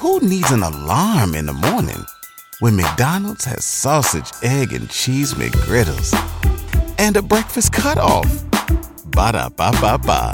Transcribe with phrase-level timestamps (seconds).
[0.00, 2.06] Who needs an alarm in the morning
[2.60, 6.14] when McDonald's has sausage, egg, and cheese McGriddles
[6.98, 8.26] and a breakfast cutoff?
[9.10, 10.32] Ba da ba ba ba.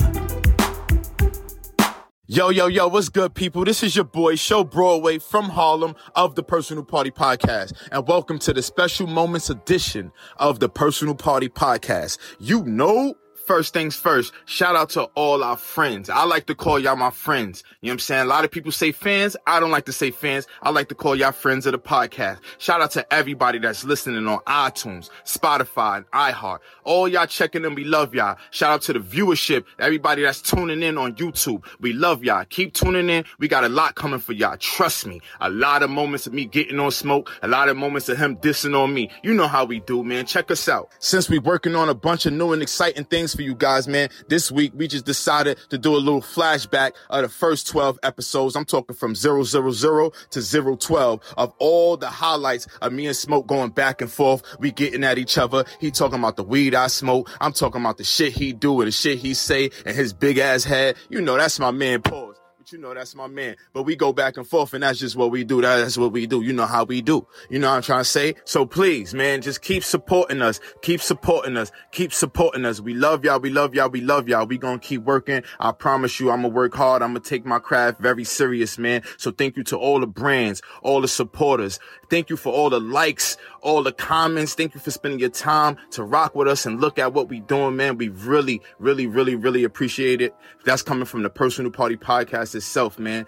[2.28, 3.64] Yo, yo, yo, what's good, people?
[3.64, 7.72] This is your boy, Show Broadway from Harlem of the Personal Party Podcast.
[7.90, 12.18] And welcome to the special moments edition of the Personal Party Podcast.
[12.38, 13.14] You know,
[13.46, 16.10] first things first, shout out to all our friends.
[16.10, 17.62] I like to call y'all my friends.
[17.80, 18.22] You know what I'm saying?
[18.22, 19.36] A lot of people say fans.
[19.46, 20.46] I don't like to say fans.
[20.62, 22.40] I like to call y'all friends of the podcast.
[22.58, 26.58] Shout out to everybody that's listening on iTunes, Spotify, and iHeart.
[26.82, 27.76] All y'all checking in.
[27.76, 28.36] We love y'all.
[28.50, 29.64] Shout out to the viewership.
[29.78, 31.64] Everybody that's tuning in on YouTube.
[31.80, 32.44] We love y'all.
[32.46, 33.24] Keep tuning in.
[33.38, 34.56] We got a lot coming for y'all.
[34.56, 35.20] Trust me.
[35.40, 37.30] A lot of moments of me getting on smoke.
[37.42, 39.10] A lot of moments of him dissing on me.
[39.22, 40.26] You know how we do, man.
[40.26, 40.90] Check us out.
[40.98, 44.08] Since we working on a bunch of new and exciting things for you guys, man.
[44.28, 48.56] This week we just decided to do a little flashback of the first 12 episodes.
[48.56, 53.70] I'm talking from 000 to 012 of all the highlights of me and Smoke going
[53.70, 54.42] back and forth.
[54.58, 55.64] We getting at each other.
[55.80, 57.30] He talking about the weed I smoke.
[57.40, 60.38] I'm talking about the shit he do and the shit he say and his big
[60.38, 60.96] ass head.
[61.10, 62.35] You know, that's my man, Pause.
[62.66, 63.54] But you know, that's my man.
[63.72, 65.60] But we go back and forth, and that's just what we do.
[65.60, 66.42] That's what we do.
[66.42, 67.24] You know how we do.
[67.48, 68.34] You know what I'm trying to say?
[68.44, 70.58] So please, man, just keep supporting us.
[70.82, 71.70] Keep supporting us.
[71.92, 72.80] Keep supporting us.
[72.80, 73.38] We love y'all.
[73.38, 73.88] We love y'all.
[73.88, 74.46] We love y'all.
[74.46, 75.44] We gonna keep working.
[75.60, 77.02] I promise you, I'm gonna work hard.
[77.02, 79.02] I'm gonna take my craft very serious, man.
[79.16, 81.78] So thank you to all the brands, all the supporters.
[82.10, 84.54] Thank you for all the likes, all the comments.
[84.54, 87.40] Thank you for spending your time to rock with us and look at what we
[87.40, 87.96] doing, man.
[87.96, 90.34] We really, really, really, really appreciate it.
[90.64, 93.26] That's coming from the Personal Party Podcast itself, man.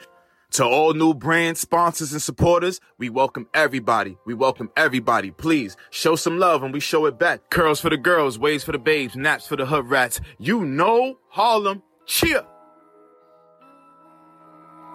[0.53, 4.17] To all new brand sponsors and supporters, we welcome everybody.
[4.27, 5.31] We welcome everybody.
[5.31, 7.51] Please show some love and we show it back.
[7.51, 10.21] Curls for the girls, waves for the babes, naps for the hood rats.
[10.39, 11.83] You know Harlem.
[12.07, 12.45] Cheer.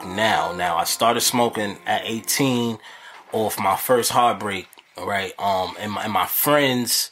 [0.05, 0.53] now.
[0.53, 2.77] Now I started smoking at 18
[3.31, 4.67] off my first heartbreak,
[4.97, 5.33] right?
[5.39, 7.11] Um, and my, and my friends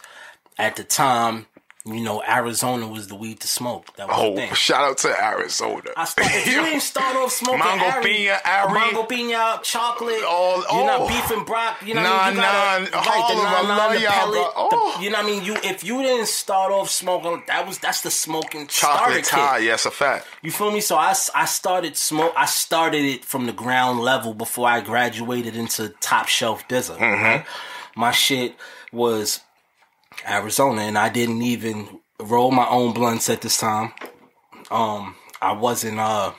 [0.58, 1.48] at the time,
[1.84, 3.96] you know, Arizona was the weed to smoke.
[3.98, 4.54] That was the Oh, thing.
[4.54, 5.90] shout out to Arizona.
[5.98, 8.74] I started, you didn't start off smoking Mango Ari- Ari.
[8.74, 11.08] mango piña, chocolate, All- you're not oh.
[11.08, 12.36] beef and brock, you know, Nah, what I mean?
[12.36, 14.44] you gotta, nah, right, the Harlem, I nine, nine, love the y'all, pellet, bro.
[14.70, 15.00] the- Oh.
[15.02, 15.44] you know what I mean?
[15.44, 19.66] You if you didn't start off smoking, that was that's the smoking Chocolate Thai, kit.
[19.66, 20.28] yes, a fact.
[20.44, 20.82] You feel me?
[20.82, 22.34] So I, I started smoke.
[22.38, 26.94] I started it from the ground level before I graduated into top shelf Dizza.
[26.94, 27.24] Mm-hmm.
[27.24, 27.46] right?
[27.96, 28.56] My shit
[28.92, 29.40] was
[30.28, 33.94] Arizona, and I didn't even roll my own blunts at this time.
[34.70, 36.00] Um, I wasn't.
[36.00, 36.34] Uh,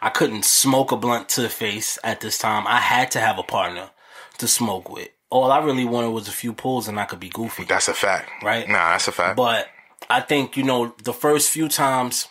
[0.00, 2.66] I couldn't smoke a blunt to the face at this time.
[2.66, 3.90] I had to have a partner
[4.38, 5.08] to smoke with.
[5.30, 7.64] All I really wanted was a few pulls, and I could be goofy.
[7.64, 8.30] That's a fact.
[8.42, 8.68] Right.
[8.68, 9.36] Nah, that's a fact.
[9.36, 9.68] But
[10.08, 12.28] I think you know the first few times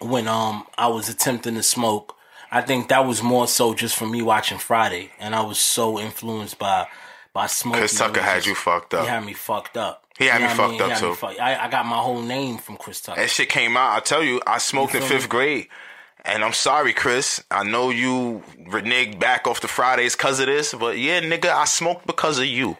[0.00, 2.14] when um I was attempting to smoke,
[2.50, 5.98] I think that was more so just for me watching Friday, and I was so
[5.98, 6.86] influenced by
[7.32, 7.80] by smoking.
[7.80, 9.02] Chris Tucker had you fucked up.
[9.04, 10.01] He had me fucked up.
[10.18, 10.92] He had You me know I fucked mean?
[10.92, 11.14] up, too.
[11.14, 13.20] fuck- I, I got my whole name from Chris Tucker.
[13.20, 13.96] that shit came out.
[13.96, 15.28] I tell you, I smoked You in fifth me?
[15.28, 15.68] grade.
[16.24, 17.42] And I'm sorry, Chris.
[17.50, 21.64] I know you reneged back off the Fridays because of this, but yeah, nigga, I
[21.64, 22.76] smoked because of you.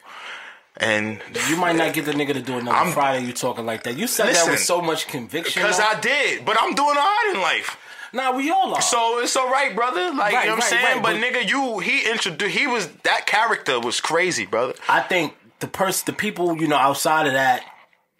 [0.76, 3.26] And You might not get the nigga to do another I'm- Friday.
[3.26, 3.96] You talking like that?
[3.96, 5.62] You said that with so much conviction.
[5.62, 5.80] because.
[5.80, 7.76] I did, but I'm doing all right in life.
[8.14, 8.80] nah, we all are.
[8.82, 10.12] So it's all right, brother.
[10.14, 10.84] Like Right, you know what I'm saying.
[10.84, 12.56] right, but, but- nigga, you he introduced.
[12.56, 14.74] He was that character was crazy, brother.
[14.88, 17.64] I think the person, the people, you know, outside of that,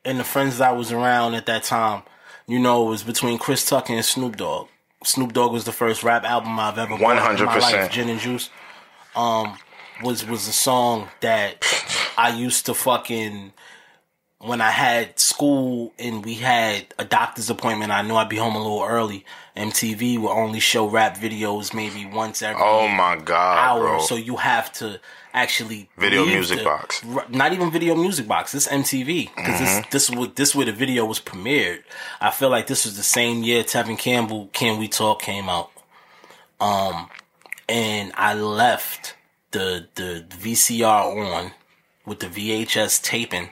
[0.05, 2.03] and the friends that I was around at that time,
[2.47, 4.69] you know, it was between Chris Tucker and Snoop Dogg.
[5.05, 7.61] Snoop Dogg was the first rap album I've ever my 100%.
[7.61, 7.91] life.
[7.93, 8.49] Gin and Juice,
[9.15, 9.57] um,
[10.03, 11.65] was was a song that
[12.17, 13.53] I used to fucking
[14.39, 17.93] when I had school and we had a doctor's appointment.
[17.93, 19.25] I knew I'd be home a little early.
[19.57, 24.01] MTV would only show rap videos maybe once every Oh my god, hour, bro.
[24.01, 24.99] so you have to
[25.35, 27.03] actually Video music the- box.
[27.15, 28.53] r- Not even video music box.
[28.53, 29.91] This MTV because Mm-hmm.
[29.91, 31.83] this this was this where the video was premiered.
[32.21, 35.71] I feel like this was the same year Tevin Campbell "Can We Talk" came out.
[36.61, 37.09] Um,
[37.69, 39.17] and I left
[39.53, 41.53] the the VCR on
[42.07, 43.51] with the VHS taping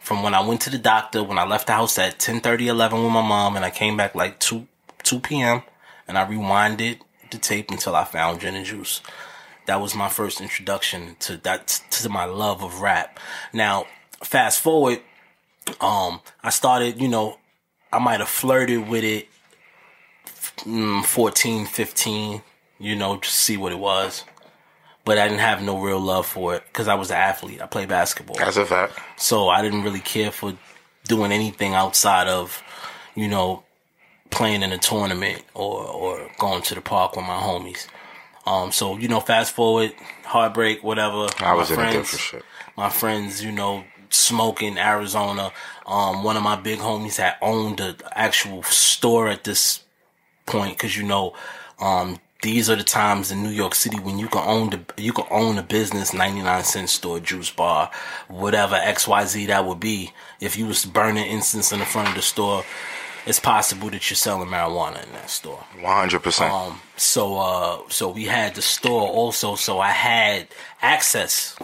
[0.00, 2.68] from when I went to the doctor when I left the house at 10 30,
[2.68, 4.66] 11 with my mom and I came back like 2
[5.02, 5.62] 2 p.m.
[6.08, 7.00] and I rewinded
[7.30, 9.00] the tape until I found gin and juice.
[9.66, 13.18] That was my first introduction to that to my love of rap.
[13.52, 13.86] Now,
[14.22, 15.00] fast forward,
[15.80, 17.38] um, I started, you know,
[17.92, 19.28] I might have flirted with it
[20.58, 22.42] mm, 14, 15,
[22.78, 24.24] you know, to see what it was.
[25.04, 27.60] But I didn't have no real love for it because I was an athlete.
[27.60, 28.36] I played basketball.
[28.36, 28.98] That's a fact.
[29.16, 30.56] So I didn't really care for
[31.08, 32.62] doing anything outside of,
[33.16, 33.64] you know,
[34.30, 37.86] playing in a tournament or, or going to the park with my homies.
[38.46, 39.92] Um, so you know, fast forward,
[40.24, 41.28] heartbreak, whatever.
[41.38, 42.44] I was my in a friends, different shit.
[42.76, 45.52] My friends, you know, smoking Arizona.
[45.86, 49.82] Um, one of my big homies had owned the actual store at this
[50.46, 51.34] point because you know,
[51.80, 55.12] um, these are the times in New York City when you can own the you
[55.12, 57.90] can own a business, ninety nine cent store, juice bar,
[58.28, 60.12] whatever X Y Z that would be.
[60.40, 62.64] If you was burning incense in the front of the store,
[63.26, 65.64] it's possible that you're selling marijuana in that store.
[65.80, 66.52] One hundred percent.
[66.52, 70.48] Um, so uh, so we had the store also, so I had
[70.80, 71.56] access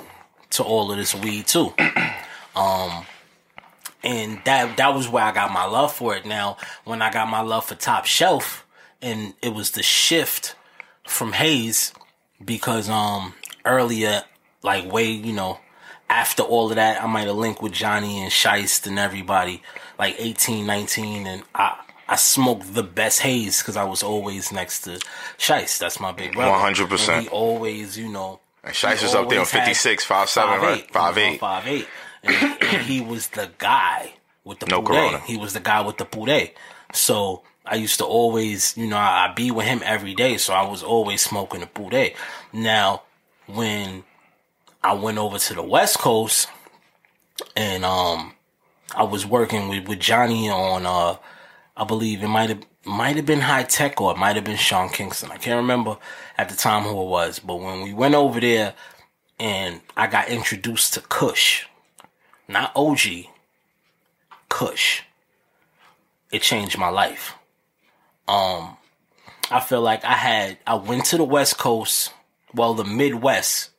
[0.50, 1.72] to all of this weed too.
[2.56, 3.06] um,
[4.02, 6.25] and that that was where I got my love for it.
[6.25, 8.66] Now, when I got my love for Top Shelf,
[9.02, 10.54] and it was the shift
[11.06, 11.93] from Haze
[12.44, 13.34] because um
[13.64, 14.22] earlier,
[14.62, 15.58] like way you know
[16.11, 19.62] after all of that, I might have linked with Johnny and Shiest and everybody,
[19.98, 21.78] like 18, 19, and I
[22.08, 24.98] I smoked the best haze because I was always next to
[25.36, 25.78] Shiest.
[25.78, 26.52] That's my big brother.
[26.72, 27.20] 100%.
[27.22, 28.40] He always, you know.
[28.64, 30.92] And Shiest he was up there on always had 56, 5'7", right?
[30.92, 31.38] 5'8".
[31.38, 31.86] 5'8".
[32.22, 34.14] And, and he was the guy
[34.44, 35.18] with the No no corona.
[35.18, 36.56] He was the guy with the poulet.
[36.94, 40.38] So I used to always, you know, I, I be with him every day.
[40.38, 42.16] So I was always smoking the poulet.
[42.52, 43.02] Now,
[43.46, 44.04] when
[44.82, 46.48] I went over to the West Coast
[47.54, 48.32] and um
[48.94, 51.17] I was working with, with Johnny on uh
[51.76, 54.56] I believe it might have might have been high tech or it might have been
[54.56, 55.31] Sean Kingston.
[55.31, 55.99] I can't remember
[56.37, 58.75] at the time who it was, but when we went over there
[59.38, 61.67] and I got introduced to Kush,
[62.49, 63.26] not OG,
[64.49, 65.02] Kush,
[66.32, 67.35] it changed my life.
[68.26, 68.76] Um,
[69.50, 72.12] I feel like I had I went to the West Coast,
[72.55, 73.70] well the Midwest,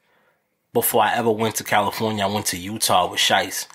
[0.73, 2.23] before I ever went to California.
[2.23, 3.67] I went to Utah with Shiest.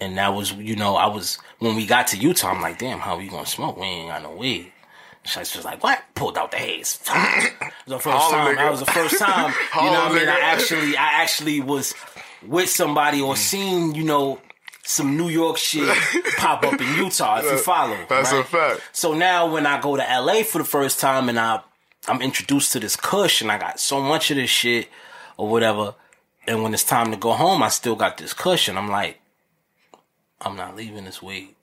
[0.00, 2.98] And that was, you know, I was, when we got to Utah, I'm like, damn,
[2.98, 3.78] how are we gonna smoke?
[3.78, 4.72] We ain't got no weed.
[5.24, 6.02] Shiest was like, what?
[6.14, 7.00] Pulled out the haze.
[7.08, 10.18] it was the first Holla, time, that was the first time, you know what I
[10.18, 10.28] mean?
[10.28, 11.94] I actually, I actually was
[12.46, 13.38] with somebody or mm.
[13.38, 14.40] seen, you know,
[14.82, 15.88] some New York shit
[16.36, 17.96] pop up in Utah if you follow.
[18.08, 18.46] That's a right?
[18.46, 18.82] fact.
[18.92, 21.60] So now when I go to LA for the first time and I
[22.06, 24.88] I'm introduced to this kush and I got so much of this shit
[25.38, 25.94] or whatever,
[26.46, 29.20] and when it's time to go home, I still got this kush and I'm like,
[30.40, 31.56] I'm not leaving this week.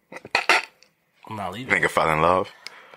[1.27, 1.73] I'm not leaving.
[1.81, 2.49] Nigga fell in love.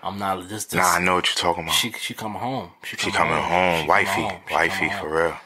[0.03, 1.73] I'm not this this Nah, I know what you're talking about.
[1.75, 2.69] she she coming home.
[2.83, 4.41] She, She coming coming home, She wifey, coming home.
[4.51, 5.37] Wifey coming for real.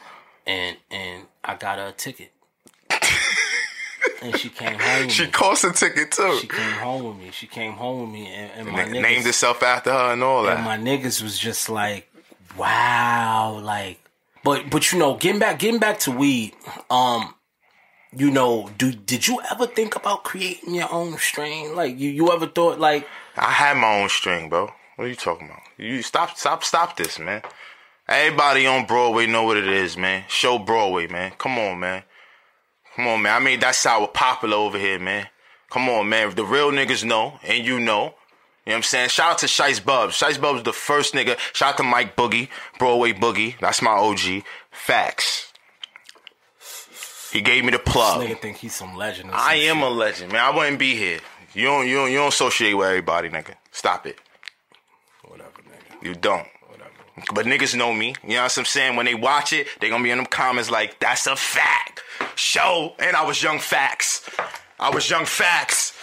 [0.46, 2.32] And and I got her a ticket.
[4.22, 5.30] and she came home with She me.
[5.30, 6.38] cost a ticket too.
[6.40, 7.30] She came home with me.
[7.32, 10.22] She came home with me and, and my Nigga niggas, named herself after her and
[10.22, 10.56] all that.
[10.56, 12.10] and my niggas was just like,
[12.56, 13.98] wow, like,
[14.44, 16.54] but but you know, getting back getting back to weed,
[16.90, 17.34] um,
[18.16, 21.76] you know, do did you ever think about creating your own strain?
[21.76, 24.70] Like, you you ever thought like, I had my own string, bro.
[24.96, 25.62] What are you talking about?
[25.78, 27.42] You stop, stop, stop this, man.
[28.08, 30.24] Everybody on Broadway know what it is, man.
[30.28, 31.32] Show Broadway, man.
[31.38, 32.02] Come on, man.
[32.96, 33.34] Come on, man.
[33.34, 35.28] I made that sour popular over here, man.
[35.70, 36.34] Come on, man.
[36.34, 38.14] The real niggas know, and you know.
[38.66, 39.08] You know what I'm saying?
[39.10, 40.10] Shout out to Shiest Bubz.
[40.10, 41.38] Shiest Bubz the first nigga.
[41.54, 42.48] Shout out to Mike Boogie,
[42.78, 43.58] Broadway Boogie.
[43.60, 44.42] That's my OG.
[44.70, 45.49] Facts.
[47.32, 48.20] He gave me the plug.
[48.20, 49.30] This nigga think he's some legend?
[49.30, 49.84] Or I some am shit.
[49.84, 50.44] a legend, man.
[50.44, 51.20] I wouldn't be here.
[51.54, 53.54] You don't, you don't, you don't associate with everybody, nigga.
[53.72, 54.18] Stop it.
[55.26, 56.04] whatever, nigga.
[56.06, 56.46] You don't.
[56.68, 56.90] Whatever.
[57.34, 58.14] But niggas know me.
[58.22, 58.96] You know what I'm saying?
[58.96, 62.02] When they watch it, they gonna be in them comments like, that's a fact.
[62.36, 62.94] Show.
[62.98, 64.28] And I was young facts.
[64.78, 65.96] I was young facts.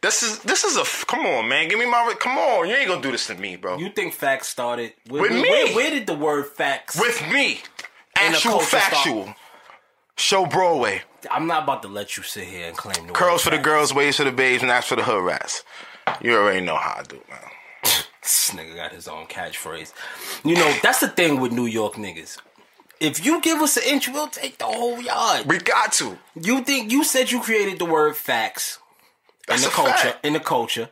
[0.00, 1.68] This is this is a f- come on, man.
[1.68, 2.68] Give me my come on.
[2.68, 3.78] You ain't gonna do this to me, bro.
[3.78, 5.42] You think facts started where, With me.
[5.42, 6.98] Where, where did the word facts?
[6.98, 7.60] With me.
[8.16, 9.36] Actual culture start.
[10.22, 11.02] Show Broadway.
[11.32, 13.92] I'm not about to let you sit here and claim the Curls for the girls,
[13.92, 15.64] waves for the babes, and that's for the hood rats.
[16.20, 17.40] You already know how I do, man.
[18.22, 19.92] This nigga got his own catchphrase.
[20.44, 22.38] You know, that's the thing with New York niggas.
[23.00, 25.46] If you give us an inch, we'll take the whole yard.
[25.46, 26.16] We got to.
[26.40, 28.78] You think you said you created the word facts
[29.48, 29.92] That's in the culture?
[29.92, 30.24] fact.
[30.24, 30.90] In the culture,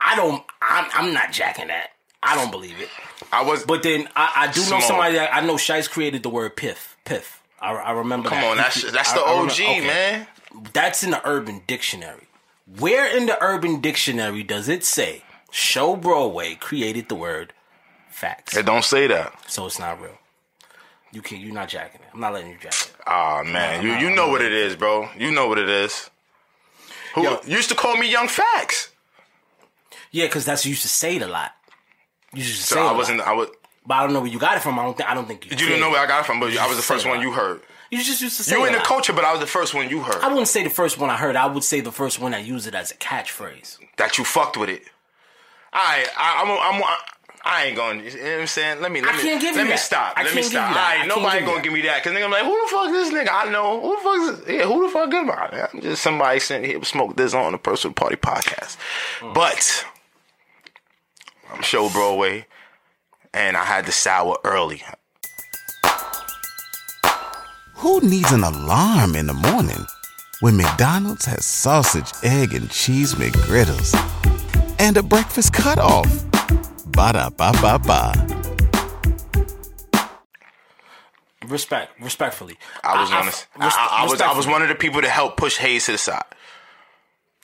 [0.00, 0.44] I don't.
[0.62, 1.88] I'm, I'm not jacking that.
[2.22, 2.88] I don't believe it.
[3.32, 5.54] I was But then I, I do know somebody that I know.
[5.56, 6.96] Shiest created the word piff.
[7.04, 7.41] Piff.
[7.62, 8.28] I, I remember.
[8.28, 8.50] Come that.
[8.50, 9.80] on, that's that's I- the I remember- OG, okay.
[9.86, 10.26] man.
[10.74, 12.26] That's in the Urban Dictionary.
[12.78, 17.52] Where in the Urban Dictionary does it say Show Broadway created the word
[18.10, 18.56] facts?
[18.56, 19.32] It don't say that.
[19.50, 20.18] So it's not real.
[21.12, 21.40] You can't.
[21.42, 22.08] You're not jacking it.
[22.12, 22.92] I'm not letting you jack it.
[23.06, 25.08] Ah man, you you know what it is, bro.
[25.18, 26.10] You know what it is.
[27.14, 27.40] Who Yo.
[27.46, 28.90] used to call me Young Facts?
[30.10, 31.52] Yeah, because that's you used to say it a lot.
[32.32, 33.18] You used to So say it wasn't.
[33.18, 33.28] lot.
[33.28, 33.48] I was.
[33.86, 34.78] But I don't know where you got it from.
[34.78, 35.08] I don't think.
[35.10, 35.50] I don't think you.
[35.52, 35.64] You did.
[35.66, 37.62] didn't know where I got it from, but I was the first one you heard.
[37.90, 39.90] You just used to say You in the culture, but I was the first one
[39.90, 40.22] you heard.
[40.22, 41.36] I wouldn't say the first one I heard.
[41.36, 43.78] I would say the first one that used it as a catchphrase.
[43.98, 44.82] that you fucked with it.
[45.74, 46.76] Alright, I, I'm.
[46.82, 46.96] I'm.
[47.44, 48.04] I ain't going.
[48.04, 48.80] You know what I'm saying?
[48.80, 49.00] Let me.
[49.00, 49.22] Let I me.
[49.24, 49.78] can't give you let me that.
[49.80, 50.14] stop.
[50.16, 50.70] I let me stop.
[50.70, 50.76] you.
[50.78, 52.86] All I right, nobody gonna give me that because nigga, I'm like, who the fuck
[52.90, 53.28] is this nigga?
[53.32, 54.54] I know who the fuck is.
[54.56, 55.74] Yeah, who the fuck is about?
[55.74, 58.76] I'm just somebody sitting here smoke this on the personal party podcast.
[59.20, 59.34] Mm.
[59.34, 59.84] But
[61.52, 62.46] I'm show Broadway,
[63.34, 64.82] and I had the sour early.
[67.76, 69.84] Who needs an alarm in the morning
[70.40, 73.92] when McDonald's has sausage, egg, and cheese McGriddles
[74.78, 76.06] and a breakfast cutoff?
[76.92, 78.12] Ba da ba ba ba.
[81.46, 82.56] Respect, respectfully.
[82.84, 83.46] I was I, honest.
[83.56, 85.86] I, res- I, I was I was one of the people to help push haze
[85.86, 86.22] to the side.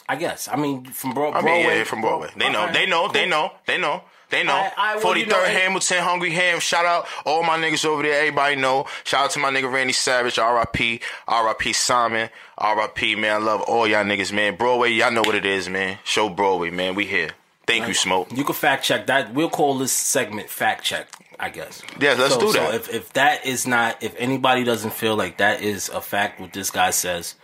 [0.09, 0.49] I guess.
[0.49, 1.51] I mean, from Bro- I Broadway.
[1.53, 2.31] mean, yeah, from Broadway.
[2.37, 2.61] They know.
[2.61, 3.09] Alright, They know.
[3.09, 3.51] They know.
[3.67, 4.03] They know.
[4.31, 4.53] They know.
[4.53, 6.61] Alright, alright, well, Forty you know, Hamilton, Hungry Ham.
[6.61, 8.19] Shout out all my niggas over there.
[8.21, 8.87] Everybody know.
[9.05, 10.39] Shout out to my nigga Randy Savage.
[10.39, 11.01] R.I.P.
[11.27, 11.73] R.I.P.
[11.73, 12.29] Simon.
[12.59, 13.15] R.I.P.
[13.17, 14.57] Man, I love all y'all niggas, man.
[14.57, 15.99] Broadway, y'all know what it is, man.
[16.05, 16.95] Show Broadway, man.
[16.95, 17.31] We here.
[17.67, 18.29] Thank you, Smoke.
[18.35, 19.33] You can fact check that.
[19.35, 21.09] We'll call this segment fact check.
[21.41, 21.83] I guess.
[22.01, 22.75] Yeah, let's So- do so that.
[22.75, 26.53] if if that is not, if anybody doesn't feel like that is a fact, what
[26.53, 27.37] this guy says,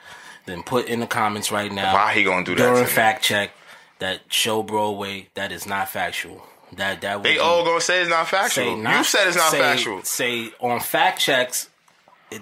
[0.46, 1.94] then put in the comments right now.
[1.94, 2.86] Why he gonna do that during to me?
[2.88, 3.52] fact check?
[4.00, 6.44] That show Broadway that is not factual.
[6.76, 8.76] That that They all gonna say it's not factual.
[8.76, 10.02] not, you said it's not say, factual.
[10.02, 11.68] Say on fact checks,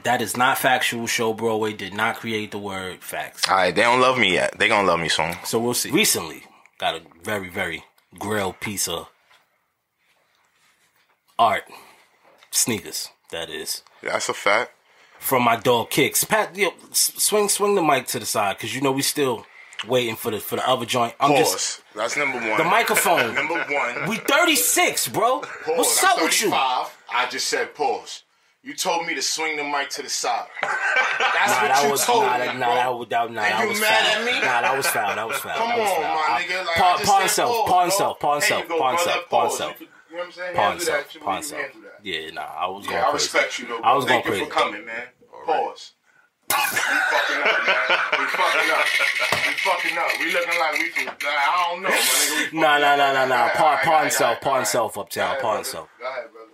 [0.04, 1.06] that is not factual.
[1.06, 3.48] Show Broadway did not create the word facts.
[3.48, 4.58] All right, they don't love me yet.
[4.58, 5.34] They gonna love me soon.
[5.44, 5.90] So we'll see.
[5.90, 6.44] Recently,
[6.78, 7.84] got a very, very
[8.18, 9.08] grilled piece of
[11.38, 11.64] art,
[12.50, 13.08] sneakers.
[13.30, 14.72] That is That's a fact.
[15.18, 16.22] from my dog Kicks.
[16.24, 19.46] Pat, yo, swing, swing the mic to the side because you know we still
[19.86, 21.14] waiting for the for the other joint.
[21.20, 21.38] I'm Pause.
[21.52, 22.58] just That's number one.
[22.58, 23.34] the microphone.
[23.34, 24.08] number one.
[24.08, 25.40] we 36, bro.
[25.40, 25.76] Pause.
[25.76, 26.52] What's I'm up with you?
[26.52, 28.24] I just said pause.
[28.64, 30.46] You told me to swing the mic to the side.
[30.62, 30.72] That's
[31.52, 32.54] Nah, what that you was told nah, me, bro.
[32.58, 34.18] nah, that, was- that, nah, And that you was mad foul.
[34.20, 34.32] at me?
[34.40, 35.14] Nah, that was foul.
[35.16, 35.56] That was foul.
[35.56, 36.14] Come that was on, foul.
[36.14, 36.66] my I- nigga.
[36.66, 37.96] Like, pawn, pawn self, pawn bro.
[37.98, 39.80] self, pawn self, pawn self, pawn self.
[39.80, 40.54] You know what I'm saying?
[40.56, 41.62] Pawn self, pawn self.
[42.04, 43.14] Yeah, nah, I was going Yeah, I crazy.
[43.24, 43.78] respect you, though.
[43.80, 44.56] I was Thank going you crazy.
[44.56, 45.06] for coming, man.
[45.44, 45.92] Pause.
[46.52, 47.86] We fucking up, man.
[48.18, 48.86] We fucking up.
[49.46, 50.10] We fucking up.
[50.20, 51.06] We looking like we can.
[51.06, 52.52] Like, I don't know, my nigga.
[52.52, 53.34] We Nah, nah, nah, nah, nah.
[53.36, 54.66] All right, Pawn, all right, pawn all right, self, all right, pawn all right.
[54.66, 55.64] self uptown, Go ahead, pawn brother.
[55.64, 55.88] self.
[55.98, 56.48] Go ahead, brother.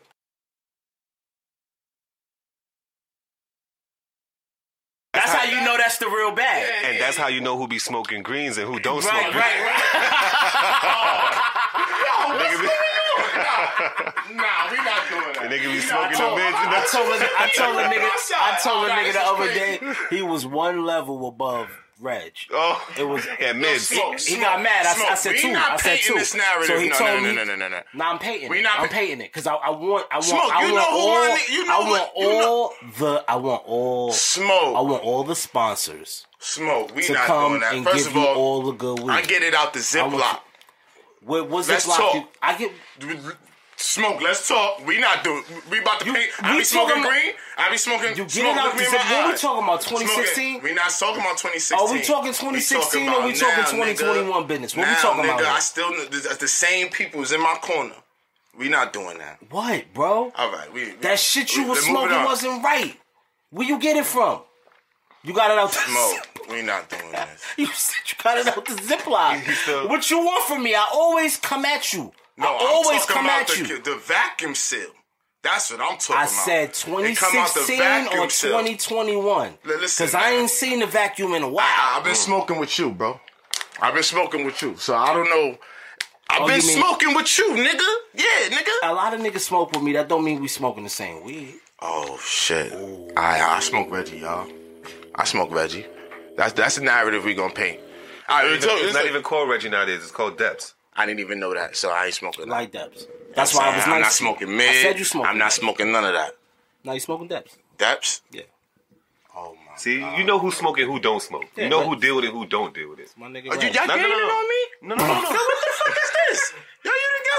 [5.14, 6.70] That's how you know that's the real bag.
[6.84, 9.34] And that's how you know who be smoking greens and who don't Right, smoke.
[9.34, 9.84] right, right.
[12.20, 12.68] Oh, nigga be,
[14.34, 15.48] Nah, we not doing that.
[15.50, 16.56] nigga be We smoking not the doing mids.
[16.58, 19.58] I told a, I told a nigga, I told a nigga this the other crazy.
[19.78, 21.68] day he was one level above
[22.00, 22.32] Reg.
[22.52, 23.88] Oh, It was yeah, mids.
[23.88, 24.86] Smoke, He smoke, got mad.
[24.86, 25.48] I, I said We two.
[25.56, 26.14] I said two.
[26.14, 26.66] this narrative.
[26.76, 27.80] So he No, told no, me, no, no, no, no.
[27.94, 28.62] Nah, I'm painting We it.
[28.62, 30.84] not I'm pa- painting it because I, I want, I want, Smoke, I you want
[30.84, 34.12] know who all, I you know I want what- you know- the, I want all,
[34.12, 34.76] Smoke.
[34.76, 36.94] I want all the sponsors Smoke.
[36.94, 37.74] We to not come doing that.
[37.74, 39.10] and First give of all, all the good weed.
[39.10, 40.32] I get it out the want Ziploc.
[40.34, 42.14] you- What was Let's this talk.
[42.14, 42.70] You, I get.
[43.80, 44.84] Smoke, let's talk.
[44.84, 45.24] We not.
[45.24, 45.44] It.
[45.70, 46.30] We about to You- paint.
[46.42, 47.32] I be smoking green.
[47.56, 48.08] I be smoking.
[48.16, 50.62] You get smoke, it out the Zip- what we talking about, 2016?
[50.62, 51.78] We not talking about 2016.
[51.78, 54.48] Are we talking 2016 or we talking now, 2021 nigga.
[54.48, 54.76] business?
[54.76, 55.56] What we talking nigga, about?
[55.56, 57.94] I still the, the same people's in my corner.
[58.58, 59.38] We not doing that.
[59.50, 60.32] What, bro?
[60.34, 62.96] All right, we, we That shit you we- was smoking wasn't right.
[63.50, 64.42] Where you get it from?
[65.22, 66.48] You got it out the Smoke.
[66.50, 67.42] We not doing this.
[67.56, 69.88] You said you got it out the Ziploc.
[69.88, 70.74] What you want from me?
[70.74, 72.12] I always come at you.
[72.38, 73.82] No, I always I'm come about at the, you.
[73.82, 74.90] the vacuum seal.
[75.42, 76.32] That's what I'm talking I about.
[76.32, 79.58] I said It come out the 2016 or 2021.
[79.64, 81.64] Listen, Because I ain't seen the vacuum in a while.
[81.64, 82.16] I, have been mm.
[82.16, 83.20] smoking with you, bro.
[83.80, 85.56] I've been smoking with you, so I don't know.
[86.30, 87.94] I've Oh, been mean- smoking with you, nigga.
[88.14, 88.70] Yeah, nigga.
[88.90, 89.92] a lot of niggas smoke with me.
[89.92, 91.54] That don't mean we smoking the same weed.
[91.80, 92.72] Oh shit!
[93.16, 94.50] I I smoke Reggie, y'all.
[95.14, 95.86] I smoke Reggie.
[96.36, 97.80] That's that's the narrative we gonna paint.
[98.28, 100.02] All right, It's, so- it's not even called Reggie nowadays.
[100.02, 100.74] It's called Depths.
[100.98, 102.44] I didn't even know that, so I ain't smoking.
[102.46, 102.50] that.
[102.50, 103.06] Light depths.
[103.34, 104.68] That's why I was I'm not smoking mid.
[104.68, 105.30] I said you smoking.
[105.30, 106.32] I'm not smoking none of that.
[106.84, 107.56] Now you smoking depths.
[107.78, 108.22] Depths.
[108.32, 108.42] Yeah.
[109.36, 109.70] Oh my.
[109.70, 109.78] God.
[109.80, 111.44] See, you know who's smoking, who don't smoke.
[111.56, 111.88] Yeah, you know right.
[111.88, 113.14] who deal with it, who don't deal with it.
[113.16, 113.48] My nigga.
[113.50, 114.34] Oh, you, y'all No, no, gaining no, no.
[114.34, 114.66] on me?
[114.82, 115.14] No, no, no, no.
[115.22, 116.54] Yo, what the fuck is this?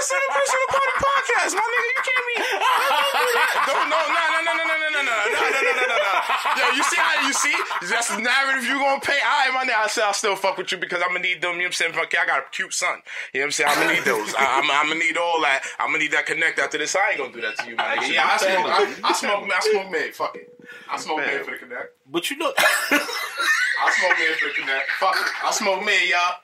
[0.00, 1.88] Yo, you the guest personal party podcast, my nigga.
[1.92, 2.34] You can't be.
[3.68, 5.96] Don't no no no no no no no no no no no no no no
[6.00, 6.12] no.
[6.56, 7.56] Yo, you see how you see?
[7.84, 9.20] That's the narrative you gonna pay.
[9.20, 9.84] All right, my nigga.
[9.84, 11.60] I said I'll still fuck with you because I'm gonna need them.
[11.60, 11.92] You know what I'm saying?
[11.92, 13.02] Fuck, I got a cute son.
[13.34, 13.70] You know what I'm saying?
[13.70, 14.34] I'm gonna need those.
[14.34, 15.62] I, I'm, I'm gonna need all that.
[15.78, 16.96] I'm gonna need that connect after this.
[16.96, 18.14] I ain't gonna do that to you, my nigga.
[18.14, 18.66] Yeah, I smoke.
[18.72, 19.44] I, I smoke.
[19.52, 20.14] I smoke mid.
[20.14, 20.48] Fuck it.
[20.88, 21.92] I smoke mid for the connect.
[22.08, 22.52] But you know.
[22.56, 24.90] I smoke mid for the connect.
[24.98, 25.44] Fuck it.
[25.44, 26.40] I smoke mid, y'all.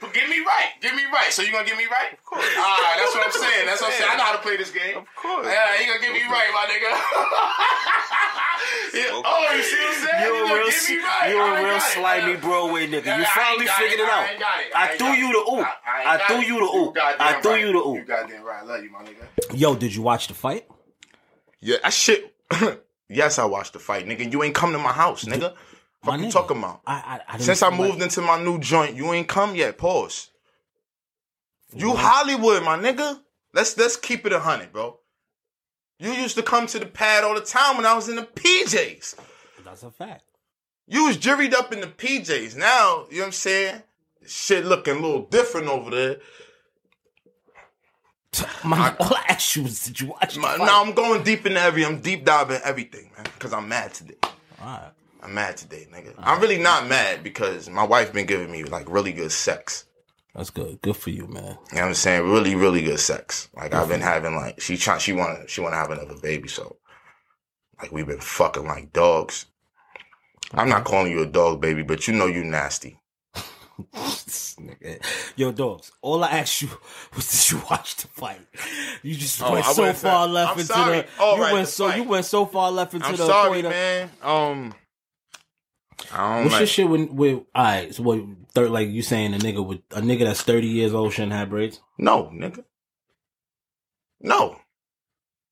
[0.00, 0.70] But get me right.
[0.80, 1.30] Get me right.
[1.32, 2.12] So you gonna get me right?
[2.14, 2.44] Of course.
[2.44, 3.66] Alright, that's what I'm saying.
[3.66, 4.10] That's what I'm saying.
[4.12, 4.96] I know how to play this game.
[4.96, 5.46] Of course.
[5.46, 6.90] Yeah, you gonna get me right, my nigga.
[9.00, 10.24] Oh, you see what I'm saying?
[10.24, 11.30] You're a real, Get me right.
[11.30, 11.92] you're I a ain't real got it.
[11.94, 13.18] slimy Broadway nigga.
[13.18, 14.02] You finally figured it.
[14.02, 14.18] it out.
[14.18, 14.66] I ain't got it.
[14.74, 15.66] I ain't threw got you the oop.
[15.66, 16.46] I- I ain't I got threw it.
[16.48, 16.96] you the oop.
[16.98, 17.60] I threw right.
[17.60, 17.96] you the oop.
[17.96, 18.62] You goddamn right.
[18.62, 19.58] I love you, my nigga.
[19.58, 20.66] Yo, did you watch the fight?
[21.60, 22.34] Yeah, that shit.
[23.08, 24.30] yes, I watched the fight, nigga.
[24.32, 25.54] You ain't come to my house, nigga.
[26.10, 26.80] Fuck you talking about?
[26.86, 29.54] I, I, I Since I feel like- moved into my new joint, you ain't come
[29.54, 29.78] yet.
[29.78, 30.30] Pause.
[31.74, 33.20] You Hollywood, my nigga.
[33.52, 34.98] Let's let's keep it a hundred, bro.
[35.98, 38.22] You used to come to the pad all the time when I was in the
[38.22, 39.16] PJs.
[39.64, 40.22] That's a fact.
[40.86, 42.56] You was juried up in the PJs.
[42.56, 43.82] Now, you know what I'm saying?
[44.26, 46.16] Shit looking a little different over there.
[48.64, 51.60] My, all I asked you was, did you watch My, now I'm going deep into
[51.60, 53.26] every, I'm deep diving everything, man.
[53.38, 54.16] Cause I'm mad today.
[54.22, 54.32] All
[54.66, 54.90] right.
[55.20, 56.14] I'm mad today, nigga.
[56.18, 59.84] I'm really not mad because my wife been giving me like really good sex.
[60.34, 60.80] That's good.
[60.82, 61.42] Good for you, man.
[61.42, 62.30] You know what I'm saying?
[62.30, 63.48] Really, really good sex.
[63.56, 66.76] Like I've been having like she try she wanna she wanna have another baby, so
[67.82, 69.46] like we've been fucking like dogs.
[70.52, 73.00] I'm not calling you a dog, baby, but you know you nasty.
[73.94, 75.04] Nigga.
[75.36, 75.92] Yo, dogs.
[76.02, 76.68] All I asked you
[77.16, 78.40] was did you watch the fight?
[79.02, 81.00] You just Oh, went I so far left I'm into sorry.
[81.02, 81.06] the.
[81.20, 81.96] All you right, went the so fight.
[81.96, 83.26] you went so far left into I'm the.
[83.26, 83.68] sorry, equator.
[83.70, 84.10] man.
[84.22, 84.74] Um
[86.12, 87.42] I don't What's like your shit with with?
[87.54, 88.20] All right, so what?
[88.52, 91.50] Third, like you saying a nigga with a nigga that's thirty years old shouldn't have
[91.50, 91.80] braids?
[91.98, 92.64] No, nigga.
[94.20, 94.56] No.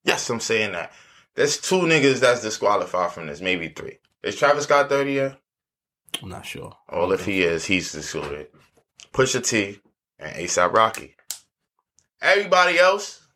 [0.05, 0.93] Yes, I'm saying that.
[1.35, 3.99] There's two niggas that's disqualified from this, maybe three.
[4.23, 5.41] Is Travis Scott 30 yet?
[6.23, 6.73] I'm not sure.
[6.91, 8.49] Well, if he is, he's disqualified.
[9.13, 9.81] Pusha T
[10.19, 11.17] and ASAP Rocky.
[12.23, 13.27] Everybody else,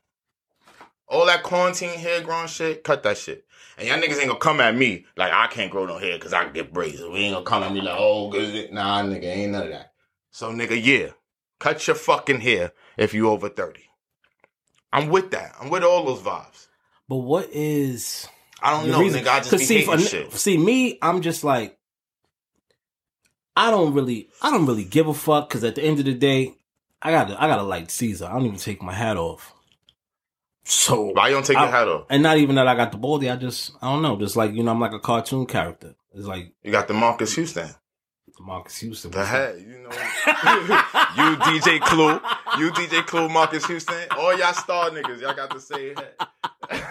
[1.07, 3.45] all that quarantine hair growing shit, cut that shit.
[3.81, 6.35] And y'all niggas ain't gonna come at me like I can't grow no hair because
[6.35, 7.01] I can get braids.
[7.01, 8.71] We ain't gonna come at me like, oh, good.
[8.73, 9.95] Nah, nigga, ain't none of that.
[10.31, 11.13] So, nigga, yeah,
[11.59, 13.81] cut your fucking hair if you over 30.
[14.93, 15.55] I'm with that.
[15.59, 16.67] I'm with all those vibes.
[17.09, 18.29] But what is?
[18.63, 19.29] I don't know, reason- nigga.
[19.29, 20.31] I just be see, for, shit.
[20.35, 21.79] see me, I'm just like,
[23.57, 26.15] I don't really, I don't really give a fuck because at the end of the
[26.15, 26.55] day,
[27.01, 28.27] I gotta, I gotta like Caesar.
[28.27, 29.55] I don't even take my hat off.
[30.71, 32.07] So Why you don't take I- your hat off?
[32.11, 33.29] and not even that I got the baldy.
[33.29, 34.17] I just, I don't know.
[34.17, 35.95] Just like you know, I'm like a cartoon character.
[36.15, 37.69] It's like You got the Marcus Houston.
[38.39, 39.11] Marcus Houston.
[39.11, 39.91] The head, you know.
[39.91, 42.13] you DJ Clue,
[42.59, 46.15] you DJ Clue, Marcus Houston, all y'all star niggas, y'all got the same head.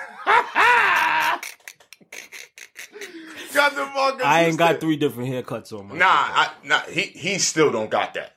[3.54, 4.26] got the Marcus.
[4.26, 5.96] I ain't got three different haircuts on my.
[5.96, 8.36] Nah, I, nah, he he still don't got that.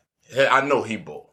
[0.51, 1.31] I know he bald.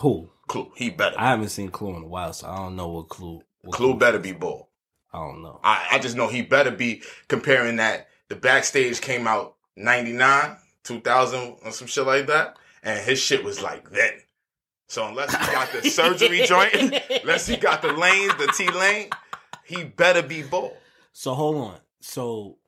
[0.00, 0.30] Who?
[0.46, 1.16] Clue, he better.
[1.18, 3.42] I haven't seen Clue in a while, so I don't know what Clue.
[3.70, 4.66] Clue better be bald.
[5.12, 5.60] I don't know.
[5.64, 8.08] I, I just know he better be comparing that.
[8.28, 12.56] The backstage came out 99, 2000, or some shit like that.
[12.82, 14.12] And his shit was like then.
[14.86, 16.74] So unless he got the surgery joint,
[17.22, 19.10] unless he got the lanes, the T lane,
[19.64, 20.72] he better be bald.
[21.12, 21.78] So hold on.
[22.00, 22.58] So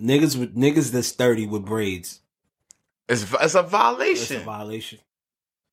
[0.00, 2.20] niggas with niggas that's thirty with braids,
[3.08, 4.42] It's, it's a it's a violation.
[4.42, 4.98] violation.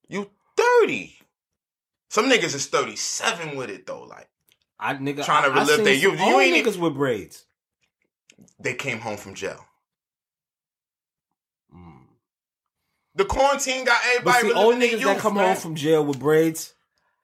[0.08, 1.19] you 30.
[2.10, 4.04] Some niggas is 37 with it though.
[4.04, 4.28] Like
[4.80, 6.20] I nigga Trying to relive their youth.
[6.20, 7.46] You ain't niggas with braids.
[8.60, 9.64] they came home from jail.
[11.76, 12.02] Mm.
[13.16, 15.48] The quarantine got But everybody see, old niggas that come man.
[15.48, 16.74] home from jail with braids,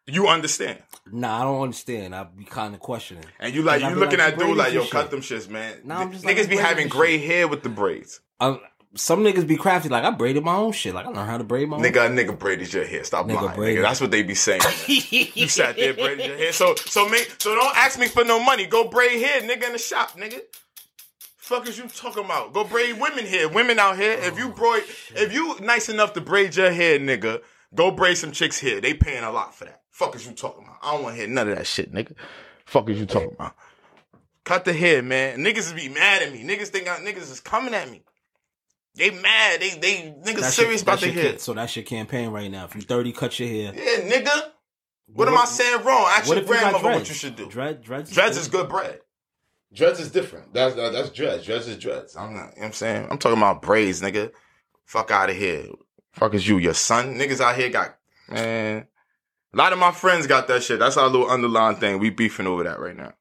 [0.08, 0.80] You understand.
[1.12, 2.14] nah, I don't understand.
[2.16, 3.26] I be kind of questioning.
[3.40, 4.92] And you like you looking like, at dude like yo, shit.
[4.92, 5.78] cut them shits, man.
[5.84, 8.20] Nah, I'm just like, niggas be having gray hair with the braids.
[8.40, 8.60] Um,
[8.96, 9.90] some niggas be crafty.
[9.90, 10.96] Like I braided my own shit.
[10.96, 11.84] Like I learned how to braid my own.
[11.84, 13.04] Nigga, a nigga braided your hair.
[13.04, 13.80] Stop Nigga lying, braided.
[13.80, 13.88] nigga.
[13.88, 14.62] That's what they be saying.
[14.88, 16.54] you sat there braided your hair.
[16.54, 18.66] So so make so don't ask me for no money.
[18.66, 20.40] Go braid hair, nigga, in the shop, nigga.
[21.38, 22.54] Fuck is you talking about?
[22.54, 23.48] Go braid women hair.
[23.48, 24.14] Women out here.
[24.14, 24.84] If you oh, braid,
[25.16, 27.42] if you nice enough to braid your hair, nigga,
[27.76, 28.82] go braid some chicks hair.
[28.82, 29.82] They paying a lot for that.
[29.92, 30.78] Fuck is you talking about?
[30.82, 32.16] I don't want to hear none of that shit, nigga.
[32.66, 33.56] Fuck is you talking about?
[34.44, 35.40] Cut the hair, man.
[35.40, 36.44] Niggas be mad at me.
[36.44, 38.04] Niggas think I, niggas is coming at me.
[38.96, 39.60] They mad.
[39.60, 41.38] They they niggas That's serious your- about their hair.
[41.38, 42.66] So that's your campaign right now.
[42.66, 43.74] If you thirty, cut your hair.
[43.76, 44.52] Yeah, nigga.
[45.14, 46.06] What, am I saying wrong?
[46.10, 47.48] Ask What your you got what you should do.
[47.48, 49.02] Dread, dreads, Dreads is good bread.
[49.74, 50.54] Dreads is different.
[50.54, 51.46] That's uh, that's dreads.
[51.46, 52.16] Dreads is dreads.
[52.16, 52.40] I'm not.
[52.40, 53.08] You know what I'm saying.
[53.12, 54.32] I'm talking about braids, nigga.
[54.86, 55.66] Fuck out of here.
[56.14, 57.16] Fuck is you, your son?
[57.18, 57.98] Niggas out here got
[58.30, 58.88] man.
[59.54, 60.80] A lot of my friends got that shit.
[60.80, 62.00] That's our little underlying thing.
[62.00, 63.14] We beefing over that right now.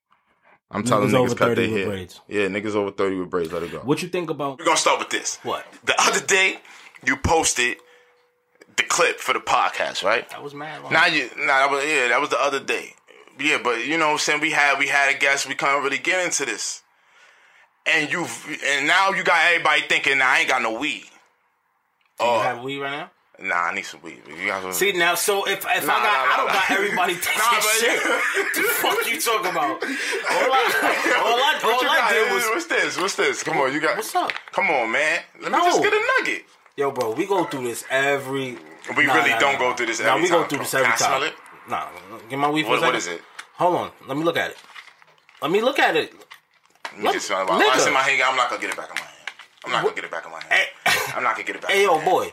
[0.75, 1.87] I'm telling Niggas over niggas cut their hair.
[1.87, 2.21] braids.
[2.29, 3.53] Yeah, niggas over thirty with braids.
[3.53, 3.79] Let it go.
[3.79, 5.39] What you think about We're gonna start with this.
[5.43, 5.65] what?
[5.85, 6.59] The other day,
[7.07, 7.77] you posted
[8.77, 10.29] the clip for the podcast, right?
[10.31, 10.83] That was mad.
[10.91, 12.95] Now you, nah, that was yeah, that was the other day.
[13.39, 14.41] Yeah, but you know what I'm saying?
[14.41, 16.83] We had we had a guest, we couldn't really get into this.
[17.87, 21.05] And you've, and now you got everybody thinking I ain't got no weed.
[22.19, 23.11] Do you Oh, have weed right now?
[23.41, 24.23] Nah, I need some weed.
[24.29, 26.71] You some- See now, so if if I got, Nah, nah, I don't nah, got
[26.71, 28.03] everybody taking Nah, shit.
[28.55, 29.83] the fuck you talking about?
[29.83, 30.63] All I,
[31.19, 32.11] all I, all I got?
[32.13, 32.97] did was, What's this?
[32.97, 33.43] What's this?
[33.43, 33.97] Come on, you got.
[33.97, 34.33] What's up?
[34.53, 35.21] Come on, man.
[35.41, 35.65] Let me No.
[35.65, 36.45] just get a nugget.
[36.77, 38.57] yo, bro, we go through this every.
[38.97, 40.49] We Nah, really nah, don't nah, go through this Nah, every we go time.
[40.49, 41.09] through this Can every I time.
[41.09, 41.35] smell it?
[41.69, 41.89] Nah,
[42.29, 42.97] get my weed for What- second.
[42.97, 43.23] is it?
[43.55, 44.59] Hold on, let me look at it.
[45.43, 46.13] Let me look at it.
[46.93, 47.51] Let me just smell it.
[47.87, 49.11] In my hand, I'm not gonna get it back in my hand.
[49.65, 50.53] I'm not gonna get it back in my hand.
[50.87, 50.91] Eh.
[51.17, 51.71] I'm not gonna get it back.
[51.73, 52.33] Hey, yo, boy,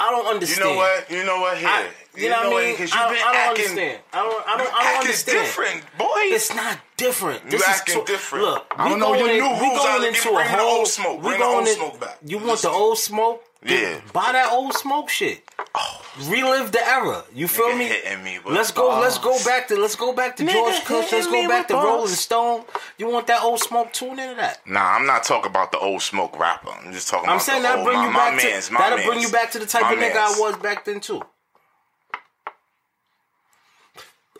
[0.00, 0.58] I don't understand.
[0.58, 1.10] You know what?
[1.10, 1.56] You know what?
[1.58, 2.72] Here, I, you, know what I mean?
[2.74, 4.00] Because you've been I don't acting, understand.
[4.12, 4.48] I don't.
[4.48, 4.60] I you don't.
[4.60, 5.38] I don't acting understand.
[5.38, 6.06] different, boy.
[6.34, 7.50] It's not different.
[7.50, 8.44] This acting is different.
[8.44, 10.46] Look, I we don't know your going new in- we rules going into a bring
[10.50, 11.16] the whole old smoke.
[11.18, 12.18] We Bring the going old in- smoke back.
[12.26, 13.44] You want the old smoke?
[13.64, 14.00] Yeah.
[14.12, 15.42] Buy that old smoke shit.
[15.74, 16.00] Oh.
[16.28, 17.24] Relive the era.
[17.34, 17.86] You feel me?
[17.86, 19.00] hitting me with let's go.
[19.00, 19.76] Let's go back to.
[19.76, 21.10] Let's go back to Nigga George Cush.
[21.12, 22.08] Let's go back with to Rolling.
[22.08, 22.64] Stone.
[22.98, 23.92] You want that old smoke?
[23.92, 24.60] Tune into that.
[24.66, 26.68] Nah, I'm not talking about the old smoke rapper.
[26.70, 28.72] I'm just talking I'm about saying that'll bring my, you my back mans, to.
[28.74, 29.08] my That'll mans.
[29.08, 31.22] bring you back to the type My of nigga I was back then too.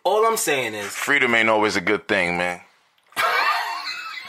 [0.05, 2.61] All I'm saying is, Freedom ain't always a good thing, man.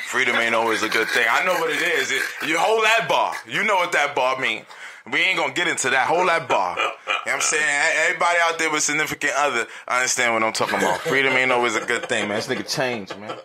[0.07, 1.25] Freedom ain't always a good thing.
[1.29, 2.11] I know what it is.
[2.11, 3.33] It- you hold that bar.
[3.47, 4.65] You know what that bar mean.
[5.11, 6.07] We ain't gonna get into that.
[6.07, 6.75] Hold that bar.
[7.25, 7.81] You know what I'm saying?
[8.05, 11.01] Everybody out there with significant other I understand what I'm talking about.
[11.09, 12.37] Freedom ain't always a good thing, man.
[12.37, 13.35] This nigga changed, man.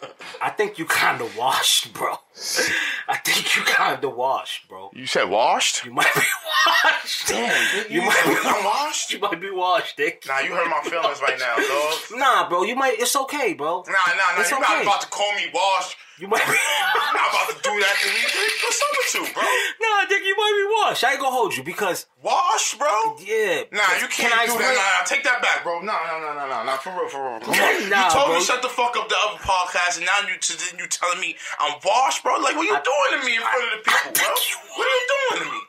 [0.42, 2.16] I think you kind of washed, bro.
[3.08, 4.90] I think you kind of washed, bro.
[4.94, 5.86] You said washed?
[5.86, 7.28] You might be washed.
[7.28, 9.12] Damn, you might be I'm washed?
[9.12, 10.24] You might be washed, Dick.
[10.28, 11.98] Nah, you hurt my feelings right now, dog.
[12.12, 12.64] Nah, bro.
[12.64, 12.98] You might.
[12.98, 13.84] It's okay, bro.
[13.86, 14.40] Nah, nah, nah.
[14.40, 14.74] It's You're okay.
[14.74, 15.96] not about to call me washed.
[16.18, 16.52] You might be.
[17.00, 18.20] I'm not about to do that to me.
[18.62, 19.42] What's up with you, bro?
[19.80, 20.22] nah, Dick.
[20.22, 21.04] You might be washed.
[21.04, 23.16] I ain't gonna hold you because Wash, bro?
[23.24, 23.62] yeah.
[23.70, 24.83] Nah, you can't Can I do explain- that.
[24.83, 25.78] Nah, nah, take that back, bro.
[25.78, 26.76] Nah, nah, nah, nah, nah, nah.
[26.83, 27.38] For real, for real.
[27.38, 27.87] Come on.
[27.88, 28.38] Nah, you told bro.
[28.38, 31.38] me shut the fuck up the other podcast, and now you then you telling me
[31.62, 32.35] I'm washed, bro.
[32.42, 34.26] Like, what you doing to me in front of the people, bro?
[34.74, 35.61] What are you doing to me?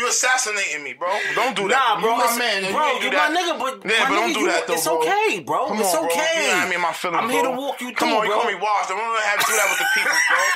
[0.00, 1.12] You assassinating me, bro.
[1.36, 1.76] Don't do that.
[1.76, 2.16] Nah, bro.
[2.16, 2.72] You my man.
[2.72, 3.36] bro, you you do my that.
[3.36, 4.98] nigga, but Yeah, my but don't nigga, do you- that, though, It's bro.
[5.04, 5.60] okay, bro.
[5.68, 6.08] Come it's on, bro.
[6.16, 6.32] okay.
[6.32, 6.80] You know what I mean?
[6.80, 8.40] My feelings, I'm here to walk you Come through, Come on, you bro.
[8.40, 8.88] call me washed.
[8.88, 10.40] Don't gonna have to do that with the people, bro.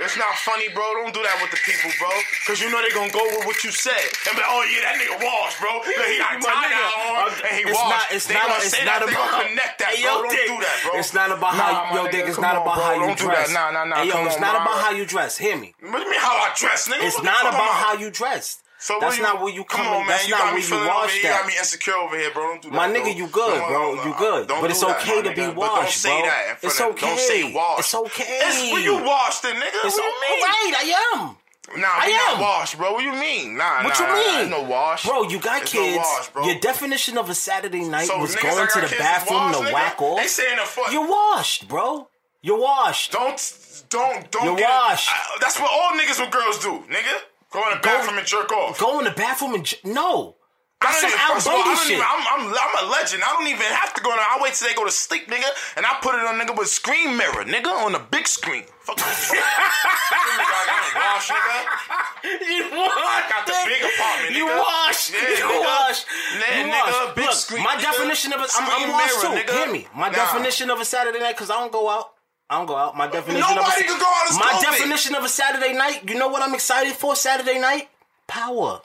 [0.00, 0.82] It's not funny, bro.
[1.04, 2.08] Don't do that with the people, bro.
[2.48, 3.92] Cause you know they're gonna go with what you said
[4.26, 5.68] and be like, oh yeah, that nigga washed, bro.
[5.84, 7.92] Look, he got tie on and he it's washed.
[7.92, 9.06] not- it's they not- gonna it's say not that.
[9.06, 10.22] They about- gonna connect that, Hey, bro.
[10.22, 10.92] Don't Dick, do that, bro.
[10.98, 12.24] It's not about Nah, how yo, Dick.
[12.26, 12.84] It's not on, about bro.
[12.84, 13.48] how you Don't do dress.
[13.48, 13.52] that.
[13.52, 13.96] Nah, nah, nah.
[14.00, 15.36] Hey, yo, it's on, not about how you dress.
[15.36, 15.74] Hear me.
[15.80, 17.04] What do you mean how I dress, nigga?
[17.04, 18.61] It's not about how you dressed.
[18.82, 20.08] So that's you- not where you Come on, man.
[20.08, 21.22] That's you not got where me you washed here.
[21.30, 22.42] You got me insecure over here, bro.
[22.48, 22.74] Don't do that.
[22.76, 23.94] My nigga, you good, bro.
[24.04, 24.48] You good.
[24.48, 26.28] don't But it's okay to be washed, say bro.
[26.28, 27.78] that in front It's of- Don't say washed.
[27.80, 28.38] It's okay.
[28.42, 29.84] It's when you washed it, nigga.
[29.86, 30.42] It's what all you mean?
[30.42, 30.74] right.
[31.14, 31.36] I am.
[31.80, 32.40] Nah, I we not am.
[32.40, 32.92] washed, bro.
[32.92, 33.56] What you mean?
[33.56, 34.50] Nah, What nah, you mean?
[34.50, 35.96] No wash, Bro, you got It's no kids.
[35.98, 36.44] wash, bro.
[36.44, 39.72] Your definition of a Saturday night So was going to the bathroom washed, to nigga?
[39.72, 40.18] whack off.
[40.18, 40.90] They saying the fuck.
[40.92, 42.08] You're washed, bro.
[42.42, 43.12] You're washed.
[43.12, 43.38] Don't,
[43.90, 44.44] don't, don't.
[44.44, 45.08] You're washed.
[45.08, 47.16] I, that's what all niggas with girls do, nigga.
[47.52, 48.78] Go in the bathroom and jerk off.
[48.78, 50.36] Go in the bathroom and j- no.
[50.80, 51.94] I That's some even, Al first of all, I shit.
[51.94, 53.22] even, I'm, I'm, I'm a legend.
[53.22, 54.26] I don't even have to go in there.
[54.26, 56.66] I wait till they go to sleep, nigga, and I put it on nigga with
[56.66, 58.64] screen mirror, nigga, on the big screen.
[58.82, 59.04] Fuck you.
[59.06, 61.60] I got a wash, nigga.
[62.50, 63.30] You washed.
[63.30, 65.12] got the big apartment, You wash.
[65.14, 65.60] Yeah, you nigga.
[65.62, 66.06] washed.
[66.34, 67.14] Yeah, you nigga, washed.
[67.14, 67.82] big Look, screen, my nigga.
[67.82, 69.34] definition of a, I'm, I'm mirror, too.
[69.38, 69.54] nigga.
[69.54, 69.86] Hear me.
[69.94, 70.14] My Nah.
[70.18, 72.10] definition of a Saturday night, because I don't go out.
[72.52, 72.94] I don't go out.
[72.94, 76.06] My definition of Nobody a, can go out as My definition of a Saturday night.
[76.06, 77.16] You know what I'm excited for?
[77.16, 77.88] Saturday night,
[78.26, 78.82] Power.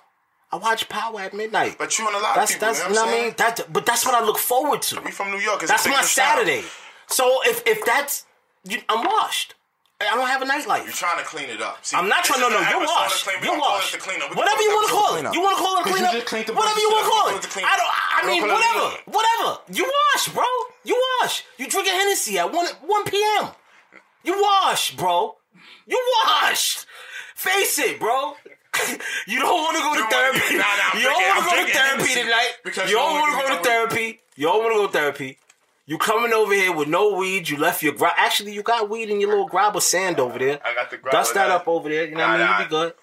[0.54, 1.76] I watch Power at midnight.
[1.78, 3.34] But you and a lot that's of people, that's you know what I mean.
[3.36, 5.02] That but that's what I look forward to.
[5.02, 5.68] We from New York.
[5.68, 6.02] That's my.
[6.02, 6.64] Saturday.
[7.08, 8.26] So if if that's
[8.64, 9.56] you, I'm washed.
[10.00, 10.86] I don't have a nightlife.
[10.86, 11.84] You're trying to clean it up.
[11.84, 12.40] See, I'm not trying.
[12.40, 13.26] No, no, you're washed.
[13.26, 13.92] clean- You're don't call it washed.
[13.94, 14.30] the cleanup.
[14.30, 15.24] We Whatever you want to call it.
[15.34, 16.56] You want to call it a cleanup.
[16.56, 17.32] Whatever you want to call it.
[17.36, 17.94] Call it the I don't.
[18.16, 18.88] I mean, Don't call it whatever.
[19.04, 19.16] cleanup.
[19.18, 19.50] Whatever.
[19.74, 20.46] You wash, bro.
[20.86, 21.44] You wash.
[21.58, 23.50] You drinking Hennessy at one one p.m.
[24.24, 25.36] You wash, bro.
[25.86, 26.86] You washed.
[27.36, 28.34] Face it, bro.
[29.28, 30.56] you don't want to go to therapy.
[30.56, 32.52] You don't want to go to therapy tonight.
[32.88, 34.20] You don't want to go to therapy.
[34.36, 35.38] You don't want to go to therapy.
[35.86, 37.48] You coming over here with no weed.
[37.48, 40.38] You left your gra- actually you got weed in your little grab of sand over
[40.38, 40.60] there.
[40.66, 42.06] I got the grabber Dust that up over there.
[42.06, 42.60] You know what I mean?
[42.60, 42.94] You be good.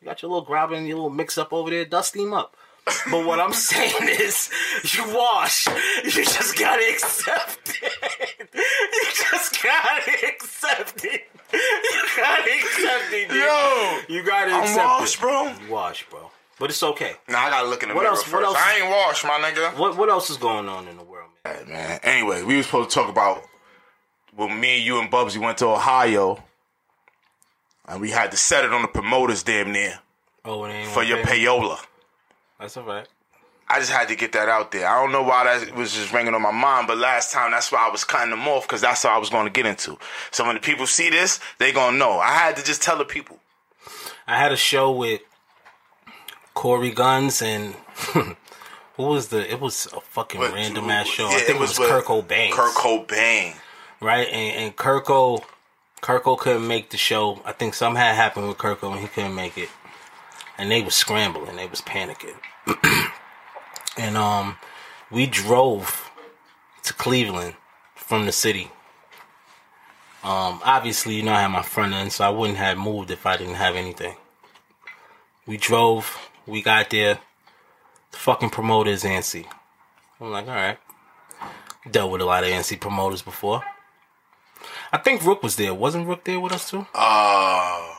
[0.00, 1.86] You got your little grabber and your little mix up over there.
[1.86, 2.54] Dust him up.
[3.10, 4.50] But what I'm saying is,
[4.92, 5.66] you wash.
[6.04, 8.48] You just gotta accept it.
[8.54, 11.22] You just gotta accept it.
[11.52, 13.38] You gotta accept it, dude.
[13.38, 15.20] Yo, You gotta accept I'm accept washed, it.
[15.20, 15.66] bro.
[15.66, 16.30] You wash, bro.
[16.58, 17.14] But it's okay.
[17.28, 18.34] Nah, I gotta look in the What mirror else- first.
[18.34, 19.76] what else- I ain't washed, my nigga.
[19.78, 21.54] What what else is going on in the world, man?
[21.56, 22.00] Hey, man.
[22.02, 23.44] Anyway, we was supposed to talk about
[24.36, 26.42] when me and you and Bubsy went to Ohio,
[27.88, 30.00] and we had to set it on the promoters damn near
[30.44, 31.44] Oh, it for your thing?
[31.46, 31.78] payola.
[32.64, 33.06] That's all right.
[33.68, 34.86] I just had to get that out there.
[34.88, 37.70] I don't know why that was just ringing on my mind, but last time that's
[37.70, 39.98] why I was cutting them off because that's what I was going to get into.
[40.30, 42.12] So when the people see this, they gonna know.
[42.20, 43.38] I had to just tell the people.
[44.26, 45.20] I had a show with
[46.54, 47.74] Corey Gunz and
[48.96, 49.50] who was the?
[49.50, 51.28] It was a fucking But- random ass show.
[51.28, 52.52] yeah, I think it was, with Kirko Bangz.
[52.52, 53.56] Kirko Bangz.
[54.00, 54.26] right?
[54.28, 55.42] And, and Kirko,
[56.00, 57.42] Kirko couldn't make the show.
[57.44, 59.68] I think something had happened with Kirko and he couldn't make it.
[60.56, 61.56] And they was scrambling.
[61.56, 62.36] They was panicking.
[63.98, 64.56] and um,
[65.10, 66.10] we drove
[66.84, 67.54] to Cleveland
[67.94, 68.70] from the city.
[70.22, 73.26] Um, obviously, you know, I had my front end, so I wouldn't have moved if
[73.26, 74.16] I didn't have anything.
[75.46, 76.18] We drove.
[76.46, 77.18] We got there.
[78.10, 79.46] The fucking promoter is Ansi.
[80.20, 80.78] I'm like, all right.
[81.90, 83.62] Dealt with a lot of NC promoters before.
[84.90, 85.74] I think Rook was there.
[85.74, 86.86] Wasn't Rook there with us too?
[86.94, 87.93] Uh, no.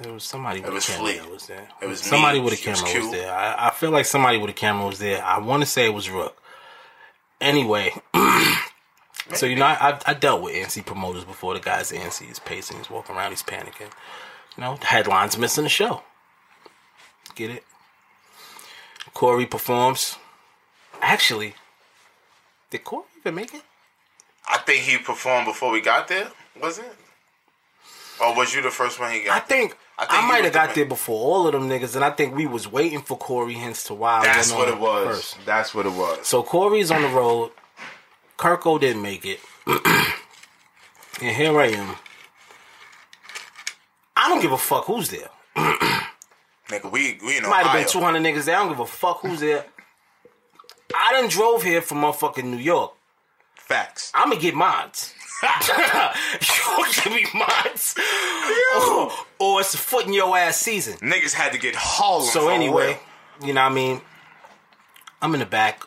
[0.00, 1.30] There was somebody with was a camera Flea.
[1.32, 1.68] was there.
[1.82, 2.44] It was somebody me.
[2.44, 3.32] with a It was camera was, there.
[3.32, 5.24] I, I feel like somebody with a camera was there.
[5.24, 6.40] I want to say it was Rook.
[7.40, 7.92] Anyway,
[9.34, 11.54] so you know, I, I, I dealt with NC promoters before.
[11.54, 12.26] The guy's NC.
[12.26, 12.78] He's pacing.
[12.78, 13.30] He's walking around.
[13.30, 13.90] He's panicking.
[14.56, 16.02] You know, the headlines missing the show.
[17.34, 17.64] Get it?
[19.14, 20.16] Corey performs.
[21.00, 21.54] Actually,
[22.70, 23.62] did Corey even make it?
[24.48, 26.28] I think he performed before we got there.
[26.60, 26.96] Was it?
[28.20, 29.36] Or was you the first one he got?
[29.36, 32.04] I think I I, might have got the- there before all of them niggas, and
[32.04, 35.06] I think we was waiting for Corey hence to why That's what it was.
[35.06, 35.38] first.
[35.44, 36.26] That's what it was.
[36.26, 37.50] So Corey's on the road.
[38.38, 41.96] Kirko didn't make it, and here I am.
[44.16, 45.28] I don't give a fuck who's there.
[45.56, 48.56] Nigga, we we in Might have been two hundred niggas there.
[48.56, 49.64] I don't give a fuck who's there.
[50.94, 52.92] I done drove here from motherfucking New York.
[53.56, 54.12] Facts.
[54.14, 55.14] I'm gonna get mines.
[56.40, 57.94] you give me mines,
[58.76, 60.94] or, or it's a foot in your ass season.
[60.98, 62.26] Niggas had to get Harlem.
[62.26, 62.98] So anyway,
[63.44, 64.00] you know what I mean?
[65.22, 65.84] I'm in the back.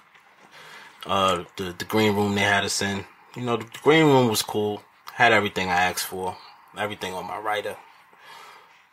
[1.06, 3.06] Uh the the green room they had us in.
[3.36, 4.84] You know, the green room was cool.
[5.14, 6.38] Had everything I asked for.
[6.78, 7.76] Everything on my writer.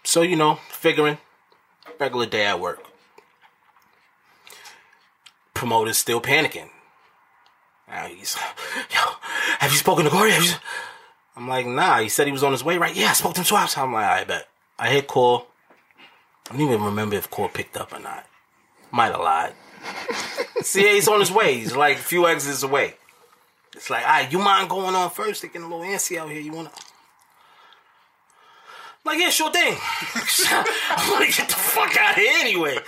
[0.04, 1.18] So, you know, figuring
[1.98, 2.82] regular day at work.
[5.54, 6.70] Promoter's still panicking.
[7.88, 8.36] Now he's
[8.94, 9.00] yo,
[9.58, 10.32] have you spoken to Corey?
[10.32, 10.52] Have you-"
[11.36, 12.94] I'm like, nah, he said he was on his way, right?
[12.94, 13.78] Yeah, I spoke to him twice.
[13.78, 14.48] I'm like, I bet.
[14.78, 15.46] I hit call.
[16.50, 18.26] I don't even remember if Core picked up or not.
[18.90, 19.52] Might have lied.
[20.62, 21.54] See, he's on his way.
[21.54, 22.94] He's like a few exits away.
[23.76, 25.42] It's like, all right, you mind going on first?
[25.42, 26.40] They getting a little antsy out here.
[26.40, 26.70] You wanna?
[29.04, 29.76] I'm like, yeah, sure thing.
[29.78, 32.78] I want to get the fuck out of here anyway.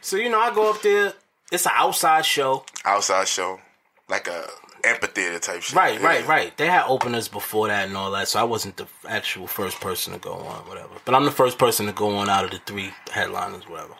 [0.00, 1.12] So you know, I go up there.
[1.52, 2.64] It's an outside show.
[2.84, 3.60] outside show,
[4.08, 4.46] like a
[4.84, 5.74] amphitheater type shit.
[5.74, 6.06] Right, Yeah.
[6.06, 6.56] right, right.
[6.56, 10.12] They had openers before that and all that, so I wasn't the actual first person
[10.12, 10.90] to go on, whatever.
[11.04, 13.94] But I'm the first person to go on out of the three headliners, whatever.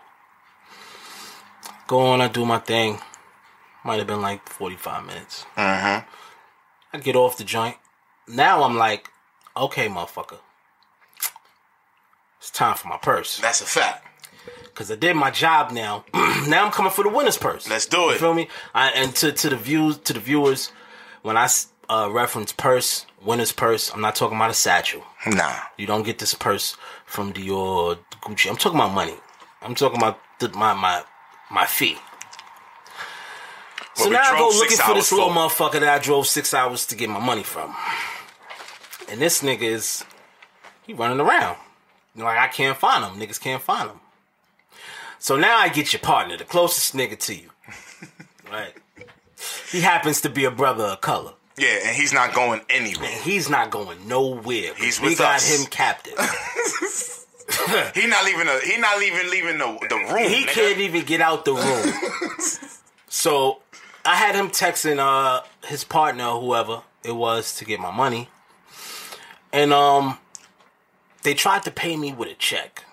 [1.86, 3.00] Go on, I do my thing.
[3.84, 5.44] Might have been like 45 minutes.
[5.56, 6.08] Mm-hmm.
[6.96, 7.76] I get off the joint.
[8.28, 9.08] Now I'm like,
[9.56, 10.38] okay, motherfucker.
[12.38, 13.38] It's time for my purse.
[13.38, 14.06] That's a fact.
[14.74, 16.04] Cause I did my job now.
[16.48, 17.68] now I'm coming for the winner's purse.
[17.70, 18.18] Let's do You it.
[18.18, 18.48] feel me?
[18.74, 20.72] I, and to to the views to the viewers,
[21.22, 21.48] when I
[21.88, 25.04] uh, reference purse, winner's purse, I'm not talking about a satchel.
[25.26, 25.54] Nah.
[25.78, 28.50] You don't get this purse from Dior, Gucci.
[28.50, 29.14] I'm talking about money.
[29.62, 31.04] I'm talking about the, my my
[31.52, 31.96] my fee.
[33.94, 36.84] So What now I go looking for this little motherfucker that I drove six hours
[36.86, 37.72] to get my money from.
[39.08, 40.04] And this nigga is
[40.82, 41.58] he running around.
[42.16, 43.20] Like I can't find him.
[43.24, 44.00] Niggas can't find him.
[45.24, 47.48] So now I get your partner, the closest nigga to you.
[48.52, 48.74] Right.
[49.72, 51.32] He happens to be a brother of color.
[51.56, 53.08] Yeah, and he's not going anywhere.
[53.10, 54.74] And he's not going nowhere.
[54.76, 55.50] He's with we got us.
[55.60, 56.12] him captive.
[57.94, 58.46] He not leaving.
[58.48, 60.28] A, he not even leaving the the room.
[60.28, 60.48] he nigga.
[60.48, 61.94] can't even get out the room.
[63.08, 63.60] so
[64.04, 68.28] I had him texting uh his partner, whoever it was, to get my money.
[69.52, 70.18] And um
[71.22, 72.83] they tried to pay me with a check.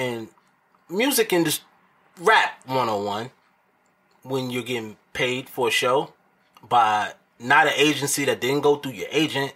[0.00, 0.28] And
[0.88, 1.64] music industry
[2.18, 3.30] rap 101
[4.22, 6.12] when you're getting paid for a show
[6.68, 9.52] by not an agency that didn't go through your agent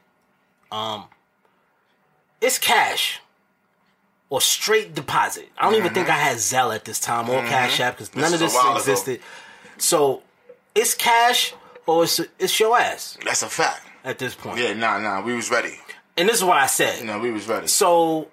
[0.72, 1.04] um
[2.40, 3.20] it's cash
[4.30, 5.48] or straight deposit.
[5.56, 8.24] I don't even think I had Zelle at this time or Cash App because none
[8.24, 8.32] Mm-hmm.
[8.32, 8.78] This of this while ago.
[8.78, 9.20] existed.
[9.78, 10.22] So
[10.74, 11.54] it's cash
[11.86, 13.82] or it's it's your ass That's a fact.
[14.04, 14.58] at this point.
[14.58, 15.22] Yeah, nah, nah.
[15.22, 15.78] We was ready.
[16.16, 17.04] And this is what I said.
[17.04, 17.66] No, we was ready.
[17.66, 18.28] So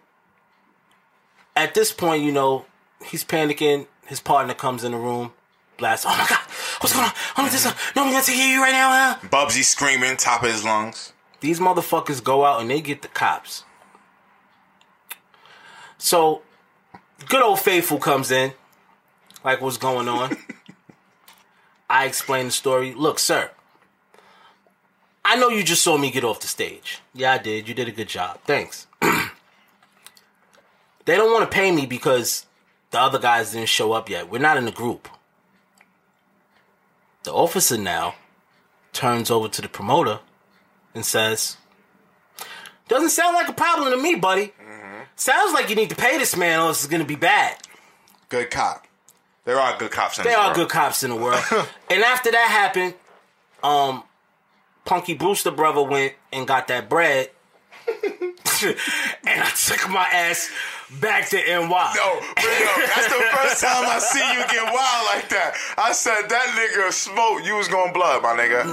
[1.55, 2.65] at this point, you know,
[3.03, 3.87] he's panicking.
[4.05, 5.33] His partner comes in the room,
[5.77, 6.39] blasts, "Oh my god,
[6.79, 7.13] what's going on?
[7.37, 9.27] Oh, this, uh, no one to hear you right now." Huh?
[9.29, 11.13] Bubsy screaming, top of his lungs.
[11.39, 13.63] These motherfuckers go out and they get the cops.
[15.97, 16.41] So,
[17.29, 18.53] good old faithful comes in,
[19.43, 20.37] like what's going on.
[21.89, 22.93] I explain the story.
[22.93, 23.51] Look, sir,
[25.23, 26.99] I know you just saw me get off the stage.
[27.13, 27.67] Yeah, I did.
[27.67, 28.39] You did a good job.
[28.45, 28.87] Thanks.
[31.05, 32.45] They don't want to pay me because
[32.91, 34.29] the other guys didn't show up yet.
[34.29, 35.07] We're not in the group.
[37.23, 38.15] The officer now
[38.93, 40.19] turns over to the promoter
[40.93, 41.57] and says,
[42.87, 44.53] Doesn't sound like a problem to me, buddy.
[45.15, 47.57] Sounds like you need to pay this man or this is going to be bad.
[48.29, 48.87] Good cop.
[49.45, 50.55] There are good cops in There are world.
[50.55, 51.43] good cops in the world.
[51.89, 52.93] and after that happened,
[53.63, 54.03] um,
[54.85, 57.29] Punky Brewster brother went and got that bread.
[58.63, 58.75] and
[59.25, 60.49] I took my ass
[60.99, 61.67] back to NY.
[61.67, 65.55] No, but yo, that's the first time I see you get wild like that.
[65.77, 68.65] I said that nigga smoke, you was gonna blood, my nigga.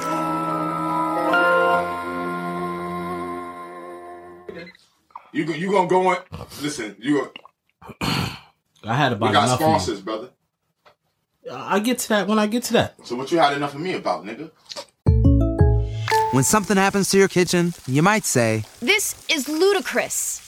[5.33, 6.19] You go, you gonna go in?
[6.63, 7.33] Listen, you go,
[8.85, 9.55] I had about we got enough.
[9.55, 9.67] Of you.
[9.67, 10.31] sponsors, brother.
[11.51, 13.07] I get to that when I get to that.
[13.07, 14.51] So what you had enough of me about, nigga?
[16.33, 20.48] When something happens to your kitchen, you might say, This is ludicrous.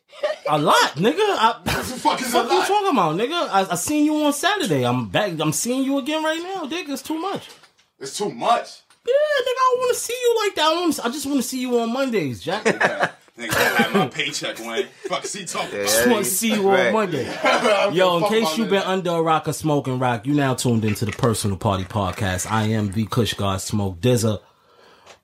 [0.49, 1.15] A lot, nigga.
[1.19, 2.67] I, What the fuck is a you lot?
[2.67, 3.49] talking about, nigga?
[3.49, 4.83] I, I seen you on Saturday.
[4.85, 5.39] I'm back.
[5.39, 6.89] I'm seeing you again right now, nigga.
[6.89, 7.47] It's too much.
[7.99, 8.81] It's too much.
[9.05, 9.61] Yeah, nigga.
[9.61, 10.65] I want to see you like that.
[10.65, 12.67] I, wanna, I just want to see you on Mondays, Jack.
[12.67, 14.87] I Nigga, I had my paycheck, Wayne.
[15.07, 15.87] Fuck, is he talking about?
[15.87, 17.23] just want to see you on Monday.
[17.93, 21.05] Yo, in case you've been under a rock or smoking rock, you now tuned into
[21.05, 22.51] the Personal Party Podcast.
[22.51, 24.41] I am the Kush God Smoke Dizza.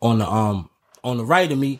[0.01, 0.69] On the um
[1.03, 1.79] on the right of me,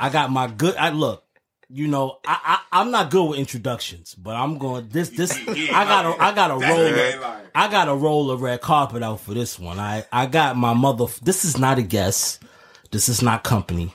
[0.00, 0.74] I got my good.
[0.76, 1.22] I look.
[1.70, 2.38] You know, I,
[2.72, 5.32] I I'm not good with introductions, but I'm going this this.
[5.48, 6.78] I got a I got a That roll.
[6.78, 7.46] nigga ain't of- lying.
[7.54, 9.78] I got a roll of red carpet out for this one.
[9.78, 11.06] I I got my mother.
[11.22, 12.42] This is not a guest.
[12.90, 13.92] This is not company.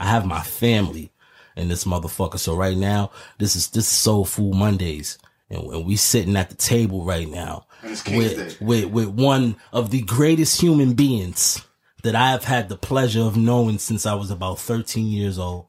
[0.00, 1.12] I have my family
[1.56, 2.38] in this motherfucker.
[2.38, 5.16] So right now, this is this is Soul Food Mondays,
[5.50, 9.08] and, and we sitting at the table right now And it's King's with, with with
[9.10, 11.64] one of the greatest human beings
[12.02, 15.66] that I have had the pleasure of knowing since I was about 13 years old.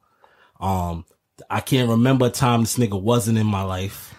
[0.60, 1.06] Um,
[1.50, 4.14] I can't remember a time this nigga wasn't in my life.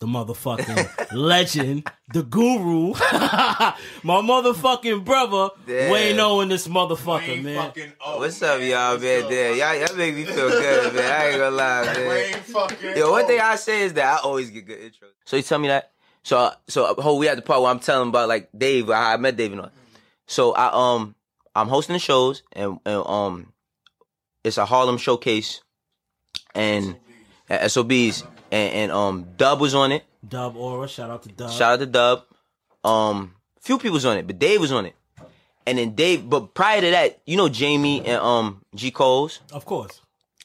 [0.00, 5.92] The motherfucking legend, the guru, my motherfucking brother, Yeah.
[5.92, 7.56] Wayne Owen, this motherfucker, Wayne man.
[7.66, 8.18] fucking O.
[8.18, 9.30] What's up, y'all, man?
[9.30, 11.04] Damn, y'all, y'all make me feel good, man.
[11.12, 12.08] I ain't gonna lie, man.
[12.08, 13.26] Wayne fucking Yo, one O.
[13.28, 15.10] thing I say is that I always get good intros.
[15.24, 15.92] So you tell me that.
[16.24, 18.90] So, uh, so uh, whole we at the part where I'm telling about like Dave.
[18.90, 19.70] I, I met Dave and all.
[20.26, 21.14] So I um
[21.54, 23.52] I'm hosting the shows and, and um
[24.42, 25.61] it's a Harlem showcase
[26.54, 26.96] and
[27.48, 30.04] at SOBs and, and um Dub was on it.
[30.26, 31.50] Dub Aura, shout out to Dub.
[31.50, 32.24] Shout out to Dub.
[32.84, 34.94] Um, few people was on it, but Dave was on it.
[35.66, 39.40] And then Dave, but prior to that, you know Jamie and um G Coles.
[39.52, 40.01] of course.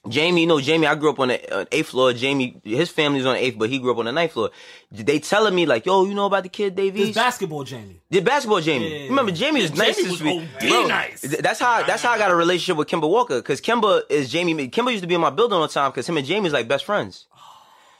[0.09, 0.87] Jamie, you know Jamie.
[0.87, 2.13] I grew up on the eighth floor.
[2.13, 4.51] Jamie, his family's on the eighth, but he grew up on the ninth floor.
[4.91, 7.99] They telling me like, yo, you know about the kid Dave This basketball Jamie.
[8.09, 9.03] The basketball Jamie.
[9.03, 9.09] Yeah.
[9.09, 10.47] Remember, Jamie was Jamie nice was this week.
[10.61, 11.21] OD nice.
[11.21, 13.41] That's how that's how I got a relationship with Kemba Walker.
[13.41, 14.69] Cause Kemba is Jamie.
[14.69, 16.67] Kemba used to be in my building all the time because him and Jamie's like
[16.67, 17.25] best friends.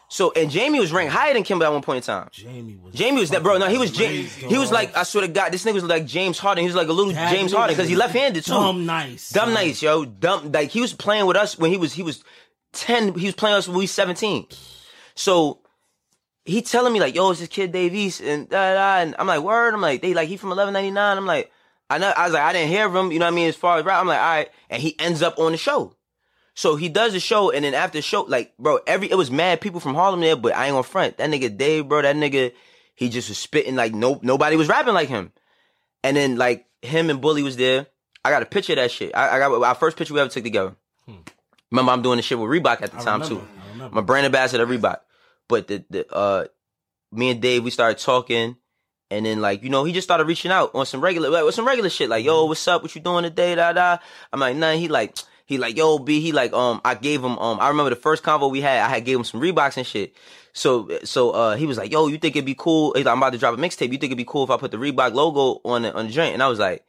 [0.10, 2.30] So and Jamie was ranked higher than Kemba at one point in time.
[2.32, 2.94] Jamie was.
[2.94, 3.58] Jamie was that bro.
[3.58, 4.34] No, he was James.
[4.34, 6.64] He was like I swear to God, this nigga was like James Harden.
[6.64, 8.52] He was like a little That James Harden because he left-handed too.
[8.54, 9.30] Dumb nice.
[9.32, 10.06] Dumb nice, yo.
[10.06, 12.24] Dumb like he was playing with us when he was he was
[12.72, 13.14] ten.
[13.16, 14.48] He was playing us when we was seventeen.
[15.16, 15.60] So
[16.46, 19.02] he telling me like, yo, it's this kid Dave East and da da.
[19.02, 19.74] And I'm like, word.
[19.74, 21.18] I'm like, they like he from 1199.
[21.18, 21.52] I'm like,
[21.90, 22.14] I know.
[22.16, 23.12] I was like, I didn't hear of him.
[23.12, 23.50] You know what I mean?
[23.50, 24.50] As far as rap, I'm like, all right.
[24.70, 25.94] And he ends up on the show.
[26.58, 29.30] So he does the show, and then after the show, like, bro, every it was
[29.30, 31.18] mad people from Harlem there, but I ain't gonna front.
[31.18, 32.52] That nigga Dave, bro, that nigga,
[32.96, 35.32] he just was spitting like no nobody was rapping like him.
[36.04, 37.86] And then like him and Bully was there.
[38.26, 39.16] I got a picture of that shit.
[39.16, 40.76] I, I got our first picture we ever took together.
[41.70, 43.46] Remember, I'm doing the shit with Reebok at the I time remember,
[43.78, 43.90] too.
[43.92, 45.02] My brand ambassador at Reebok.
[45.48, 46.46] But the the uh,
[47.12, 48.58] me and Dave, we started talking,
[49.12, 51.54] and then like you know he just started reaching out on some regular like, with
[51.54, 52.82] some regular shit like yo, what's up?
[52.82, 53.54] What you doing today?
[53.54, 54.00] Da da.
[54.34, 54.72] I'm like nah.
[54.72, 55.16] He like
[55.48, 56.20] he like yo B.
[56.22, 58.80] He like um I gave him um I remember the first convo we had.
[58.82, 60.14] I had gave him some Reeboks and shit.
[60.54, 62.94] So so uh he was like yo, you think it'd be cool?
[62.96, 63.92] Like, I'm about to drop a mixtape.
[63.92, 66.12] You think it'd be cool if I put the Reebok logo on the on the
[66.14, 66.34] joint?
[66.36, 66.84] And I was like.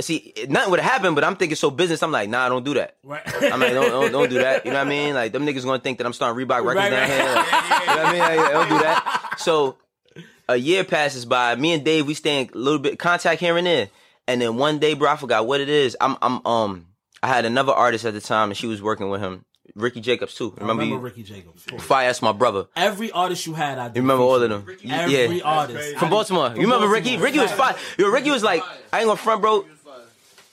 [0.00, 2.04] See, nothing would have happened, but I'm thinking so business.
[2.04, 2.98] I'm like, nah, don't do that.
[3.02, 3.20] Right.
[3.52, 4.64] I'm like, don't, don't, don't do that.
[4.64, 5.12] You know what I mean?
[5.12, 7.10] Like, them niggas gonna think that I'm starting Reebok records Right, down right.
[7.10, 7.34] here.
[7.34, 8.20] Like, you know what I mean?
[8.20, 9.34] Like, don't do that.
[9.38, 9.76] So,
[10.48, 11.56] a year passes by.
[11.56, 13.88] Me and Dave, we stay in a little bit contact here and there.
[14.28, 15.96] And then one day, bro, I forgot what it is.
[16.00, 16.86] I'm, I'm, um,
[17.22, 19.44] I had another artist at the time, and she was working with him.
[19.74, 20.54] Ricky Jacobs too.
[20.56, 20.98] I Remember, remember you?
[20.98, 21.64] Ricky Jacobs.
[21.84, 22.66] Fire, that's my brother.
[22.74, 24.64] Every artist you had, I did You remember all of feature them?
[24.66, 24.84] with.
[25.36, 25.40] Yeah.
[25.44, 26.52] Artist From Baltimore.
[26.54, 27.10] You remember Ricky?
[27.16, 27.24] Baltimore.
[27.26, 27.76] Ricky was fire.
[27.98, 28.62] Yo, Ricky was like,
[28.92, 29.66] I ain't gonna front, bro.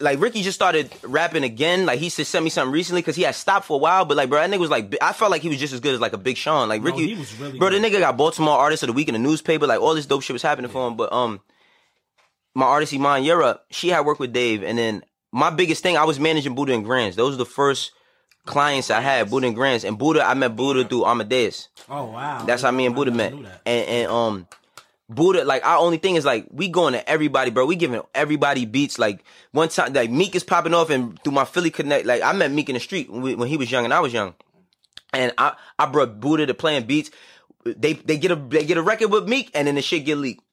[0.02, 1.86] Like Ricky just started rapping again.
[1.86, 4.04] Like he just sent me something recently because he had stopped for a while.
[4.04, 5.94] But like, bro, that nigga was like, I felt like he was just as good
[5.94, 6.68] as like a Big Sean.
[6.68, 9.08] Like No, Ricky, he was really bro, the nigga got Baltimore Artist of the Week
[9.08, 9.66] in the newspaper.
[9.66, 10.98] Like all this dope shit was happening for him.
[10.98, 11.40] But um,
[12.54, 15.04] my artist Iman Europe, she had worked with Dave, and then
[15.36, 17.18] my biggest thing, I was managing Buddha and Grands.
[17.18, 17.92] Those were the first
[18.46, 19.84] clients I had, Buddha and Grands.
[19.84, 21.68] And Buddha, I met Buddha through Amadeus.
[21.90, 22.46] Oh wow.
[22.46, 23.34] That's how me and Buddha met.
[23.34, 24.48] And and um
[25.10, 27.66] Buddha, like our only thing is like we going to everybody, bro.
[27.66, 28.98] We giving everybody beats.
[28.98, 32.32] Like one time, like Meek is popping off, and through my Philly connect, like I
[32.32, 34.36] met Meek in the street when, we, when he was young and I was young,
[35.12, 37.12] and I I brought Buddha to playing beats.
[37.66, 40.18] They they get a they get a record with Meek, and then the shit get
[40.18, 40.45] leaked.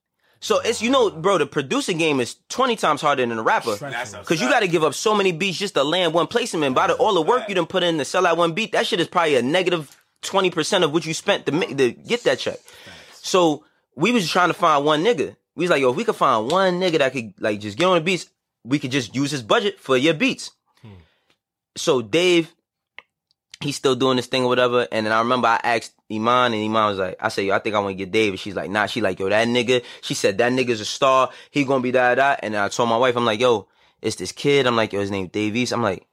[0.42, 3.76] So it's you know, bro, the producing game is twenty times harder than the rapper
[4.22, 6.74] because you got to give up so many beats just to land one placement.
[6.74, 8.86] By the all the work you done put in to sell out one beat, that
[8.86, 12.24] shit is probably a negative twenty percent of what you spent to make, to get
[12.24, 12.58] that check.
[13.12, 13.64] So
[13.94, 15.36] we was trying to find one nigga.
[15.54, 17.86] We was like, yo, if we could find one nigga that could like just get
[17.86, 18.28] on the beats,
[18.64, 20.50] we could just use his budget for your beats.
[21.76, 22.52] So Dave,
[23.62, 24.86] he's still doing this thing or whatever.
[24.90, 27.58] And then I remember I asked Iman, and Iman was like, I said, yo, I
[27.58, 28.38] think I want to get David.
[28.38, 28.86] She's like, nah.
[28.86, 29.84] She like, yo, that nigga.
[30.00, 31.30] She said that nigga's a star.
[31.50, 32.40] He gonna be that that.
[32.42, 33.68] And then I told my wife, I'm like, yo,
[34.00, 34.66] it's this kid.
[34.66, 35.72] I'm like, yo, his name Dave East.
[35.72, 36.06] I'm like,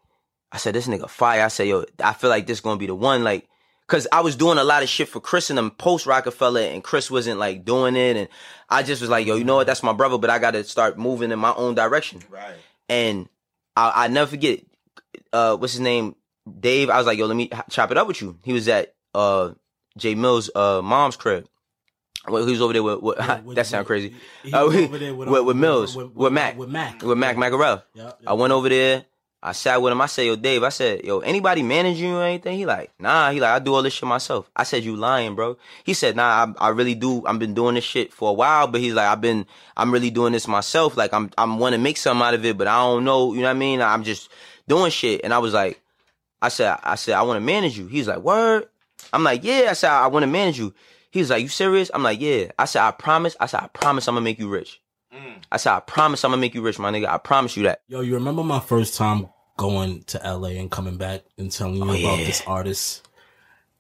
[0.52, 1.44] I said, this nigga fire.
[1.44, 3.24] I said, yo, I feel like this gonna be the one.
[3.24, 3.48] Like,
[3.88, 6.84] cause I was doing a lot of shit for Chris and them post Rockefeller, and
[6.84, 8.18] Chris wasn't like doing it.
[8.18, 8.28] And
[8.70, 9.68] I just was like, yo, you know what?
[9.68, 12.22] That's my brother, but I gotta start moving in my own direction.
[12.30, 12.56] Right.
[12.88, 13.30] And
[13.76, 14.62] I, I never forget,
[15.34, 16.16] uh, what's his name?
[16.60, 16.90] Dave.
[16.90, 18.38] I was like, yo, let me chop it up with you.
[18.44, 19.52] He was at, uh,
[19.98, 21.48] Jay Mills' uh, mom's crib.
[22.28, 23.18] Well, he was over there with, with
[23.56, 24.14] that sound crazy.
[24.44, 26.70] he Uh, was we- over there with, with, uh, with Mills, with- with, Mac, with
[26.70, 27.02] Mac.
[27.02, 27.84] with Mac Macarell.
[27.94, 29.06] Yeah, I went over there.
[29.42, 30.02] I sat with him.
[30.02, 33.32] I said, "Yo, Dave." I said, "Yo, anybody managing you or anything?" He like, "Nah."
[33.32, 36.18] He like, "I do all this shit myself." I said, "You lying, bro?" He said,
[36.18, 37.26] "Nah, I, I really do.
[37.26, 39.46] I've been doing this shit for a while, but he's like, I've been,
[39.78, 40.98] I'm really doing this myself.
[40.98, 43.32] Like, I'm, I'm want to make something out of it, but I don't know.
[43.34, 43.82] You know what I mean?
[43.82, 44.30] I'm just
[44.68, 45.82] doing shit." And I was like,
[46.42, 47.88] I said, I said, I want to manage you.
[47.88, 48.68] He's like, word.
[49.14, 49.68] I'm like, yeah.
[49.70, 50.74] I said, I want to manage you.
[51.12, 51.90] He's like, you serious?
[51.94, 52.52] I'm like, yeah.
[52.60, 53.36] I said, I promise.
[53.40, 54.82] I said, I promise I'm gonna make you rich.
[55.52, 57.08] I said, I promise I'm gonna make you rich, my nigga.
[57.08, 57.82] I promise you that.
[57.88, 59.28] Yo, you remember my first time
[59.58, 62.26] going to LA and coming back and telling you Oh, about yeah.
[62.26, 63.08] this artist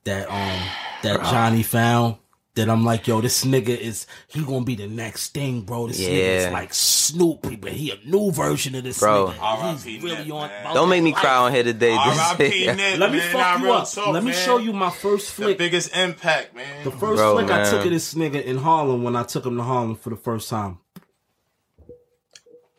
[0.05, 0.61] that um
[1.03, 2.15] that Johnny found?
[2.55, 5.87] That I'm like, yo, this nigga is he gonna be the next thing, bro.
[5.87, 9.27] This nigga is like Snoopy, but he a new version of this Bro.
[9.37, 9.83] nigga.
[9.83, 10.49] He's really on.
[10.49, 11.93] about Don't make me that cry on here today.
[11.93, 12.65] R.I.P.
[12.65, 13.31] Nip, Let me man.
[13.31, 13.89] fuck you up.
[13.91, 14.45] talk, Let me man.
[14.45, 15.57] show you my first The flick.
[15.59, 16.83] biggest impact, man.
[16.83, 19.55] The first Bro, flick I took of this nigga in Harlem when I took him
[19.55, 20.79] to Harlem for the first time.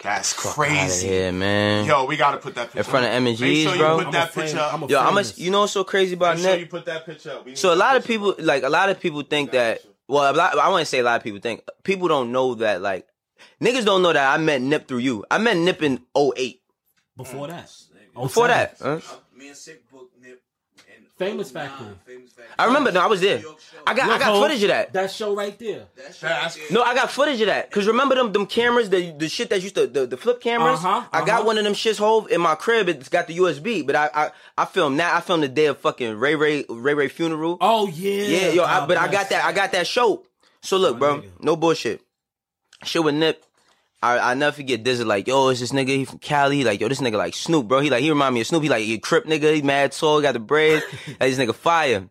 [0.03, 1.09] That's crazy.
[1.09, 1.85] here, man.
[1.85, 3.17] Yo, we gotta put that picture In front of up.
[3.17, 3.99] M&Gs, Make sure bro.
[3.99, 4.91] you put that picture up.
[4.91, 6.61] Yo, I'm a, you know what's so crazy about Make sure Nip?
[6.61, 7.49] you put that picture up.
[7.57, 9.81] So a lot of people, like a lot of people think that.
[10.09, 12.55] Well, a lot, I want to say a lot of people think people don't know
[12.57, 12.81] that.
[12.83, 13.07] Like
[13.61, 15.25] niggas don't know that I met Nip through you.
[15.31, 16.61] I met Nip in 08.
[17.17, 17.67] Before that.
[18.17, 18.23] Mm.
[18.23, 19.01] Before that, huh?
[19.37, 19.90] Me and Sick booked Nip
[21.21, 21.87] in Famous Factory.
[22.59, 22.93] I remember.
[22.93, 23.43] No, I was there.
[23.87, 24.93] I got I got Ho, footage of that.
[24.93, 25.87] That show right there.
[26.71, 27.71] No, I got footage of that.
[27.71, 30.85] Cause remember them them cameras, the the shit that used to the, the flip cameras.
[30.85, 31.45] Uh-huh, I got uh-huh.
[31.45, 32.89] one of them shits hove in my crib.
[32.89, 35.15] It's got the USB, but I I, I filmed that.
[35.15, 37.59] I filmed the day of fucking Ray Ray Ray Ray funeral.
[37.61, 38.11] Oh yeah.
[38.11, 39.45] Yeah, yo, I, God but I got that.
[39.45, 40.25] I got that show.
[40.63, 42.03] So look, bro, no bullshit.
[42.85, 43.45] Shit with Nip.
[44.03, 44.83] I I never forget.
[44.85, 45.89] This is like, yo, it's this nigga.
[45.89, 46.57] He from Cali.
[46.59, 47.81] He like, yo, this nigga like Snoop, bro.
[47.81, 48.63] He like, he remind me of Snoop.
[48.63, 49.55] He like, he a crip nigga.
[49.55, 50.19] He mad tall.
[50.19, 50.85] He got the braids.
[51.07, 52.09] like, this nigga fire.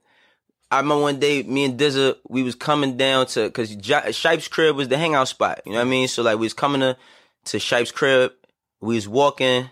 [0.71, 4.47] I remember one day, me and Dizza, we was coming down to, cause J- Shiest's
[4.47, 5.61] crib was the hangout spot.
[5.65, 6.07] You know what I mean?
[6.07, 6.95] So like, we was coming to,
[7.45, 8.33] to Shiest's crib.
[8.79, 9.71] We was walking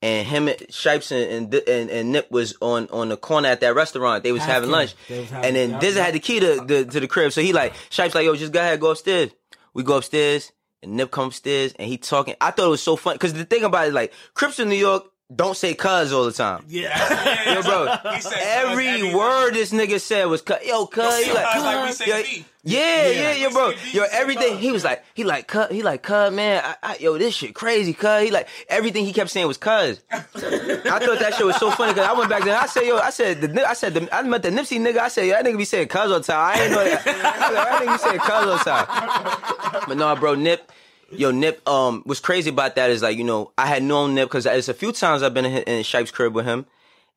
[0.00, 3.74] and him, and Shiest and, and, and, Nip was on, on the corner at that
[3.74, 4.22] restaurant.
[4.24, 4.94] They was Half having lunch.
[5.10, 7.32] Was having- and then Dizza had the key to, the to the crib.
[7.32, 9.32] So he like, Shiest like, yo, just go ahead, go upstairs.
[9.74, 10.52] We go upstairs
[10.82, 12.34] and Nip come upstairs and he talking.
[12.40, 13.18] I thought it was so funny.
[13.18, 16.32] Cause the thing about it, like, Crips in New York don't say cuz all the
[16.32, 16.64] time.
[16.68, 17.54] Yeah.
[17.54, 17.94] Yo, bro.
[18.14, 20.66] He said Every every word this nigga said was cut.
[20.66, 21.22] Yo, cut.
[21.22, 23.72] He like, cuz like yo, yeah, yeah, yeah, we bro.
[23.92, 24.58] Yo, everything.
[24.58, 25.72] He was like, he like, cut.
[25.72, 26.62] He like, cut, man.
[26.64, 28.24] I, I, yo, this shit crazy, cut.
[28.24, 30.02] He like, everything he kept saying was cuz.
[30.10, 32.58] I thought that shit was so funny because I went back there.
[32.58, 34.98] I said, yo, I said, the, I said, the, I met the Nipsey nigga.
[34.98, 36.38] I said, yo, that nigga be saying cuz all the time.
[36.38, 37.06] I ain't know that.
[37.06, 39.82] I was like, that nigga be saying cuz all the time.
[39.88, 40.70] But no, bro, Nip.
[41.10, 44.28] Yo, Nip, um, what's crazy about that is like, you know, I had known Nip
[44.28, 46.66] because it's a few times I've been in, in Shiest's crib with him.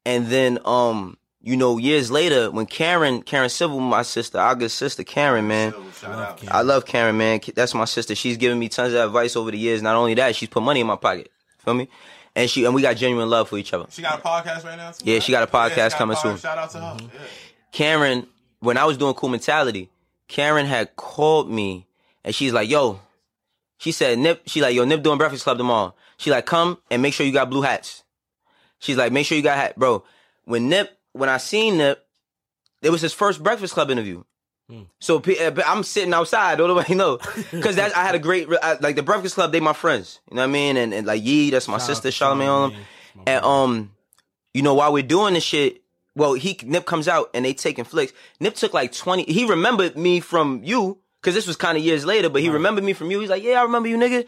[0.05, 4.71] And then, um, you know, years later, when Karen, Karen Civil, my sister, our good
[4.71, 5.73] sister, Karen, man.
[6.49, 7.39] I love Karen, man.
[7.55, 8.15] That's my sister.
[8.15, 9.81] She's given me tons of advice over the years.
[9.81, 11.29] Not only that, she's put money in my pocket.
[11.59, 11.87] Feel me?
[12.35, 13.85] and she and we got genuine love for each other.
[13.89, 15.05] She got a podcast right now too.
[15.09, 16.21] Yeah, she got a podcast Yeah, she got a coming podcast.
[16.21, 16.37] soon.
[16.37, 16.97] Shout out to her.
[16.99, 17.19] Yeah.
[17.71, 18.27] Karen,
[18.59, 19.89] when I was doing Cool Mentality,
[20.27, 21.87] Karen had called me
[22.23, 22.99] and she's like, yo,
[23.83, 25.93] she said, Nip, she like, yo, Nip doing Breakfast Club tomorrow.
[26.15, 28.03] She like, come and make sure you got blue hats.
[28.79, 29.77] She's like, make sure you got hat.
[29.77, 30.05] Bro,
[30.45, 32.05] when Nip, when I seen Nip,
[32.81, 34.23] it was his first Breakfast Club interview.
[35.01, 37.19] So pe- uh, but I'm sitting outside, don't nobody know,
[37.51, 39.51] because that I had a great I, like the Breakfast Club.
[39.51, 42.07] They my friends, you know what I mean, and, and like Yee, that's my sister,
[42.07, 42.79] Charlamagne, all them,
[43.27, 43.91] and um,
[44.53, 45.83] you know while we're doing this shit,
[46.15, 48.13] well he Nip comes out and they taking flicks.
[48.39, 49.23] Nip took like twenty.
[49.31, 52.83] He remembered me from you because this was kind of years later, but he remembered
[52.83, 53.21] me from you.
[53.21, 54.25] He's like, yeah, I remember you, nigga.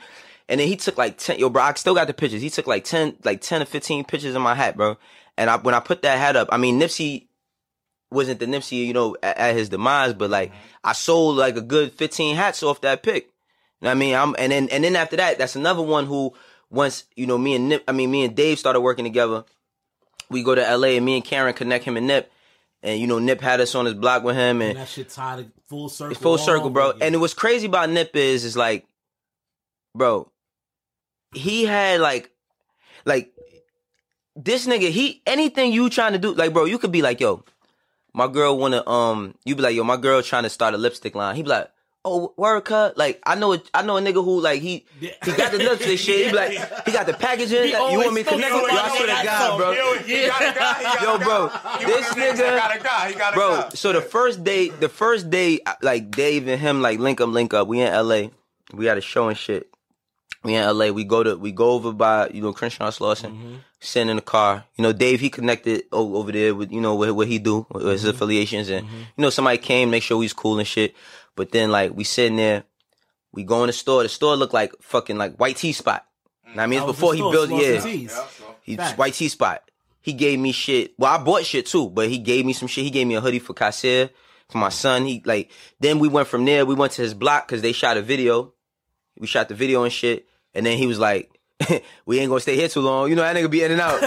[0.48, 1.38] And then he took like ten.
[1.40, 2.42] Yo, bro, I still got the pictures.
[2.42, 4.98] He took like ten, like ten or fifteen pictures in my hat, bro.
[5.38, 7.28] And I, when I put that hat up, I mean Nipsey
[8.12, 10.62] wasn't the Nipsey, you know, at, at his demise, but like mm-hmm.
[10.84, 13.26] I sold like a good 15 hats off that pick.
[13.26, 14.16] You know what I mean?
[14.16, 16.34] I'm and then and then after that, that's another one who
[16.70, 19.44] once, you know, me and Nip I mean me and Dave started working together.
[20.30, 22.32] We go to LA and me and Karen connect him and Nip.
[22.84, 25.10] And you know, Nip had us on his block with him and And that shit
[25.10, 26.12] tied full circle.
[26.12, 26.92] it's full circle, bro.
[26.92, 27.14] again.
[27.14, 28.86] And what's crazy about Nip is, is like,
[29.94, 30.32] bro,
[31.34, 32.32] he had like,
[33.06, 33.32] like,
[34.36, 37.44] this nigga, he anything you trying to do, like, bro, you could be like, yo,
[38.14, 41.16] my girl wanna, um, you be like, yo, my girl trying to start a lipstick
[41.16, 41.36] line.
[41.36, 41.70] He be like,
[42.06, 42.98] oh, word cut.
[42.98, 46.00] Like, I know, a, I know a nigga who like he, he got the lipstick
[46.00, 46.26] shit.
[46.28, 46.52] He be like,
[46.86, 47.74] he got the packaging.
[47.74, 48.78] Like, you want me to always connect with you?
[48.78, 49.74] I swear to on God, bro.
[49.74, 50.78] that He got a guy.
[50.78, 51.26] He got Yo, a guy.
[51.26, 52.34] bro, this nigga.
[52.34, 53.10] nigga- got a guy.
[53.10, 53.50] He got a bro.
[53.62, 53.70] guy.
[53.70, 57.54] So the first day, the first day, like Dave and him, like link up, link
[57.54, 57.68] up.
[57.68, 58.32] We in L.A.
[58.74, 59.70] We had a show and shit.
[60.44, 60.92] We in L.A.
[60.92, 63.56] We go to we go over by you know Crenshaw Slauson, Mm-hmm.
[63.80, 64.64] sitting in the car.
[64.76, 67.84] You know Dave, he connected over there with you know what, what he do with
[67.84, 68.10] his Mm-hmm.
[68.12, 70.94] affiliations, and you know somebody came, make sure he's cool and shit.
[71.36, 72.64] But then like we sitting there,
[73.34, 74.04] we go in the store.
[74.04, 76.06] The store looked like fucking like white tea spot.
[76.46, 76.84] Know what I mean, mm.
[76.84, 77.82] That it's before he store, built, Slauson yeah.
[77.82, 78.20] Tees.
[78.62, 78.98] He Facts.
[78.98, 79.70] white tea spot.
[80.02, 80.94] He gave me shit.
[80.98, 82.84] Well, I bought shit too, but he gave me some shit.
[82.84, 84.10] He gave me a hoodie for Kasir,
[84.50, 85.06] for my son.
[85.06, 86.66] He like then we went from there.
[86.66, 88.54] We went to his block because they shot a video.
[89.18, 91.32] We shot the video and shit, and then he was like.
[92.06, 93.10] we ain't gonna stay here too long.
[93.10, 94.02] You know that nigga be in and out.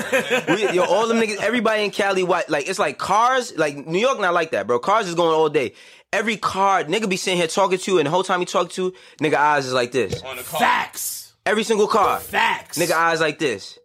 [0.48, 3.56] we, yo, all them niggas, everybody in Cali, what like it's like cars.
[3.56, 4.78] Like New York, not like that, bro.
[4.78, 5.72] Cars is going all day.
[6.12, 8.70] Every car, nigga be sitting here talking to you, and the whole time he talk
[8.70, 10.22] to you, nigga eyes is like this.
[10.42, 11.34] Facts.
[11.46, 12.20] Every single car.
[12.20, 12.78] Facts.
[12.78, 13.78] Nigga eyes like this.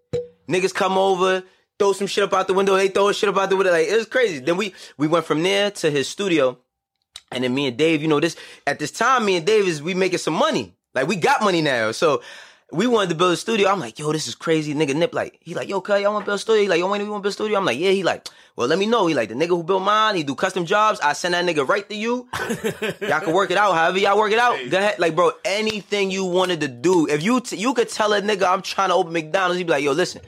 [0.50, 1.44] Niggas come over,
[1.80, 2.76] throw some shit up out the window.
[2.76, 3.72] They throw shit up out the window.
[3.72, 4.40] Like it was crazy.
[4.40, 6.58] Then we we went from there to his studio,
[7.32, 8.02] and then me and Dave.
[8.02, 8.36] You know this
[8.68, 10.76] at this time, me and Dave is we making some money.
[10.94, 12.22] Like we got money now, so.
[12.74, 13.70] We wanted to build a studio.
[13.70, 14.74] I'm like, yo, this is crazy.
[14.74, 16.64] Nigga Nip like, he like, yo, cuz, y'all want to build a studio?
[16.64, 17.58] He like, yo, Wayne, you want to build a studio?
[17.60, 17.92] I'm like, yeah.
[17.92, 19.08] He like, well, let me know.
[19.08, 21.00] He like, the nigga who built mine, he do custom jobs.
[21.02, 22.28] I send that nigga right to you.
[23.02, 23.74] y'all can work it out.
[23.76, 24.58] However y'all work it out.
[24.70, 25.00] Go ahead.
[25.00, 27.08] Like, bro, anything you wanted to do.
[27.08, 29.60] If you, t- you could tell a nigga, I'm trying to open McDonald's.
[29.60, 30.22] He'd be like, yo, listen,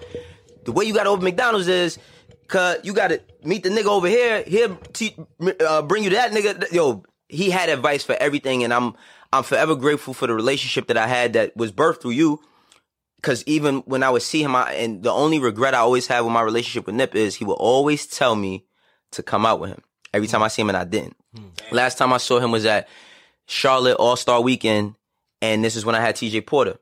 [0.65, 1.97] the way you got to open McDonald's is,
[2.47, 4.43] cuz you got to meet the nigga over here.
[4.47, 5.15] He'll te-
[5.65, 6.71] uh, bring you that nigga.
[6.71, 8.63] Yo, he had advice for everything.
[8.63, 8.93] And I'm,
[9.37, 12.41] I'm forever grateful for the relationship that I had that was birthed through you.
[13.21, 16.25] Cause even when I would see him, I, and the only regret I always have
[16.25, 18.65] with my relationship with Nip is he would always tell me
[19.11, 19.81] to come out with him
[20.13, 21.15] every time I see him, and I didn't.
[21.71, 22.87] Last time I saw him was at
[23.47, 24.95] Charlotte All Star Weekend,
[25.41, 26.41] and this is when I had T.J.
[26.41, 26.77] Porter.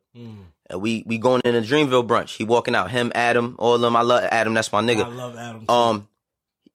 [0.69, 2.35] And we we going in a Dreamville brunch.
[2.35, 2.91] He walking out.
[2.91, 3.95] Him, Adam, all of them.
[3.95, 4.53] I love Adam.
[4.53, 5.05] That's my nigga.
[5.05, 5.65] I love Adam.
[5.69, 6.07] Um,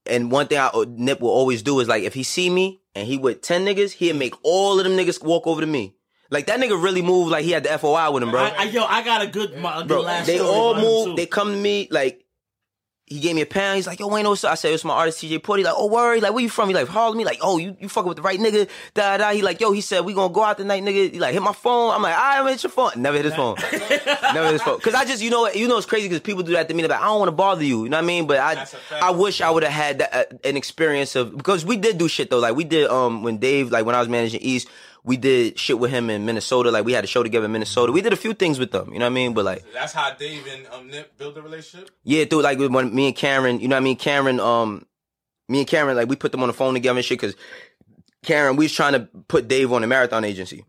[0.06, 3.06] and one thing I Nip will always do is like if he see me and
[3.06, 5.94] he with ten niggas, he'll make all of them niggas walk over to me.
[6.30, 8.42] Like that nigga really moved like he had the FOI with him, bro.
[8.42, 11.16] I, I, yo, I got a good, my, a good Bro, last they all move.
[11.16, 12.24] They come to me like
[13.10, 13.76] he gave me a pound.
[13.76, 15.74] He's like, "Yo, Wayne, what's up?" I said, "It's my artist, TJ Porter." He like,
[15.76, 16.20] "Oh, worry.
[16.20, 18.22] Like, "Where you from?" He like, "Harlem." Me like, "Oh, you you fucking with the
[18.22, 19.30] right nigga." Da da.
[19.32, 21.52] He like, "Yo," he said, "We gonna go out tonight, nigga." He like, "Hit my
[21.52, 23.56] phone." I'm like, "I right, hit your phone." Never hit his phone.
[23.72, 24.80] Never hit his phone.
[24.80, 26.74] Cause I just, you know, what- you know, it's crazy because people do that to
[26.74, 26.82] me.
[26.82, 28.26] They're like, "I don't want to bother you," you know what I mean?
[28.26, 28.66] But I,
[29.00, 32.08] I wish I would have had that, uh, an experience of because we did do
[32.08, 32.38] shit though.
[32.38, 34.68] Like we did, um, when Dave, like when I was managing East.
[35.08, 36.70] We did shit with him in Minnesota.
[36.70, 37.92] Like we had a show together in Minnesota.
[37.92, 38.92] We did a few things with them.
[38.92, 39.32] You know what I mean?
[39.32, 41.90] But like, That's how Dave and um, Nip build a relationship.
[42.04, 43.96] yeah, dude, like when me and Karen, you know what I mean?
[43.96, 44.84] Karen, um,
[45.48, 47.34] me and Karen, like we put them on the phone together and shit because
[48.22, 50.64] Karen, we was trying to put Dave on a marathon agency.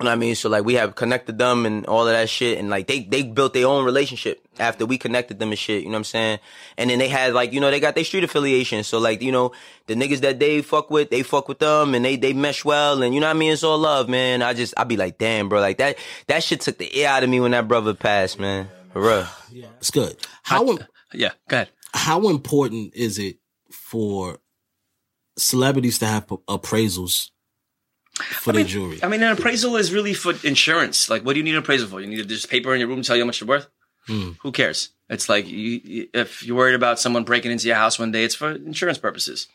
[0.00, 0.34] You know what I mean?
[0.34, 3.22] So like we have connected them and all of that shit and like they they
[3.22, 6.38] built their own relationship after we connected them and shit, you know what I'm saying?
[6.76, 8.82] And then they had like, you know, they got their street affiliation.
[8.82, 9.52] So like, you know,
[9.86, 13.04] the niggas that they fuck with, they fuck with them and they they mesh well
[13.04, 13.52] and you know what I mean?
[13.52, 14.42] It's all love, man.
[14.42, 17.22] I just I be like, damn, bro, like that that shit took the air out
[17.22, 18.68] of me when that brother passed, man.
[18.92, 19.26] For real.
[19.52, 20.16] Yeah, it's good.
[20.42, 20.80] How im-
[21.12, 21.70] yeah, go ahead.
[21.92, 23.36] How important is it
[23.70, 24.40] for
[25.38, 27.30] celebrities to have appraisals
[28.14, 29.00] for their jewelry?
[29.02, 31.08] I mean, an appraisal is really for insurance.
[31.08, 32.00] Like, what do you need an appraisal for?
[32.00, 33.66] You need just paper in your room to tell you how much you're worth.
[34.06, 34.32] Hmm.
[34.42, 34.90] Who cares?
[35.08, 38.34] It's like you, if you're worried about someone breaking into your house one day, it's
[38.34, 39.48] for insurance purposes.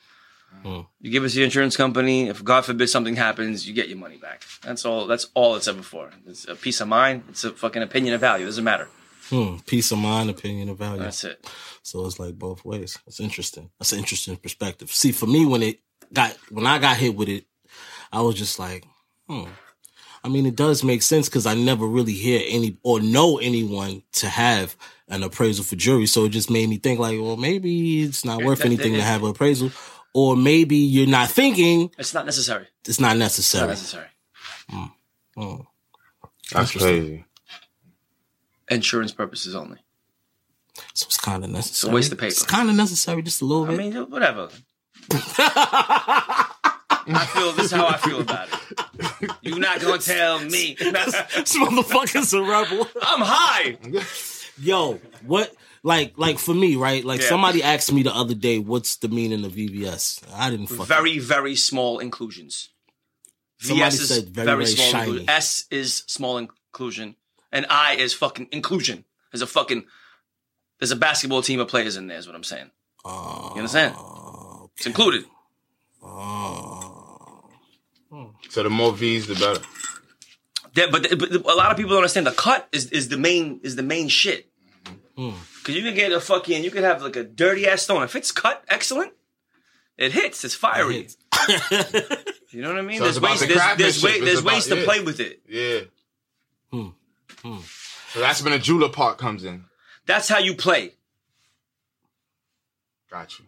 [0.63, 0.81] Hmm.
[0.99, 2.27] You give us the insurance company.
[2.27, 4.43] If God forbid something happens, you get your money back.
[4.63, 5.05] That's all.
[5.05, 6.09] That's all it's ever for.
[6.25, 7.23] It's a peace of mind.
[7.29, 8.45] It's a fucking opinion of value.
[8.45, 8.87] doesn't matter.
[9.29, 9.57] Hmm.
[9.67, 11.03] Peace of mind, opinion, of value.
[11.03, 11.47] That's it.
[11.83, 12.97] So it's like both ways.
[13.05, 13.69] That's interesting.
[13.77, 14.91] That's an interesting perspective.
[14.91, 15.81] See, for me, when it
[16.11, 17.45] got when I got hit with it,
[18.11, 18.85] I was just like,
[19.27, 19.45] hmm.
[20.23, 24.03] I mean, it does make sense because I never really hear any or know anyone
[24.13, 24.75] to have
[25.07, 26.07] an appraisal for jury.
[26.07, 29.23] So it just made me think like, well, maybe it's not worth anything to have
[29.23, 29.71] an appraisal,
[30.13, 32.67] or maybe you're not thinking It's not necessary.
[32.85, 33.67] it's not It's necessary.
[33.67, 34.07] not necessary.
[34.69, 35.55] Hmm.
[36.51, 37.23] That's crazy.
[38.69, 39.77] Insurance purposes only.
[40.93, 41.93] So it's kind of necessary.
[41.93, 42.27] waste of paper.
[42.27, 43.75] It's kind of necessary, just a little bit.
[43.75, 44.49] I mean, whatever.
[47.09, 49.31] I feel this is how I feel about it.
[49.41, 50.75] You're not gonna tell me.
[50.79, 52.87] this motherfucker's a rebel.
[53.01, 53.77] I'm high.
[54.61, 55.53] Yo, what?
[55.81, 57.03] Like, like for me, right?
[57.05, 57.29] Like Yeah.
[57.29, 60.85] somebody asked me the other day, "What's the meaning of VVS?" I didn't fucking.
[60.85, 62.69] Very, very small inclusions.
[63.59, 65.03] Somebody VS is said very, very, very small shiny.
[65.03, 65.29] inclusion.
[65.29, 67.15] S is small inclusion.
[67.51, 69.05] And I is fucking inclusion.
[69.31, 69.85] There's a fucking
[70.79, 72.71] there's a basketball team of players in there, is what I'm saying.
[73.03, 73.95] Uh, you understand?
[74.77, 75.25] It's included.
[78.49, 79.61] So the more V's, the better.
[80.75, 83.59] That, but, but a lot of people don't understand the cut is, is the main
[83.63, 84.49] is the main shit.
[85.17, 85.31] Hmm.
[85.63, 88.03] Cause you can get a fucking you can have like a dirty ass stone.
[88.03, 89.11] If it's cut excellent,
[89.97, 90.43] it hits.
[90.45, 91.07] It's fiery.
[92.49, 92.99] you know what I mean?
[92.99, 94.85] So it's there's about ways the there's, there's, way, there's about- ways to yeah.
[94.85, 95.41] play with it.
[95.47, 95.79] Yeah.
[96.71, 96.89] Hmm.
[97.43, 97.61] Hmm.
[98.13, 99.65] So that's when the jeweler part comes in.
[100.05, 100.93] That's how you play.
[103.11, 103.45] Got you.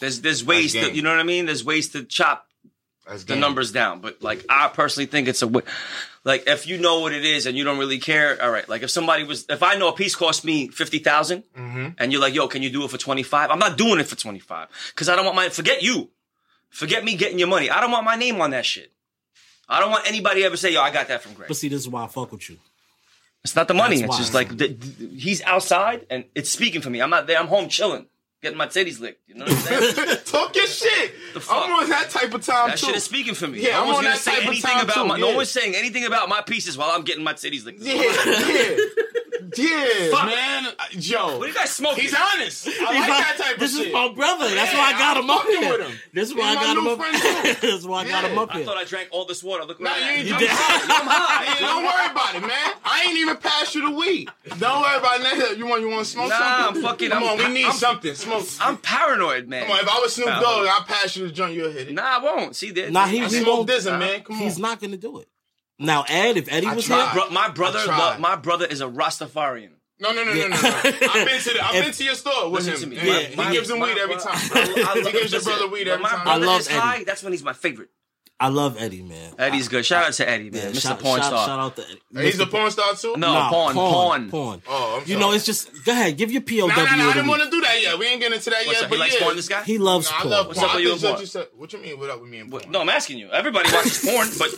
[0.00, 1.46] There's there's ways to you know what I mean.
[1.46, 2.48] There's ways to chop
[3.12, 3.40] That's the game.
[3.40, 4.00] numbers down.
[4.00, 5.62] But like I personally think it's a wa-
[6.24, 8.40] like if you know what it is and you don't really care.
[8.42, 11.88] All right, like if somebody was if I know a piece cost me fifty Mm-hmm.
[11.98, 13.50] and you're like, yo, can you do it for twenty five?
[13.50, 16.10] I'm not doing it for twenty five because I don't want my forget you,
[16.70, 17.70] forget me getting your money.
[17.70, 18.92] I don't want my name on that shit.
[19.68, 21.48] I don't want anybody ever say, yo, I got that from Greg.
[21.48, 22.58] But see, this is why I fuck with you.
[23.44, 23.96] It's not the money.
[23.96, 24.18] That's It's why.
[24.18, 27.00] just like the, the- he's outside and it's speaking for me.
[27.02, 27.38] I'm not there.
[27.38, 28.06] I'm home chilling,
[28.42, 29.28] getting my titties licked.
[29.28, 30.18] You know what I'm saying?
[30.26, 31.12] Talk your shit.
[31.50, 32.86] I'm on that type of time That too.
[32.86, 33.60] shit is speaking for me.
[33.62, 35.18] Yeah, no I'm one's on gonna that say type of time about too, my.
[35.18, 37.80] No one's saying anything about my pieces while I'm getting my titties licked.
[37.80, 38.76] Yeah, yeah,
[39.56, 40.26] yeah, Fuck.
[40.26, 40.66] man.
[40.98, 42.02] Joe, What are you guys smoking?
[42.02, 42.68] he's honest.
[42.68, 44.48] I like that type of This of is my brother.
[44.54, 45.70] That's Yeah, why I got I'm him up here.
[45.78, 45.98] with him.
[46.12, 46.98] This is why He's I got him up.
[46.98, 47.60] friend, too.
[47.66, 48.62] This is why I got him up here.
[48.62, 49.64] I thought I drank all this water.
[49.64, 50.48] Look Nah, what you ain't You I'm I'm
[51.08, 51.60] high.
[51.60, 52.72] Don't worry about it, man.
[52.84, 54.28] I ain't even passed you the weed.
[54.58, 55.54] Don't worry about that.
[55.58, 56.84] You want you want to smoke Nah, something?
[56.84, 58.14] I'm fucking- Come I'm- on, we need I'm- something.
[58.14, 58.46] Smoke.
[58.60, 59.62] I'm paranoid, man.
[59.66, 61.54] Come on, if I was Snoop Dogg, I'd pass you the joint.
[61.54, 61.94] You'll hit it.
[61.94, 62.56] Nah, I won't.
[62.56, 63.66] See, there, Nah, he, smoke won't.
[63.66, 64.20] this, man.
[64.22, 64.42] Come on.
[64.42, 65.28] He's not gonna do it.
[65.82, 67.04] Now, Ed, if Eddie I was tried.
[67.12, 68.12] here, Bro, my brother, I tried.
[68.14, 69.70] lo- my brother is a Rastafarian.
[70.00, 70.56] No, no, no, no, no, no.
[70.56, 70.92] I've been
[71.40, 72.98] to the, I've been to your store with Listen him.
[72.98, 73.24] to me.
[73.26, 74.32] and My- he gives him my- weed every my- time.
[74.34, 76.24] I- I he gives your listen, brother weed when every my time.
[76.24, 76.78] brother love is Eddie.
[76.78, 77.90] high, that's when he's my favorite.
[78.40, 79.34] I love Eddie, man.
[79.38, 79.86] Eddie's good.
[79.86, 80.62] Shout out to Eddie, man.
[80.64, 80.80] Yeah, Mr.
[80.82, 81.46] shout, Porn shout, Star.
[81.46, 81.82] shout out to
[82.16, 82.24] Eddie.
[82.26, 82.50] He's a Mr.
[82.50, 83.14] porn star too.
[83.16, 84.30] No, Nah, porn, porn.
[84.30, 84.62] porn.
[84.66, 85.36] Oh, I'm You know, sorry.
[85.36, 86.66] it's just go ahead, give your POW.
[86.66, 87.28] Nah, nah, nah, I to didn't me.
[87.30, 87.96] want to do that yet.
[88.00, 88.84] We ain't getting into that What's yet.
[88.84, 88.90] up?
[88.90, 89.22] But He likes yeah.
[89.22, 89.62] porn, this guy?
[89.62, 90.30] He loves Nah, I porn.
[90.32, 90.68] love What's porn.
[90.70, 91.20] up I with you think and what porn?
[91.20, 91.46] you said.
[91.56, 91.98] What you mean?
[92.00, 92.62] What up with me and porn?
[92.70, 93.30] No, I'm asking you.
[93.30, 94.50] Everybody watches porn, but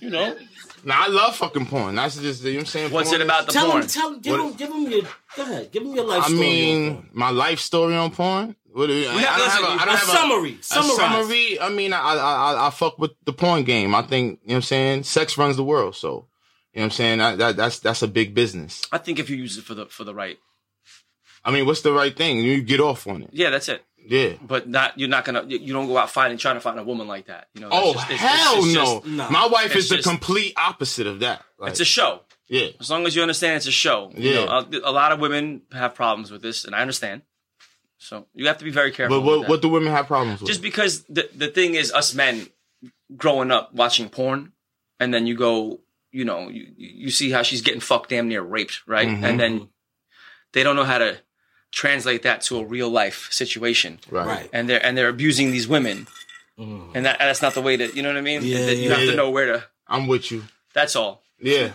[0.00, 0.36] you know,
[0.84, 1.94] Nah, I love fucking porn.
[1.94, 2.92] That's just you know what I'm saying.
[2.92, 3.82] what's Porn it is- about the Tell porn?
[3.82, 5.02] him, tell him, give What- him, give him your.
[5.36, 6.38] Go ahead, give him your life I story.
[6.38, 7.08] on mean, porn.
[7.12, 8.56] my life story on porn.
[8.72, 10.08] What do you, I, have- I don't listen, have a, I you- don't a have
[10.08, 10.96] summary, A, summarize.
[10.96, 11.60] summary.
[11.60, 12.14] I mean, I, I
[12.54, 13.94] I I fuck with the porn game.
[13.94, 15.02] I think you know what I'm saying.
[15.04, 16.26] Sex runs the world, so
[16.72, 17.20] you know what I'm saying.
[17.20, 18.82] I, that that's that's a big business.
[18.90, 20.38] I think if you use it for the for the right,
[21.44, 22.38] I mean, what's the right thing?
[22.38, 23.30] You get off on it.
[23.32, 23.84] yeah, that's it.
[24.06, 24.34] Yeah.
[24.42, 26.84] But not you're not gonna you you don't go out fighting trying to find a
[26.84, 27.48] woman like that.
[27.54, 27.68] You know.
[27.70, 28.84] Oh just- it's- hell it's- it's no!
[29.00, 29.30] just- Nah.
[29.30, 31.44] My wife is the just- complete opposite of that.
[31.58, 32.22] Like, It's a show.
[32.48, 32.68] yeah.
[32.80, 34.10] As long as you understand it's a show.
[34.16, 34.44] You Yeah.
[34.44, 37.22] know, a, a lot of women have problems with this, and I understand.
[37.98, 39.20] So you have to be very careful.
[39.20, 40.48] But what what do women have problems with?
[40.48, 42.48] just because the the thing is us men
[43.16, 44.52] growing up watching porn
[44.98, 45.80] and then you go
[46.10, 49.22] you know you you see how she's getting fucked damn near raped right Mhm.
[49.24, 49.68] and then
[50.52, 51.18] they don't know how to
[51.72, 54.26] translate that to a real life situation right.
[54.26, 54.50] Right.
[54.52, 56.06] and they're and they're abusing these women
[56.58, 58.82] and that that's not the way to you know what I mean Yeah, That you
[58.90, 59.10] yeah, have yeah.
[59.12, 60.44] to know where to I'm with you.
[60.74, 61.72] that's all Yeah.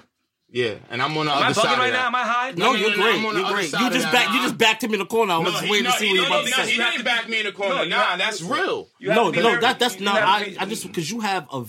[0.49, 0.75] Yeah.
[0.89, 1.99] And I'm on the am I other side bugging of right that.
[1.99, 3.15] now am I high No, no, you're no, no, great.
[3.19, 3.71] I'm on the You're great.
[3.73, 4.13] You just that.
[4.13, 4.33] back.
[4.33, 5.33] You just backed him in the corner.
[5.33, 6.51] I was No, he- waiting no, to see he- what you were no, about to
[6.57, 6.71] no, say.
[6.71, 7.75] He didn't back me in the corner.
[7.75, 8.87] No, nah, that's real.
[9.01, 10.13] No, no, that that's you no.
[10.13, 11.65] have I I just because you have a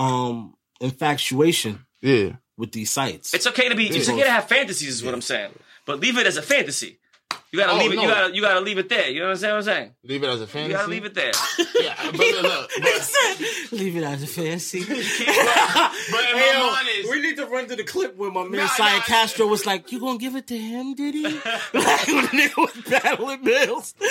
[0.00, 2.36] um infatuation Yeah.
[2.56, 3.34] with these sites.
[3.34, 5.50] it's okay to be it's okay to have fantasies is what I'm saying
[5.84, 6.98] but leave it as a fantasy
[7.50, 7.96] You gotta Oh, leave it.
[7.96, 8.02] no.
[8.02, 9.08] You gotta you gotta leave it there.
[9.08, 9.54] You know what I'm saying?
[9.56, 9.90] I'm saying?
[10.04, 10.70] Leave it as a fantasy.
[10.72, 11.32] You gotta leave it there.
[11.80, 14.80] Yeah, but look, look, but, Leave it as a fancy.
[14.84, 18.42] but in Hey, yo, mind is, we need to run to the clip where my
[18.42, 21.22] man Nah, Cyan nah, Castro was like, "You gonna give it to him, did he?"
[21.22, 21.42] like
[21.72, 23.94] when the nigga was battling Mills.
[24.00, 24.04] yo,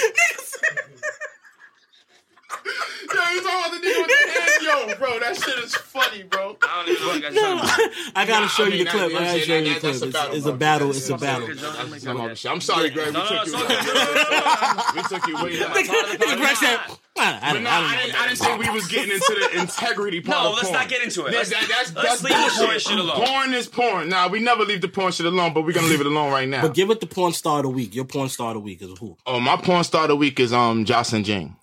[2.56, 4.47] you talking about the nigga with the hand?
[4.88, 6.58] Yo, bro, that shit is funny, bro.
[6.62, 7.90] I don't even know what you guys are talking.
[8.16, 9.04] I gotta Nah, show I you the clip.
[9.06, 9.96] I gotta show you the clip.
[9.96, 10.04] It's,
[10.38, 10.90] it's a battle.
[10.90, 11.48] It's a battle.
[11.48, 12.52] That's some other shit.
[12.52, 13.08] I'm sorry, Greg.
[13.08, 13.56] We No, no, took you.
[13.56, 13.86] all good.
[13.88, 15.76] No, no, no, no, We took you way back.
[16.18, 18.70] Nigga Greg said, "I, I, But don't, no, I, I didn't, I didn't think we
[18.70, 20.80] was getting into the integrity part No, of let's porn.
[20.82, 21.32] not get into it.
[21.32, 22.68] That- Let's- that- that's, let's that's leave the bullshit.
[22.68, 23.26] porn shit alone.
[23.28, 24.10] Porn is porn.
[24.10, 26.48] Nah, we never leave the porn shit alone, but we're gonna leave it alone right
[26.48, 26.62] now.
[26.62, 27.96] But give it the porn star of the week.
[27.96, 29.18] Your porn star of the week is who?
[29.26, 31.56] oh, my porn star of the week is um Jocelyn Jane.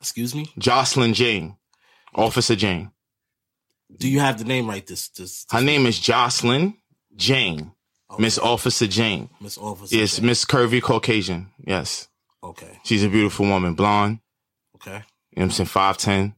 [0.00, 0.46] Excuse me.
[0.58, 1.56] Jocelyn Jane,
[2.16, 2.90] Officer Jane.
[3.98, 4.84] Do you have the name right?
[4.86, 6.74] This this Her name is Jocelyn
[7.14, 7.72] Jane,
[8.18, 9.28] Miss Officer Jane.
[9.40, 9.94] Miss Officer.
[9.96, 11.50] Yes, Miss Curvy Caucasian.
[11.64, 12.08] Yes,
[12.42, 12.80] Okay.
[12.84, 14.20] she's a beautiful woman, blonde.
[14.76, 14.90] Okay.
[14.90, 15.02] You know
[15.36, 15.66] what I'm saying?
[15.68, 16.34] Five ten,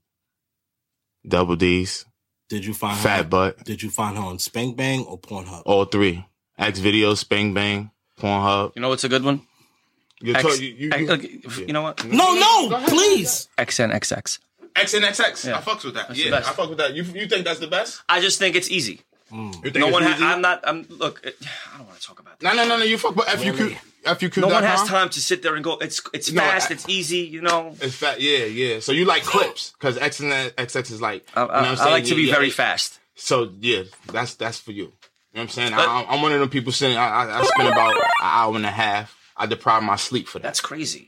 [1.26, 2.04] double D's,
[2.48, 3.02] Did you find her?
[3.02, 5.62] fat butt, Did you find her on Spank Bang or Pornhub?
[5.64, 6.24] all three.
[6.58, 8.72] X videos, Bang Bang, Pornhub.
[8.74, 9.42] You know what's a good one?
[10.20, 12.04] You, X, told- you, you, X- you, look, you know what?
[12.04, 13.48] No, no, please.
[13.56, 14.40] XNXX.
[14.80, 15.46] X and XX.
[15.48, 15.58] Yeah.
[15.58, 16.08] I fucks with that.
[16.08, 16.36] That's yeah.
[16.36, 16.94] I fuck with that.
[16.94, 18.02] You you think that's the best?
[18.08, 19.02] I just think it's easy.
[19.32, 19.54] Mm.
[19.56, 20.04] You think No it's one.
[20.04, 20.22] easy?
[20.22, 20.60] Ha- I'm not.
[20.66, 20.86] I'm.
[20.88, 21.20] Look.
[21.24, 21.36] It,
[21.74, 22.38] I don't want to talk about.
[22.40, 22.54] That.
[22.56, 22.84] No, no, no, no.
[22.84, 23.76] You fuck with FUQ.
[24.04, 24.40] FUQ.
[24.40, 25.76] No one has time to sit there and go.
[25.78, 26.70] It's it's No, fast.
[26.70, 27.18] I- it's easy.
[27.18, 27.74] You know.
[27.80, 28.20] It's fat.
[28.20, 28.80] Yeah, yeah.
[28.80, 31.26] So you like clips because X and XX is like.
[31.34, 32.52] I, you know I, what I'm I like to be Yeah, very yeah.
[32.54, 33.00] fast.
[33.16, 34.84] So yeah, that's that's for you.
[34.84, 34.92] You know
[35.32, 35.70] what I'm saying?
[35.72, 36.96] But- I, I'm one of them people sitting.
[36.96, 39.14] I, I, I spend about an hour and a half.
[39.36, 40.44] I deprive my sleep for that.
[40.44, 41.07] That's crazy.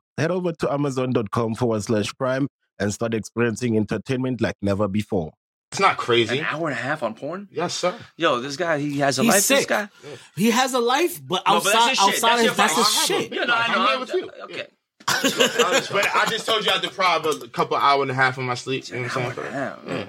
[0.17, 2.47] Head over to amazon.com forward slash prime
[2.79, 5.31] and start experiencing entertainment like never before.
[5.71, 6.39] It's not crazy.
[6.39, 7.47] An hour and a half on porn.
[7.49, 7.95] Yes, sir.
[8.17, 8.77] Yo, this guy.
[8.79, 9.47] He has a He's life.
[9.47, 9.67] This sick.
[9.69, 9.87] guy.
[10.35, 12.23] He has a life, but No, but outside that's his shit.
[12.23, 13.05] outside That's of that's your his vice.
[13.07, 13.33] shit.
[13.33, 13.79] Yeah, no, I I'm know.
[13.79, 14.31] here I'm- with you.
[14.43, 14.67] Okay.
[15.07, 18.53] but I just told you I deprived a couple hour and a half of my
[18.53, 18.89] sleep.
[18.89, 19.47] You know what I'm Hour saying?
[19.47, 19.93] and a half, Yeah.
[19.93, 20.03] yeah.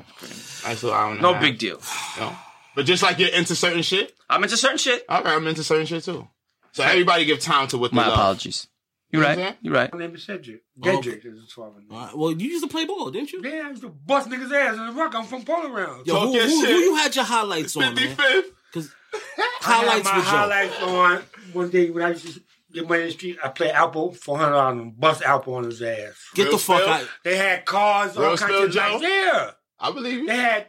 [0.68, 1.42] Nice little hour and No half.
[1.42, 1.80] big deal.
[2.16, 2.36] You know?
[2.74, 5.04] But just like you're into certain shit, I'm into certain shit.
[5.08, 6.28] all right, I'm into certain shit too.
[6.72, 8.14] So everybody give time to what they My love.
[8.18, 8.66] apologies.
[9.12, 9.44] You're You know what I'm right.
[9.44, 9.56] saying?
[9.62, 9.92] You're right.
[9.92, 10.62] My name is Cedric.
[10.82, 11.02] Oh.
[11.02, 13.42] Cedric is 12 and Uh, well, you used to play ball, didn't you?
[13.44, 15.14] Yeah, I used to bust niggas' ass in the rock.
[15.14, 16.06] I'm from Poland round.
[16.06, 17.96] Yo, Talk who, who, who you had your highlights on, man?
[18.16, 18.42] 55th.
[18.72, 18.90] Because
[19.38, 20.30] I highlights had my with Joe.
[20.30, 22.40] highlights on one day when I used to
[22.72, 23.38] get money in the street.
[23.44, 26.14] I play Alpo, four hundred dollars, and bust Alpo on his ass.
[26.34, 26.92] Get Real the fuck spill?
[26.94, 27.08] out.
[27.22, 28.80] They had cars, all Real kinds of Joe?
[28.80, 29.02] lights.
[29.02, 30.26] Yeah, I believe you.
[30.26, 30.68] they had.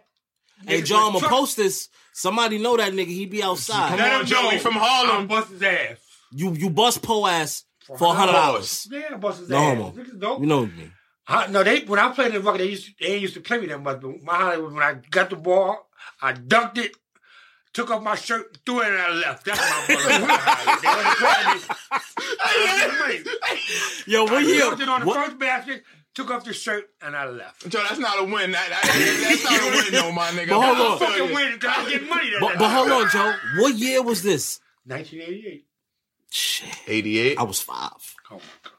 [0.67, 1.87] Hey, John, Joe, I'ma post this.
[2.11, 3.07] Somebody know that nigga.
[3.07, 3.89] He be outside.
[3.89, 4.57] Come Let on, him Joe, know.
[4.59, 5.23] from Harlem.
[5.23, 5.97] I bust his ass.
[6.31, 8.87] You you bust po ass for a hundred dollars.
[8.91, 9.77] Yeah, bust his No ass.
[9.77, 10.03] homo.
[10.19, 10.41] Dope.
[10.41, 10.91] You know what I mean?
[11.27, 13.41] I, no, they when I played in the rock, they used to, they used to
[13.41, 14.01] play me that much.
[14.01, 15.87] But my highlight was when I got the ball,
[16.21, 16.91] I dunked it,
[17.73, 19.45] took off my shirt, threw it, and I left.
[19.45, 20.81] That's my highlight.
[20.81, 21.63] They wasn't playing me.
[22.43, 23.63] I was money.
[24.05, 24.61] Yo, what I year?
[24.63, 27.69] dunked it on the What, first basket, took off the shirt, and I left.
[27.69, 28.51] Joe, that's not a win.
[28.51, 30.49] That, that- that's not a win, no, my nigga.
[30.49, 30.99] But hold I on.
[30.99, 33.33] Fucking win because I was getting money that but, but hold on, Joe.
[33.59, 34.59] What year was this?
[34.87, 35.65] 1988.
[36.35, 37.37] Shit, 88.
[37.37, 37.91] I was five.
[38.31, 38.71] Oh my god.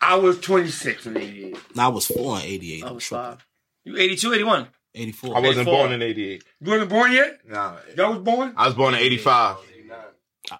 [0.00, 1.56] I was 26 in 88.
[1.78, 2.84] I was four in '88.
[2.84, 3.46] I was five.
[3.84, 4.66] You 82, 81.
[4.94, 5.36] '84.
[5.36, 5.72] I wasn't 84.
[5.72, 6.44] born in 88.
[6.60, 7.38] You wasn't born yet?
[7.46, 7.76] Nah.
[7.96, 8.54] Y'all was born?
[8.56, 9.56] I was born in 85.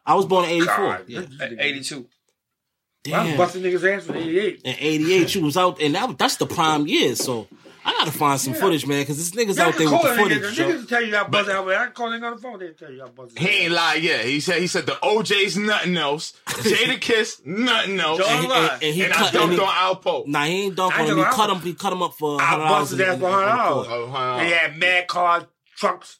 [0.05, 0.76] I was born in '84.
[0.76, 1.20] God, Yeah.
[1.20, 1.97] this nigga- 82.
[1.97, 3.36] I was Damn.
[3.36, 4.61] busting niggas' ass in 88.
[4.64, 7.14] In '88, you was out, and that, that's the prime year.
[7.16, 7.49] So
[7.89, 8.61] I gotta find some Yeah.
[8.61, 10.53] footage, man, because this niggas Y'all out there with the that footage, nigga.
[10.55, 10.64] Joe.
[10.72, 11.68] Niggas tell you I bust out.
[11.70, 12.59] I call nigga on the phone.
[12.59, 13.39] They tell you I bust.
[13.39, 14.24] He ain't lie yet.
[14.24, 16.32] He said he said the OJ's nothing else.
[16.47, 18.18] Jada Kiss nothing else.
[18.18, 18.68] Joe and, And, lie.
[18.74, 19.32] and, and he and I cut.
[19.34, 20.26] dunked And on Alpo.
[20.26, 21.16] nah, he ain't dunk I on him.
[21.18, 21.61] He I- cut him.
[21.61, 22.91] He cut him up for I hundred bust dollars.
[22.91, 23.87] his ass for hundred dollars.
[23.91, 24.37] Oh, huh.
[24.39, 25.45] They had mad cars,
[25.76, 26.18] trucks.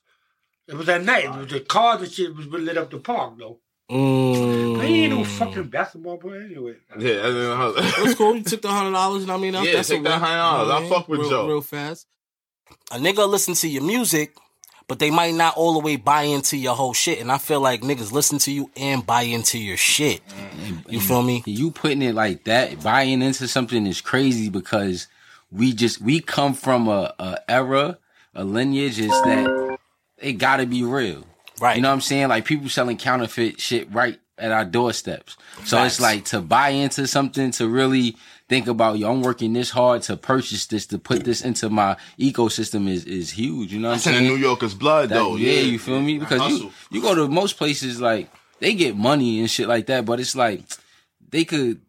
[0.69, 1.25] It was that night.
[1.25, 3.59] It was the cars and shit was lit up the park though.
[3.91, 4.85] Mm.
[4.85, 6.75] He ain't no fucking basketball player anyway.
[6.99, 7.75] Yeah, I mean,
[8.05, 8.37] That's cool.
[8.37, 10.31] You took the hundred dollars, and I mean, Yeah, that's take that real- $100.
[10.73, 11.47] I'll yeah, fuck with real, Joe.
[11.49, 12.07] real fast.
[12.91, 14.35] A nigga listen to your music,
[14.89, 17.21] but they might not all the way buy into your whole shit.
[17.21, 20.21] And I feel like niggas listen to you and buy into your shit.
[20.89, 21.45] You feel me?
[21.47, 25.07] You putting it like that, buying into something is crazy because
[25.53, 27.99] we just we come from a, a era,
[28.35, 29.79] a lineage is that
[30.19, 31.25] it gotta be real.
[31.61, 31.77] Right.
[31.77, 32.29] You know what I'm saying?
[32.29, 35.37] Like people selling counterfeit shit right at our doorsteps.
[35.65, 35.95] So Facts.
[35.95, 38.17] it's like to buy into something to really
[38.49, 41.97] think about, yo, I'm working this hard to purchase this, to put this into my
[42.19, 43.73] ecosystem is is huge.
[43.73, 44.25] You know what That's I'm saying?
[44.25, 45.37] the New Yorker's blood, That- though.
[45.37, 45.61] Yeah, Yeah.
[45.63, 46.19] you feel me?
[46.19, 48.29] Because you, you go to most places like
[48.61, 50.63] they get money and shit like that, but it's like
[51.31, 51.81] they could.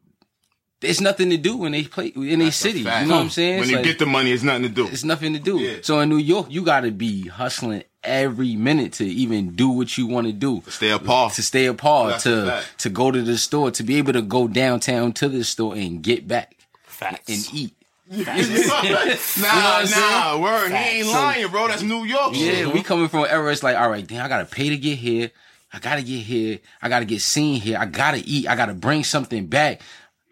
[0.79, 2.79] There's nothing to do when they play in a city.
[2.79, 3.53] You know what I'm saying?
[3.55, 4.87] When It's you like- get the money, it's nothing to do.
[4.87, 5.81] It's nothing to do.
[5.81, 9.97] So in New York, you got to be hustling every minute to even do what
[9.97, 10.61] you want to do.
[10.69, 11.33] stay apart.
[11.33, 12.11] To stay apart.
[12.11, 13.71] That's a to to go to the store.
[13.71, 16.55] To be able to go downtown to the store and get back.
[16.83, 17.27] Facts.
[17.27, 17.73] And eat.
[18.09, 20.41] nah, You know what nah, I'm saying?
[20.41, 20.69] word.
[20.69, 21.67] He ain't So- lying, bro.
[21.69, 22.33] That's New York.
[22.35, 22.73] Yeah, shit.
[22.73, 23.51] we coming from an era.
[23.51, 25.31] It's like, all right, then I gotta pay to get here.
[25.73, 26.59] I gotta get here.
[26.83, 27.77] I gotta get seen here.
[27.79, 28.47] I gotta eat.
[28.47, 29.81] I gotta bring something back.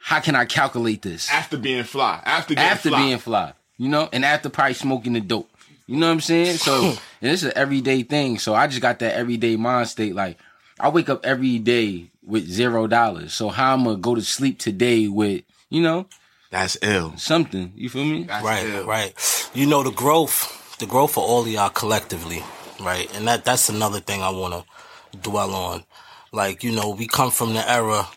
[0.06, 1.32] How can I calculate this?
[1.32, 2.22] After being fly.
[2.24, 3.00] After getting after fly.
[3.00, 5.50] being fly, you know, and after probably smoking the dope.
[5.88, 6.58] You know what I'm saying?
[6.58, 6.98] So, hmm.
[7.24, 8.38] and it's an everyday thing.
[8.38, 10.14] So I just got that everyday mind state.
[10.14, 10.38] Like,
[10.80, 13.34] I wake up every day with zero dollars.
[13.34, 15.42] So how I'm gonna go to sleep today with,
[15.72, 16.06] you know,
[16.52, 17.18] that's ill.
[17.18, 17.74] Something.
[17.76, 18.28] You feel me?
[18.30, 19.50] right, right.
[19.56, 22.44] You know the growth, the growth for all of y'all collectively,
[22.80, 23.12] right?
[23.16, 25.84] And that that's another thing I want to dwell on.
[26.32, 28.08] Like you know, we come from the era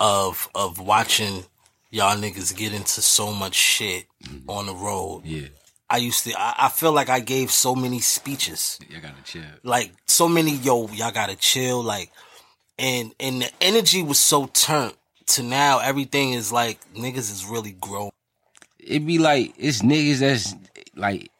[0.00, 1.44] of of watching
[1.90, 4.50] y'all niggas get into so much shit mm-hmm.
[4.50, 5.22] on the road.
[5.24, 5.48] Yeah.
[5.88, 6.32] I used to.
[6.36, 8.78] I, I feel like I gave so many speeches.
[8.88, 9.42] You gotta chill.
[9.62, 11.82] Like so many, yo, y'all gotta chill.
[11.82, 12.10] Like,
[12.78, 14.94] and and the energy was so turned
[15.26, 15.78] to now.
[15.78, 18.10] Everything is like niggas is really growing.
[18.78, 20.54] it be like it's niggas that's
[20.96, 21.30] like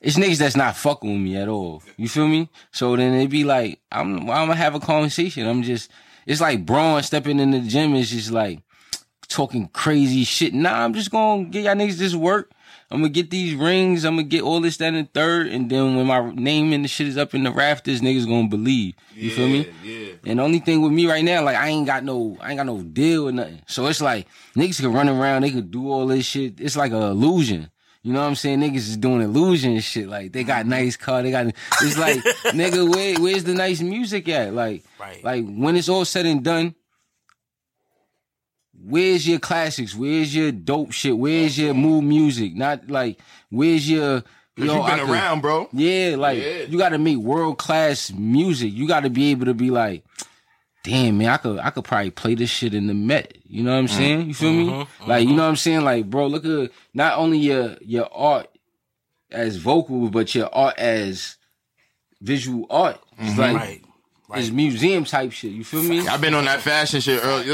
[0.00, 1.82] it's niggas that's not fucking with me at all.
[1.96, 2.48] You feel me?
[2.72, 5.46] So then it be like I'm I'm gonna have a conversation.
[5.46, 5.90] I'm just
[6.26, 8.60] it's like Bron stepping in the gym is just like
[9.28, 10.52] talking crazy shit.
[10.52, 12.52] Nah, I'm just gonna get y'all niggas this work.
[12.90, 14.04] I'm gonna get these rings.
[14.04, 15.46] I'm gonna get all this, that, and third.
[15.46, 18.48] And then when my name and the shit is up in the rafters, niggas gonna
[18.48, 18.94] believe.
[19.14, 19.68] You feel me?
[19.84, 20.14] Yeah.
[20.26, 22.58] And the only thing with me right now, like I ain't got no, I ain't
[22.58, 23.62] got no deal or nothing.
[23.66, 26.60] So it's like niggas can run around, they can do all this shit.
[26.60, 27.70] It's like an illusion.
[28.02, 28.60] You know what I'm saying?
[28.60, 30.08] Niggas is doing illusion shit.
[30.08, 31.46] Like they got nice car, they got.
[31.82, 32.16] It's like
[32.54, 34.54] nigga, where, where's the nice music at?
[34.54, 35.22] Like, right.
[35.22, 36.74] like when it's all said and done,
[38.82, 39.94] where's your classics?
[39.94, 41.16] Where's your dope shit?
[41.16, 41.82] Where's your mm-hmm.
[41.82, 42.54] mood music?
[42.54, 43.18] Not like
[43.50, 44.22] where's your
[44.56, 45.68] 'Cause yo, you been could- around, bro.
[45.72, 46.62] Yeah, like Yeah.
[46.68, 48.72] you got to make world class music.
[48.72, 50.04] You got to be able to be like,
[50.82, 53.36] damn man, I could I could probably play this shit in the Met.
[53.46, 53.90] You know what I'm Mm.
[53.96, 54.26] saying?
[54.28, 54.66] You feel me?
[54.68, 55.08] Mm-hmm.
[55.10, 55.82] Like you know what I'm saying?
[55.82, 58.48] Like bro, look at not only your your art
[59.30, 61.36] as vocal, but your art as
[62.20, 63.00] visual art.
[63.18, 63.38] It's Mhm.
[63.38, 63.82] like
[64.28, 64.40] Right.
[64.42, 65.52] it's museum type shit.
[65.52, 66.06] You feel me?
[66.06, 67.52] I've been on that fashion shit earlier.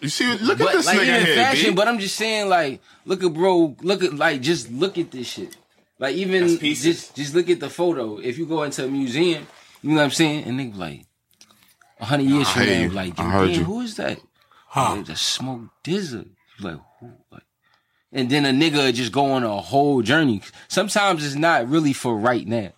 [0.00, 1.76] You see, look but at this like nigga here, fashion, B.
[1.76, 5.26] but I'm just saying, like, look at bro, look at like just look at this
[5.26, 5.56] shit.
[5.98, 8.18] Like even just just look at the photo.
[8.18, 9.46] If you go into a museum,
[9.82, 11.06] you know what I'm saying, and they be like,
[12.00, 12.88] hundred years I from now, you.
[12.90, 13.64] like, I heard damn, you.
[13.64, 14.18] who is that?
[14.68, 15.02] Huh?
[15.06, 16.24] The smoke dizzer.
[16.60, 17.12] Like who?
[17.30, 17.42] Like,
[18.12, 20.40] and then a nigga just go on a whole journey.
[20.68, 22.72] Sometimes it's not really for right now.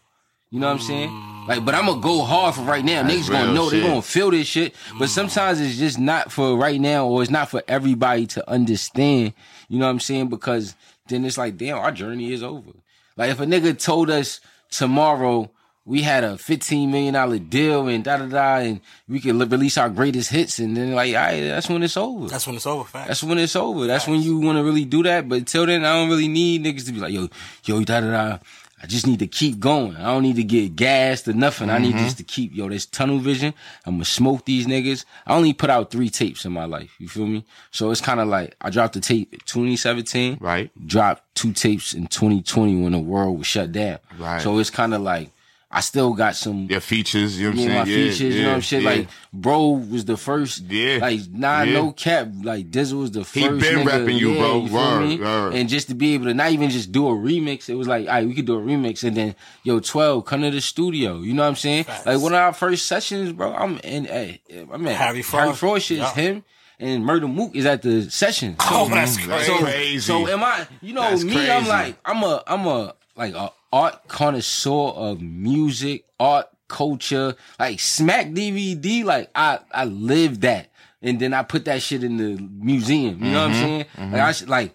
[0.51, 1.11] You know what I'm saying?
[1.11, 1.49] Mm.
[1.49, 3.03] Like, but I'm gonna go hard for right now.
[3.03, 3.87] That's Niggas gonna know they shit.
[3.87, 4.75] gonna feel this shit.
[4.99, 5.09] But mm.
[5.09, 9.35] sometimes it's just not for right now, or it's not for everybody to understand.
[9.69, 10.29] You know what I'm saying?
[10.29, 10.75] Because
[11.09, 12.71] then it's like, damn, our journey is over.
[13.17, 14.41] Like if a nigga told us
[14.71, 15.51] tomorrow
[15.87, 19.47] we had a 15 million dollar deal and da da da, and we could li-
[19.47, 22.27] release our greatest hits, and then like, all right, that's when it's over.
[22.29, 22.85] That's when it's over.
[22.85, 23.07] Fact.
[23.09, 23.87] That's when it's over.
[23.87, 25.29] That's when you want to really do that.
[25.29, 27.29] But till then, I don't really need niggas to be like, yo,
[27.65, 28.39] yo, da da da.
[28.83, 29.97] I just need to keep going.
[29.97, 31.71] I don't need to get gassed or nothing.
[31.71, 31.99] I need Mhm.
[32.05, 33.55] just to keep, yo, this tunnel vision.
[33.87, 35.07] I'm gonna smoke these niggas.
[35.27, 36.91] I only put out three tapes in my life.
[36.99, 37.45] You feel me?
[37.71, 40.37] So it's kind of like I dropped a tape in 2017.
[40.41, 40.71] Right.
[40.87, 43.99] Dropped two tapes in 2020 when the world was shut down.
[44.19, 44.43] Right.
[44.43, 45.31] So it's kind of like
[45.69, 47.99] I still got some Your features, you know what I'm yeah, my saying?
[47.99, 48.83] Yeah, features, you know yeah, what I'm saying?
[48.85, 48.91] yeah.
[48.91, 50.61] Like, bro was the first.
[50.63, 50.99] Yeah.
[50.99, 51.73] Like, nah, Yeah.
[51.73, 52.29] no cap.
[52.43, 53.35] Like, Dizzle was the first.
[53.35, 54.61] He been nigga, rapping you, yeah, bro.
[54.63, 55.19] You feel Word, me?
[55.19, 55.55] word.
[55.55, 58.07] And just to be able to not even just do a remix, it was like,
[58.07, 61.21] all right, we could do a remix, and then yo, twelve, come to the studio.
[61.21, 61.87] You know what I'm saying?
[62.07, 63.53] Like one of our first sessions, bro.
[63.53, 64.05] I'm in.
[64.05, 64.41] Hey,
[64.73, 65.59] I'm at Harry Harry Frost.
[65.59, 66.15] Frost shit is Yeah.
[66.15, 66.45] him.
[66.79, 68.55] And Murda Mook is at the session.
[68.61, 69.99] Oh, that's mm, crazy.
[69.99, 70.67] so am I?
[70.83, 71.51] You know That's me.
[71.51, 77.81] I'm like I'm a I'm a like a art connoisseur of music, art culture, like
[77.81, 79.05] Smack DVD.
[79.05, 80.69] Like I I live that,
[81.03, 83.23] and then I put that shit in the museum.
[83.25, 83.85] You know what I'm Mhm, saying?
[83.99, 84.13] mhm.
[84.13, 84.75] Like I should, like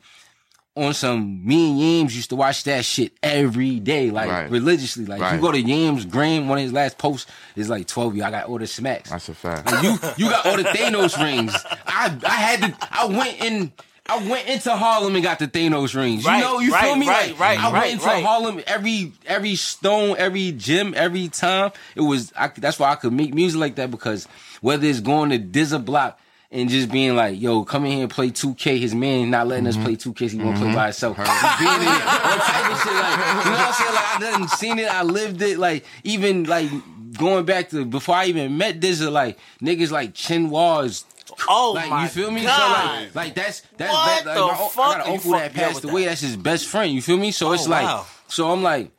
[0.73, 4.49] on some me and Yams used to watch that shit every day, like Right.
[4.49, 5.05] religiously.
[5.05, 5.35] Like Right.
[5.35, 8.15] you go to Yams Graham, one of his last posts is like twelve.
[8.15, 9.09] You, I got all the smacks.
[9.09, 9.69] That's a fact.
[9.69, 11.53] Like, you you got all the Thanos rings.
[11.87, 12.77] I I had to.
[12.91, 13.73] I went in.
[14.11, 16.25] I went into Harlem and got the Thanos rings.
[16.25, 17.07] Right, you know, you right, feel me?
[17.07, 18.23] right, like, right, I right, went into right.
[18.23, 21.71] Harlem every every stone, every gym, every time.
[21.95, 22.33] It was.
[22.37, 24.27] I, that's why I could make music like that because
[24.61, 26.19] whether it's going to Dizza Block.
[26.53, 28.77] And just being like, yo, come in here and play 2K.
[28.77, 30.31] His man not letting us play 2K.
[30.31, 30.75] He won't play Mhm.
[30.75, 31.15] by himself.
[31.15, 32.93] Just being in it, all type of shit.
[32.93, 33.93] Like, you know what I'm saying?
[33.95, 34.93] Like, I done seen it.
[34.93, 35.57] I lived it.
[35.59, 36.69] Like, even like
[37.17, 41.05] going back to before I even met Dizza, like niggas like Chinwaz.
[41.47, 42.43] Oh like, my you feel me?
[42.43, 42.57] God.
[42.99, 45.53] So like, like that's that's What like, the my, fuck I got an uncle that
[45.53, 46.03] passed away.
[46.03, 46.09] that?
[46.09, 46.93] That's his best friend.
[46.93, 47.31] You feel me?
[47.31, 48.05] So it's Oh, like, wow.
[48.27, 48.91] so I'm like,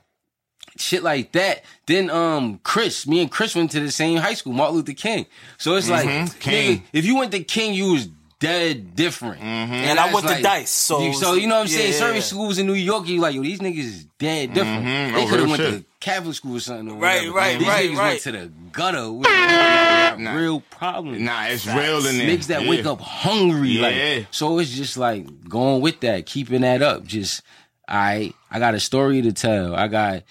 [0.77, 1.65] shit like that.
[1.87, 5.27] Then um, Chris, me and Chris went to the same high school, Martin Luther King.
[5.59, 6.25] So it's like, Mhm.
[6.29, 6.83] nigga, King.
[6.93, 8.09] if you went to King, you was
[8.43, 9.41] dead different.
[9.43, 11.93] And I that's went to Dice, so you, so you know what I'm yeah, saying.
[11.93, 12.23] yeah, Certain yeah.
[12.23, 14.85] schools in New York, you like, yo, these niggas is dead different.
[14.85, 15.15] Mhm.
[15.15, 15.73] They Oh, could have went shit.
[15.81, 16.91] to Catholic school or something.
[16.91, 17.37] Or Right, whatever.
[17.37, 18.09] right, These right, niggas right.
[18.09, 19.13] went to the gutter.
[19.13, 21.21] With got real problems.
[21.21, 22.29] Nah, it's real in there.
[22.37, 22.69] Niggas that Yeah.
[22.71, 23.71] wake up hungry.
[23.71, 23.83] Yeah.
[24.19, 27.05] Like, so it's just like going with that, keeping that up.
[27.07, 27.43] Just
[27.89, 29.75] I I got a story to tell.
[29.75, 30.23] I got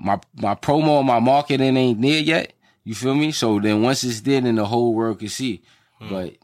[0.00, 2.52] my my promo and my marketing ain't near yet.
[2.84, 3.32] You feel me?
[3.32, 5.62] So then once it's there, then the whole world can see.
[6.00, 6.08] Hmm.
[6.10, 6.34] But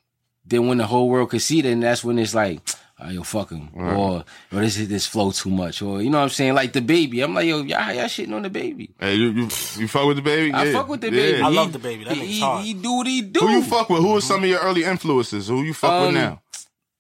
[0.51, 2.61] then when the whole world can see, then that's when it's like,
[3.01, 3.71] oh, yo, fuck him.
[3.75, 3.95] Right.
[3.97, 5.81] Or, or this is this flow too much.
[5.81, 6.55] Or you know what I'm saying?
[6.55, 7.23] Like the baby.
[7.23, 8.91] I'm like, yo, y'all, y'all shitting on the baby.
[9.01, 9.43] Hey, you, you
[9.79, 10.53] you fuck with the baby?
[10.53, 10.73] I Yeah.
[10.73, 11.13] fuck with the Yeah.
[11.23, 11.43] baby.
[11.43, 12.05] I He- love the baby.
[12.05, 13.41] That he, nigga's he, he do what he do.
[13.41, 14.01] Who you fuck with?
[14.01, 15.49] Who are some of your early influences?
[15.49, 16.43] Who you fuck with Um, now?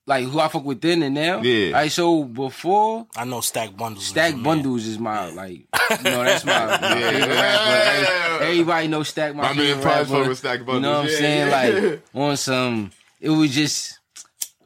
[0.07, 1.41] Like who I fuck with then and now.
[1.43, 1.67] Yeah.
[1.69, 1.93] All right.
[1.93, 4.07] So before I know Stack Bundles.
[4.07, 5.65] Stack Bundles is my like, you
[6.05, 8.35] know, that's my, my favorite rapper.
[8.35, 10.19] Every- Everybody knows Stack my, My man favorite Price rapper.
[10.21, 11.13] fuck with Stack You know what I'm Bundles.
[11.13, 11.49] Yeah, saying?
[11.49, 11.91] yeah.
[11.91, 12.91] Like on some,
[13.21, 13.99] it was just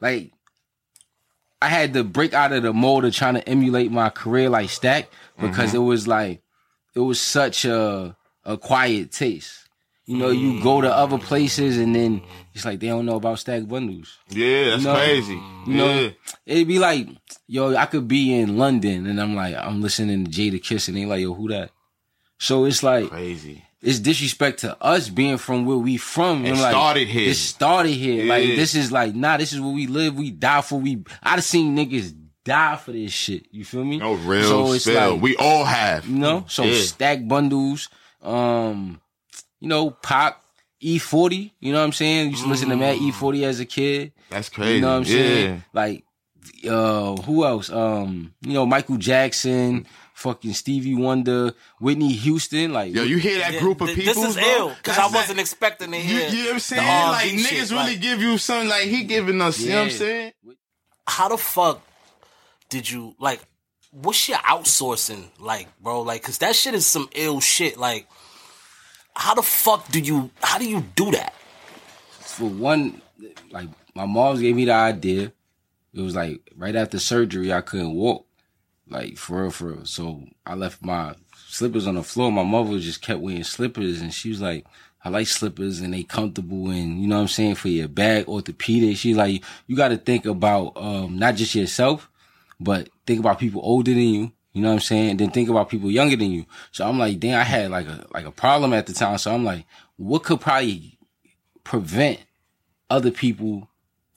[0.01, 0.31] like
[1.61, 4.69] I had to break out of the mold of trying to emulate my career like
[4.69, 5.77] Stack because Mm-hmm.
[5.77, 6.41] it was like
[6.93, 9.61] it was such a a quiet taste.
[10.05, 12.21] You know, you go to other places and then
[12.53, 14.19] it's like they don't know about Stack Bundles.
[14.29, 14.95] Yeah, that's You know?
[14.95, 15.41] crazy.
[15.65, 16.09] You know, Yeah.
[16.45, 17.07] it'd be like,
[17.47, 21.05] yo, I could be in London and I'm like, I'm listening to Jadakiss and they
[21.07, 21.71] like, yo, who that?
[22.37, 23.64] So it's like crazy.
[23.81, 26.45] It's disrespect to us being from where we from.
[26.45, 27.29] It like, started here.
[27.29, 28.25] It started here.
[28.25, 30.15] Like this is like, nah, this is where we live.
[30.15, 30.79] We die for.
[30.79, 33.45] We I've seen niggas die for this shit.
[33.51, 33.97] You feel me?
[33.97, 35.13] No real so it's spill.
[35.13, 36.07] Like, we all have.
[36.07, 36.81] You know, so Yeah.
[36.81, 37.89] stack bundles.
[38.21, 39.01] Um,
[39.59, 40.41] you know, pop.
[40.83, 41.51] E40.
[41.59, 42.29] You know what I'm saying?
[42.31, 44.11] Used to listen to Matt E40 as a kid.
[44.29, 44.75] That's crazy.
[44.75, 45.55] You know what I'm saying?
[45.55, 45.59] Yeah.
[45.73, 46.03] Like,
[46.69, 47.71] uh, who else?
[47.71, 52.73] Um, you know, Michael Jackson, fucking Stevie Wonder, Whitney Houston.
[52.73, 54.13] Like, Yo, you hear that group of Th- people?
[54.23, 54.45] This is bro?
[54.45, 56.29] ill because I wasn't expecting to You, hear.
[56.29, 56.87] you know what I'm saying?
[56.87, 59.59] R&B Like shit, niggas really like- give you something like he giving us.
[59.59, 60.31] You know what I'm saying?
[61.07, 61.81] how the fuck
[62.69, 63.39] did you like
[63.91, 68.07] what's your outsourcing like bro like because that shit is some ill shit like
[69.15, 71.35] how the fuck do you how do you do that
[72.21, 73.01] for one,
[73.51, 75.31] like my mom's gave me the idea.
[75.93, 78.24] It was like right after surgery, I couldn't walk,
[78.89, 79.85] like for real, for real.
[79.85, 81.15] So I left my
[81.47, 82.31] slippers on the floor.
[82.31, 84.65] My mother just kept wearing slippers, and she was like,
[85.03, 88.27] "I like slippers, and they comfortable, and you know what I'm saying for your back,
[88.27, 92.09] orthopedic." She's like, "You got to think about um, not just yourself,
[92.59, 95.09] but think about people older than you." You know what I'm saying?
[95.09, 96.45] And then think about people younger than you.
[96.71, 99.17] So I'm like, damn, I had like a like a problem at the time.
[99.17, 99.65] So I'm like,
[99.97, 100.97] what could probably
[101.65, 102.21] prevent
[102.89, 103.67] other people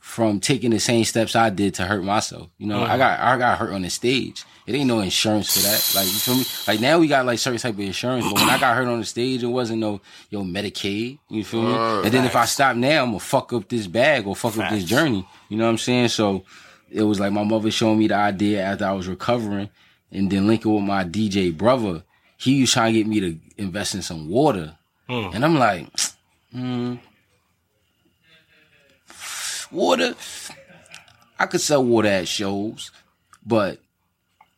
[0.08, 2.48] from taking the same steps I did to hurt myself.
[2.56, 2.88] You know, Mhm.
[2.88, 4.42] I got I got hurt on the stage.
[4.66, 5.92] It ain't no insurance for that.
[5.94, 6.44] Like you feel me?
[6.66, 9.00] Like now we got like certain type of insurance, but when I got hurt on
[9.00, 10.00] the stage, it wasn't no
[10.30, 11.18] yo Medicaid.
[11.28, 11.72] You feel me?
[11.72, 12.04] Word.
[12.06, 14.70] and then if I stop now, I'm gonna fuck up this bag or fuck up
[14.70, 15.26] this journey.
[15.50, 16.08] You know what I'm saying?
[16.08, 16.42] So
[16.90, 19.68] it was like my mother showing me the idea after I was recovering,
[20.10, 22.02] and then linking with my DJ brother.
[22.38, 24.76] He was trying to get me to invest in some water,
[25.08, 25.34] Hmm.
[25.34, 25.86] and I'm like,
[26.52, 26.94] hmm,
[29.70, 30.14] water.
[31.38, 32.90] I could sell water at shows,
[33.46, 33.78] but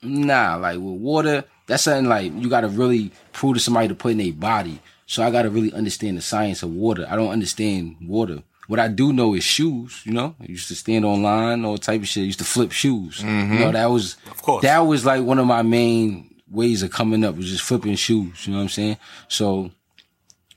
[0.03, 4.13] nah, like with water, that's something like you gotta really prove to somebody to put
[4.13, 4.81] in their body.
[5.07, 7.07] So I gotta really understand the science of water.
[7.09, 8.43] I don't understand water.
[8.69, 10.37] What I do know is shoes, you know?
[10.41, 12.23] I used to stand online, all type of shit.
[12.23, 13.19] I used to flip shoes.
[13.21, 13.53] Mhm.
[13.53, 14.63] You know, that was of course.
[14.63, 18.47] that was like one of my main ways of coming up was just flipping shoes.
[18.47, 18.97] You know what I'm saying?
[19.29, 19.71] So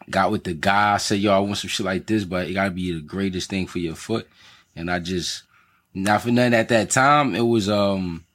[0.09, 2.71] got with the guy, said, yo, I want some shit like this, but it gotta
[2.71, 4.27] be the greatest thing for your foot.
[4.75, 5.43] And I just
[5.93, 8.25] not for nothing at that time, it was um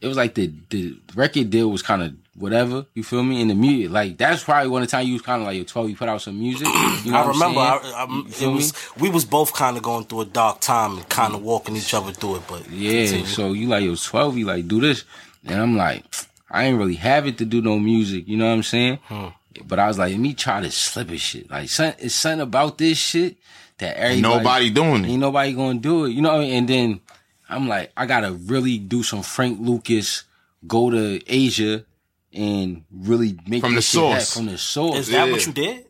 [0.00, 2.86] it was like the the record deal was kind of whatever.
[2.94, 3.40] You feel me?
[3.40, 5.56] And the music, like that's probably one of the time you was kind of like,
[5.56, 6.68] yo, twelve, you put out some music.
[7.04, 7.60] You know I remember.
[7.60, 7.80] I.
[7.94, 11.34] I, it was we was both kind of going through a dark time and kind
[11.34, 12.42] of walking each other through it.
[12.46, 13.26] But Yeah, continue.
[13.26, 15.04] so you like, yo, 12, you like, do this.
[15.44, 16.04] And I'm like,
[16.50, 18.98] I ain't really have it to do no music, you know what I'm saying?
[19.04, 19.28] Hmm.
[19.64, 21.50] But I was like, let me try to slip it shit.
[21.50, 23.36] Like, son, it's something about this shit
[23.78, 24.20] that everybody.
[24.20, 25.08] nobody doing it.
[25.08, 26.54] Ain't nobody gonna do it, you know what I mean?
[26.54, 27.00] And then
[27.48, 30.24] I'm like, I gotta really do some Frank Lucas,
[30.66, 31.84] go to Asia
[32.32, 34.34] and really make From the shit source.
[34.34, 34.98] From the source.
[34.98, 35.86] Is that what you did?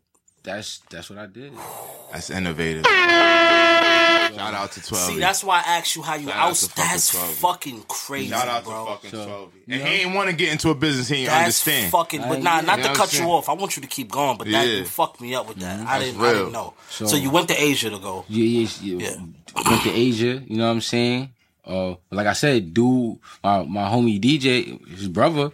[0.47, 1.53] That's, that's what I did.
[2.13, 2.87] That's innovative.
[2.87, 5.05] Shout out to 12.
[5.15, 6.57] See, that's why I asked you how you Shout out out.
[6.57, 7.31] fucking That's 12.
[7.35, 8.85] fucking crazy, Shout out bro.
[8.85, 9.53] to fucking So, 12.
[9.69, 9.87] And know?
[9.87, 11.91] he ain't want to get into a business he ain't That's understand.
[11.93, 12.21] fucking.
[12.23, 13.31] But nah, not you to know cut what I'm you saying?
[13.31, 13.49] off.
[13.49, 14.75] I want you to keep going, but that Yeah.
[14.79, 15.87] you fucked me up with that.
[15.87, 16.21] I didn't.
[16.21, 16.35] I real.
[16.39, 16.75] didn't know.
[16.91, 18.25] So, So- you went to Asia to go.
[18.29, 18.45] Yeah,
[18.83, 19.17] yeah, yeah.
[19.69, 21.33] Went to Asia, you know what I'm saying?
[21.65, 25.51] Uh, like I said, dude, my, my homie DJ, his brother,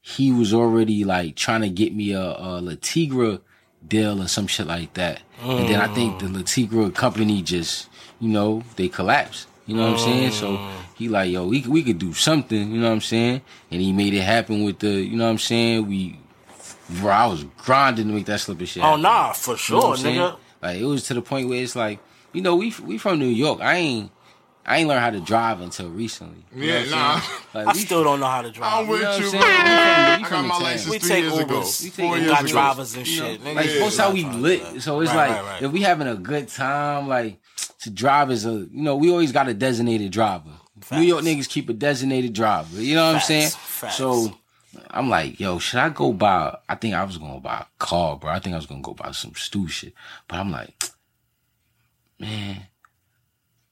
[0.00, 3.40] he was already like trying to get me a, a Latigra
[3.86, 5.22] deal or some shit like that.
[5.42, 6.18] And then I think mm.
[6.20, 7.88] the Latigra company just,
[8.20, 9.48] you know, they collapsed.
[9.66, 10.30] You know what I'm saying?
[10.32, 10.70] So mm.
[10.96, 13.42] he like, yo, we, we could do something, you know what I'm saying?
[13.70, 15.88] And he made it happen with the, you know what I'm saying?
[15.88, 16.18] We,
[17.00, 18.82] bro, I was grinding to make that slip of shit.
[18.82, 20.18] Oh nah, for You know sure, I'm saying?
[20.18, 20.36] nigga.
[20.62, 21.98] Like it was to the point where it's like,
[22.32, 23.60] you know, we we from New York.
[23.60, 24.10] I ain't
[24.64, 26.44] I ain't learned how to drive until recently.
[26.54, 27.18] You know Yeah, nah.
[27.20, 27.38] saying?
[27.54, 28.72] Like, I we- still don't know how to drive.
[28.82, 29.40] I'm with know you, I'm bro.
[29.40, 31.60] We from- we I from got my the license We three take years ago.
[31.60, 31.82] Ubers.
[31.82, 32.28] We We, take we Ubers.
[32.28, 32.48] got Ubers.
[32.50, 33.44] drivers and you know, shit.
[33.44, 33.80] Nigga, like yeah.
[33.80, 34.82] most how we lit.
[34.82, 35.62] So it's Right, like right, right.
[35.62, 37.38] if we having a good time, like
[37.80, 40.50] to drive is a you know we always got a designated driver.
[40.92, 42.80] New York niggas keep a designated driver.
[42.80, 43.50] You know what Facts, I'm saying?
[43.50, 43.96] facts.
[43.96, 44.38] So
[44.90, 46.56] I'm like, yo, should I go buy?
[46.68, 48.30] I think I was gonna buy a car, bro.
[48.30, 49.92] I think I was gonna go buy some stew shit.
[50.28, 50.74] But I'm like,
[52.18, 52.66] man,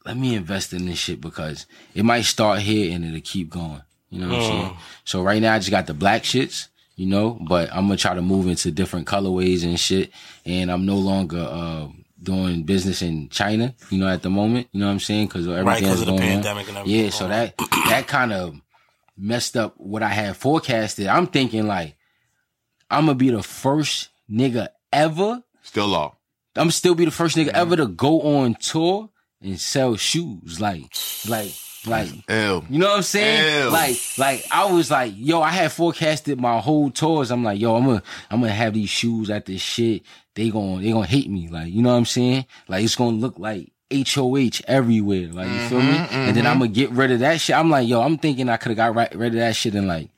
[0.04, 3.82] let me invest in this shit because it might start here and it'll keep going.
[4.08, 4.48] You know what I'm Mm.
[4.48, 4.76] saying?
[5.04, 8.14] So right now I just got the black shits, you know, but I'm gonna try
[8.14, 10.10] to move into different colorways and shit.
[10.44, 11.88] And I'm no longer uh
[12.22, 14.68] doing business in China, you know, at the moment.
[14.72, 15.28] You know what I'm saying?
[15.28, 16.42] Because everything Right, 'cause that's of the going on.
[16.42, 17.54] pandemic and everything Yeah, so going that
[17.88, 18.60] that kind of
[19.16, 21.06] messed up what I had forecasted.
[21.06, 21.96] I'm thinking like
[22.90, 25.42] I'm gonna be the first nigga ever.
[25.62, 26.14] Still off.
[26.56, 27.56] I'm still be the first nigga Mm-hmm.
[27.56, 29.08] ever to go on tour
[29.42, 30.60] and sell shoes.
[30.60, 30.84] Like,
[31.28, 31.52] like,
[31.86, 32.64] like, Ew.
[32.68, 33.64] you know what I'm saying?
[33.64, 33.70] Ew.
[33.70, 37.30] Like, like I was like, yo, I had forecasted my whole tours.
[37.30, 40.02] I'm like, yo, I'm gonna, I'm gonna have these shoes at this shit.
[40.34, 41.48] They gonna, they gonna hate me.
[41.48, 42.46] Like, you know what I'm saying?
[42.68, 45.28] Like, it's gonna look like HOH everywhere.
[45.32, 45.92] Like, you feel me?
[45.94, 46.50] Mhm, And then mhm.
[46.50, 47.56] I'm gonna get rid of that shit.
[47.56, 49.86] I'm like, yo, I'm thinking I could have got right, rid of that shit in
[49.88, 50.10] like,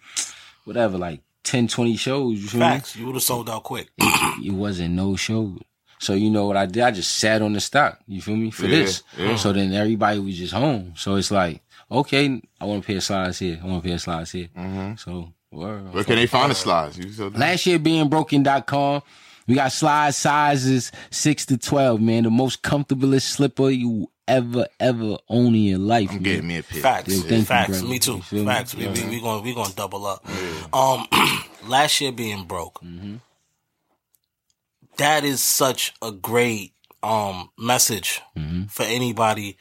[0.64, 2.38] whatever, like 10, 20 shows.
[2.42, 2.66] You feel me?
[2.66, 2.96] Facts.
[2.96, 3.88] You would have sold out quick.
[3.98, 5.56] it wasn't no show.
[6.02, 6.82] So you know what I did?
[6.82, 8.00] I just sat on the stock.
[8.08, 9.02] You feel me for Yeah, this?
[9.16, 9.36] yeah.
[9.36, 10.94] So then everybody was just home.
[10.96, 13.60] So it's like, okay, I want to pay a slides here.
[13.62, 14.48] I want to pay a slides here.
[14.98, 15.92] So word.
[15.94, 16.98] Where can they find the slides?
[16.98, 17.38] You said?
[17.38, 19.02] Last year being broken.com.
[19.46, 22.24] We got slide sizes six to twelve, man.
[22.24, 26.08] The most comfortablest slipper you ever, ever own in your life.
[26.10, 26.22] I'm man.
[26.24, 26.80] getting me a pair.
[26.80, 27.14] Facts.
[27.14, 27.68] Yo, thank Facts.
[27.80, 27.86] brother.
[27.86, 28.16] Me too.
[28.16, 28.46] You feel me?
[28.46, 28.74] Facts.
[28.74, 30.24] We, we, we gonna we gonna double up.
[30.72, 31.06] Um,
[31.68, 32.80] last year being broke.
[32.82, 33.16] Mm-hmm.
[34.98, 36.72] That is such a great
[37.02, 38.64] um message Mm-hmm.
[38.66, 39.56] for anybody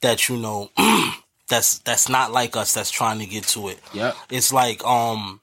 [0.00, 0.70] that you know
[1.48, 3.78] that's that's not like us that's trying to get to it.
[3.92, 4.12] Yeah.
[4.30, 5.40] It's like um.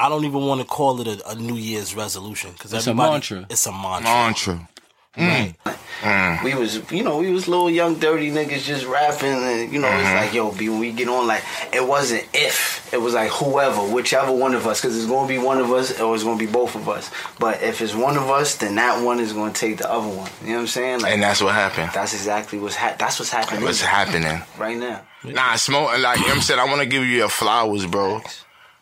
[0.00, 2.94] I don't even want to call it a, a New Year's resolution because It's a
[2.94, 3.46] mantra.
[3.50, 4.04] It's a mantra.
[4.04, 4.68] Mantra.
[5.16, 5.54] Mm.
[5.64, 5.78] Right.
[6.00, 6.44] Mm.
[6.44, 9.88] We was, you know, we was little young dirty niggas just rapping, and you know,
[9.88, 10.16] it's mm-hmm.
[10.16, 11.42] like, yo, B, when we get on, like,
[11.72, 15.38] it wasn't if, it was like whoever, whichever one of us, because it's gonna be
[15.38, 17.10] one of us or it's gonna be both of us.
[17.40, 20.30] But if it's one of us, then that one is gonna take the other one.
[20.42, 21.00] You know what I'm saying?
[21.00, 21.90] Like, And that's what happened.
[21.92, 23.64] that's exactly what's ha- that's what's happening.
[23.64, 24.42] What's happening?
[24.56, 25.02] right now?
[25.24, 26.60] Nah, smoke like you know what I'm saying.
[26.60, 28.22] I want to give you your flowers, bro.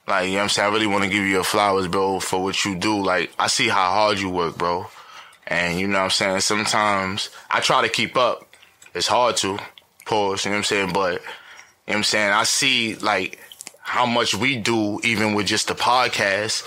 [0.06, 0.70] Like you know what I'm saying.
[0.70, 3.02] I really want to give you your flowers, bro, for what you do.
[3.02, 4.86] Like I see how hard you work, bro.
[5.47, 6.40] And you know what I'm saying.
[6.40, 8.47] Sometimes I try to keep up.
[8.94, 9.59] It's hard to
[10.05, 10.44] pause.
[10.44, 10.92] You know what I'm saying.
[10.92, 11.22] But you know
[11.86, 12.32] what I'm saying.
[12.32, 13.38] I see like
[13.80, 16.64] how much we do, even with just the podcast.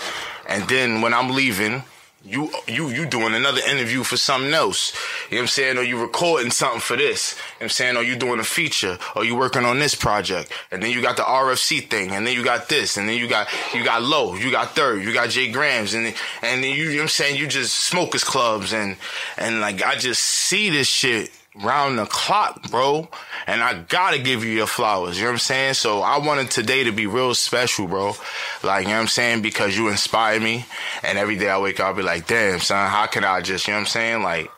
[0.48, 1.82] And then when I'm leaving.
[2.22, 4.92] You you you doing another interview for something else.
[5.30, 5.78] You know what I'm saying?
[5.78, 7.32] Or you recording something for this.
[7.32, 7.96] You know what I'm saying?
[7.96, 8.98] Or you doing a feature.
[9.16, 10.52] Or you working on this project.
[10.70, 12.10] And then you got the RFC thing.
[12.10, 12.98] And then you got this.
[12.98, 14.34] And then you got you got Low.
[14.34, 15.02] You got Third.
[15.02, 15.94] You got Jay Grams.
[15.94, 16.08] And
[16.42, 17.38] and then you, you know what I'm saying?
[17.38, 18.96] You just smokers clubs and
[19.38, 23.08] and like I just see this shit round the clock, bro.
[23.46, 25.16] And I gotta give you your flowers.
[25.16, 25.74] You know what I'm saying?
[25.74, 28.14] So I wanted today to be real special, bro.
[28.62, 29.42] Like, you know what I'm saying?
[29.42, 30.64] Because you inspire me.
[31.02, 33.66] And every day I wake up, I'll be like, damn, son, how can I just,
[33.66, 34.22] you know what I'm saying?
[34.22, 34.50] Like,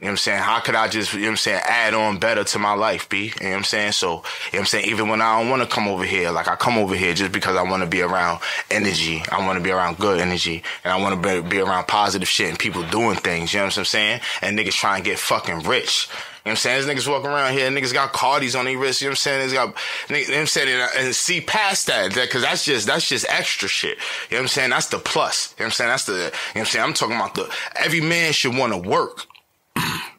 [0.00, 0.38] You know what I'm saying?
[0.38, 3.06] How could I just, you know what I'm saying, add on better to my life,
[3.10, 3.24] B?
[3.24, 3.92] You know what I'm saying?
[3.92, 4.86] So, you know what I'm saying?
[4.86, 7.32] Even when I don't want to come over here, like I come over here just
[7.32, 8.40] because I want to be around
[8.70, 9.22] energy.
[9.30, 10.62] I want to be around good energy.
[10.84, 13.52] And I want to be, be around positive shit and people doing things.
[13.52, 14.22] You know what I'm saying?
[14.40, 16.08] And niggas trying to get fucking rich.
[16.08, 16.86] You know what I'm saying?
[16.86, 19.16] There's niggas walking around here, niggas got Cardis on their wrists, you know what I'm
[19.16, 19.50] saying?
[19.50, 19.74] Niggas got,
[20.08, 20.68] niggas, you know I'm saying?
[20.80, 23.98] And, and see past that, that, cause that's just, that's just extra shit.
[24.30, 24.70] You know what I'm saying?
[24.70, 25.54] That's the plus.
[25.58, 25.90] You know what I'm saying?
[25.90, 26.84] That's the, you know what I'm saying?
[26.86, 29.26] I'm talking about the, every man should want to work.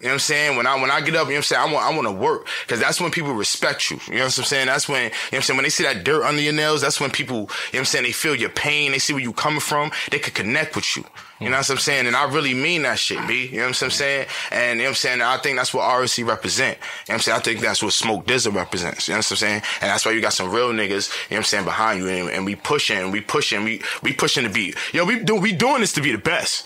[0.02, 0.58] You know what I'm saying?
[0.58, 2.08] When I when I get up, you know what I'm saying, I want I want
[2.08, 4.00] to work because that's when people respect you.
[4.08, 4.66] You know what I'm saying?
[4.66, 6.82] That's when you know what I'm saying when they see that dirt under your nails,
[6.82, 9.22] that's when people, you know what I'm saying, they feel your pain, they see where
[9.22, 11.06] you coming from, they could connect with you.
[11.40, 12.06] You know what I'm saying?
[12.06, 13.48] And I really mean that shit, B.
[13.48, 14.28] You know what I'm saying?
[14.52, 15.22] And you know what I'm saying?
[15.22, 16.78] I think that's what RFC represent.
[16.78, 17.38] You know what I'm saying?
[17.38, 19.08] I think that's what Smoke Dizzle represents.
[19.08, 19.62] You know what I'm saying?
[19.82, 22.10] And that's why you got some real niggas, you know what I'm saying, behind you
[22.10, 25.52] and, and we pushing, we pushing, we we pushing to be yo, we do we
[25.52, 26.66] doing this to be the best.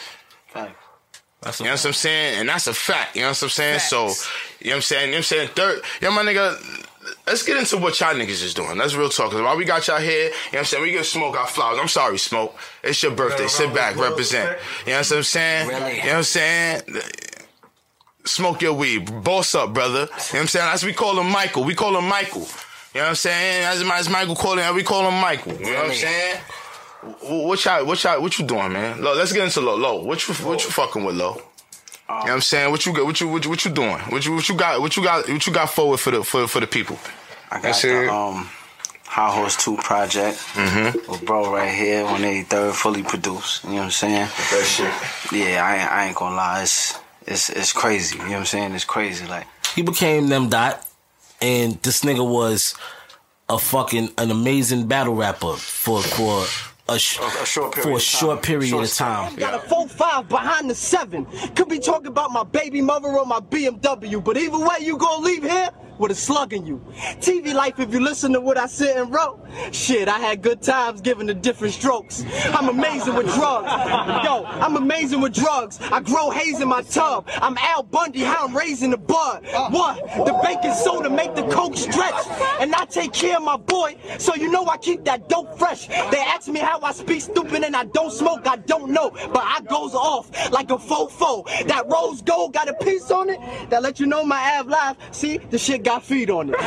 [1.46, 2.40] That's you know what I'm saying?
[2.40, 3.16] And that's a fact.
[3.16, 3.80] You know what I'm saying?
[3.80, 4.08] So,
[4.60, 5.06] you know what I'm saying?
[5.06, 5.50] You know what I'm saying?
[5.56, 6.88] Third, yo, my nigga,
[7.28, 8.78] let's get into what y'all niggas is doing.
[8.78, 9.32] Let's real talk.
[9.32, 10.84] 'Cause while we got y'all here, you know what I'm saying?
[10.84, 11.78] We give Smoke our flowers.
[11.80, 12.58] I'm sorry, Smoke.
[12.84, 13.48] It's your birthday.
[13.48, 14.58] Sit back, represent.
[14.88, 15.68] You know what I'm saying?
[15.68, 16.82] You know what I'm saying?
[18.26, 19.24] Smoke your weed.
[19.24, 20.00] Boss up, brother.
[20.02, 20.70] You know what I'm saying?
[20.74, 21.64] As we call him Michael.
[21.64, 22.48] We call him Michael.
[22.94, 23.66] You know what I'm saying?
[23.66, 25.54] As, as Michael call him, we call him Michael.
[25.54, 26.38] You know what I'm saying?
[27.22, 29.02] Wh- What y'all, what y'all, what you doing, man?
[29.02, 29.76] Lo, let's get into low.
[29.76, 31.34] Low, what you, what you fucking with, low?
[31.36, 32.70] you know what I'm saying?
[32.72, 33.06] What you got?
[33.06, 33.98] What you, what you, what you doing?
[34.10, 34.80] What you, what you got?
[34.82, 35.28] What you got?
[35.28, 36.98] What you got forward for the, for, for the people?
[37.52, 38.48] I got That's the um,
[39.06, 41.12] High Horse 2 project Mm-hmm.
[41.12, 43.64] with bro right here, 183rd, fully produced.
[43.64, 44.28] You know what I'm saying?
[44.52, 45.32] That shit.
[45.40, 46.62] Yeah, I ain't, I ain't gonna lie.
[46.64, 48.18] It's, it's, it's crazy.
[48.18, 48.74] You know what I'm saying?
[48.74, 49.26] It's crazy.
[49.26, 50.86] Like, He became them dot,
[51.42, 52.76] and this nigga was
[53.50, 56.46] a fucking an amazing battle rapper for for
[56.88, 58.44] a, sh- short period for a of short time.
[58.44, 59.36] period Short of time.
[59.36, 61.26] Got a four five behind the seven.
[61.56, 65.24] Could be talking about my baby mother or my BMW, but either way, you gonna
[65.24, 66.82] leave here with a slug in you.
[67.20, 69.40] TV life, if you listen to what I said and wrote,
[69.72, 72.24] shit, I had good times giving the different strokes.
[72.46, 73.72] I'm amazing with drugs.
[74.26, 75.80] Yo, I'm amazing with drugs.
[75.82, 77.28] I grow haze in my tub.
[77.42, 79.46] I'm Al Bundy, how I'm raising the bud.
[79.72, 79.98] What?
[80.26, 82.28] The baking soda make the coke stretch.
[82.60, 85.88] And I take care of my boy, so you know I keep that dope fresh.
[85.88, 89.12] They ask me how I speak stupid and I don't smoke, I don't know.
[89.12, 91.46] But I goes off like a fofo.
[91.68, 93.40] That rose gold got a piece on it
[93.70, 94.98] that let you know my Av live.
[95.12, 96.58] See, the shit got feet on it.
[96.58, 96.66] Put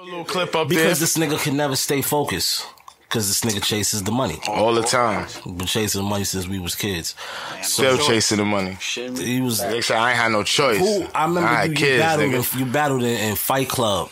[0.00, 2.66] a little clip up Because this nigga can never stay focused.
[3.02, 4.40] Because this nigga chases the money.
[4.48, 5.28] All the time.
[5.44, 7.14] Been chasing the money since we was kids.
[7.62, 8.76] Still chasing the money.
[8.80, 9.60] He was.
[9.60, 10.80] They say I ain't had no choice.
[10.80, 13.68] Who, I remember I had you, you kids, battled, in, you battled in, in Fight
[13.68, 14.10] Club.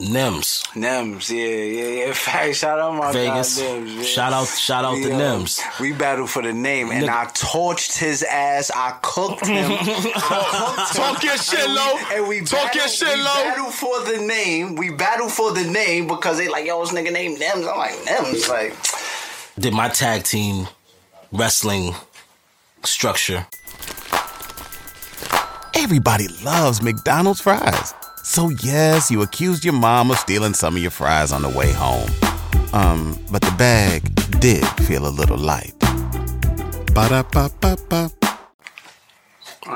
[0.00, 0.64] Nems.
[0.74, 2.06] Nems, yeah, yeah, yeah.
[2.08, 3.58] In fact, shout out my Vegas.
[3.60, 3.94] guy Nems.
[3.96, 4.04] man.
[4.04, 5.60] Shout out- shout out we, to Nems.
[5.80, 7.08] We battled for the name, and Nigga.
[7.08, 8.72] I torched his ass.
[8.74, 9.70] I cooked him.
[9.72, 11.04] I cooked him.
[11.04, 13.34] Talk your shit, And we- And we Talk your battled- shit, we Lo.
[13.44, 14.74] battled for the name.
[14.74, 17.70] We battled for the name because they like, yo, this nigga named Nems.
[17.70, 18.74] I'm like, Nems, like.
[19.60, 20.66] Did my tag team
[21.30, 21.94] wrestling
[22.82, 23.46] structure.
[25.74, 27.94] Everybody loves McDonald's fries.
[28.22, 31.72] So yes, you accused your mom of stealing some of your fries on the way
[31.72, 32.08] home.
[32.72, 34.02] Um, but the bag
[34.40, 35.74] did feel a little light.
[36.94, 38.10] Ba-da-ba-ba-ba.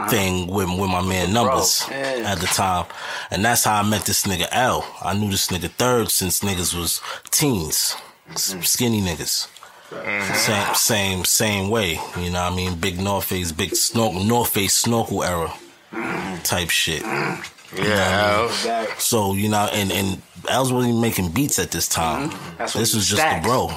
[0.09, 2.87] thing with with my man Numbers at the time,
[3.31, 4.87] and that's how I met this nigga L.
[5.03, 7.01] I knew this nigga third since niggas was
[7.31, 7.97] teens,
[8.31, 8.65] s- mm.
[8.65, 9.49] skinny niggas.
[9.91, 10.35] Mm-hmm.
[10.35, 12.45] Same same same way, you know.
[12.45, 15.53] what I mean, big North Face, big snorkel, North Face snorkel era
[15.93, 16.43] mm-hmm.
[16.43, 17.03] type shit.
[17.03, 17.56] Mm-hmm.
[17.79, 22.31] Yeah, So you know, and and L's wasn't even making beats at this time.
[22.59, 23.45] That's when This was just stacks.
[23.45, 23.71] the bro.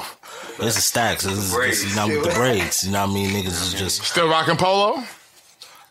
[0.59, 1.23] This is stacks.
[1.23, 2.83] This is this, you know with the braids.
[2.83, 3.29] You know what I mean?
[3.31, 5.01] Niggas is just Still rocking polo?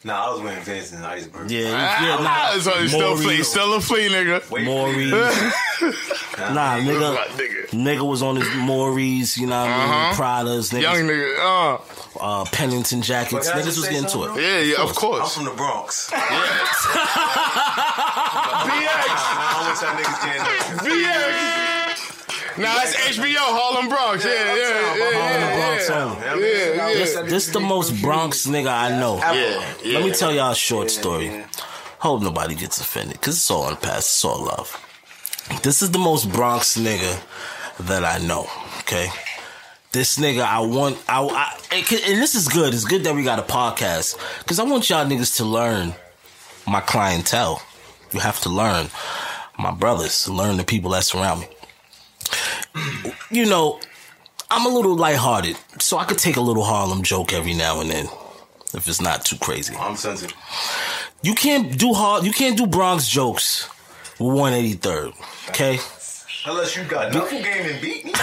[0.09, 1.51] Nah, I was wearing Vans and Iceberg.
[1.51, 2.25] Yeah, yeah, nah.
[2.25, 4.41] Ah, so he's still flea, still a flea, nigga.
[4.65, 5.11] Maurice.
[6.55, 7.27] nah, nigga,
[7.73, 9.91] nigga was on his Maurice, you know what I mean?
[9.91, 10.15] Uh-huh.
[10.23, 11.79] Pradas, niggas, Young nigga, uh.
[12.21, 13.51] uh, Pennington jackets.
[13.51, 14.29] But Niggas was getting to it.
[14.33, 14.39] bro?
[14.39, 15.37] Yeah, yeah, of course.
[15.37, 16.11] I'm from the Bronx.
[16.11, 16.19] BX.
[19.45, 20.21] I wish y'all niggas
[20.89, 21.68] can't know.
[22.59, 22.63] BX.
[22.63, 24.25] Nah, that's HBO, Harlem Bronx.
[24.25, 26.35] Yeah, yeah, yeah, Harlem yeah, Bronx yeah.
[26.35, 27.23] Yeah, This, yeah.
[27.23, 29.17] this the most Bronx nigga I know.
[29.19, 29.99] Yeah, yeah.
[29.99, 31.45] Let me tell y'all a short story.
[32.01, 34.09] Hope nobody gets offended, because it's all in the past.
[34.09, 34.85] It's all love.
[35.63, 37.21] This is the most Bronx nigga
[37.81, 38.47] that I know,
[38.81, 39.09] okay?
[39.93, 41.25] This nigga, I want, I,
[41.71, 42.75] I and this is good.
[42.75, 45.95] It's good that we got a podcast, because I want y'all niggas to learn
[46.67, 47.63] my clientele.
[48.13, 48.89] You have to learn
[49.59, 51.49] my brothers, learn the people that surround me.
[53.31, 53.81] You know,
[54.51, 57.91] I'm a little lighthearted, so I could take a little Harlem joke every now and
[57.91, 58.07] then.
[58.75, 59.75] if it's not too crazy.
[59.77, 60.37] I'm sensitive.
[61.23, 62.25] You can't do hard.
[62.25, 63.69] You can't do Bronx jokes
[64.19, 65.15] with 183rd.
[65.51, 65.79] Okay.
[66.47, 68.13] Unless you got knuckle game and beat me.
[68.13, 68.19] and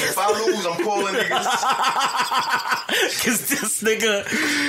[0.00, 1.46] if I lose, I'm pulling niggas.
[3.24, 4.24] Cause this nigga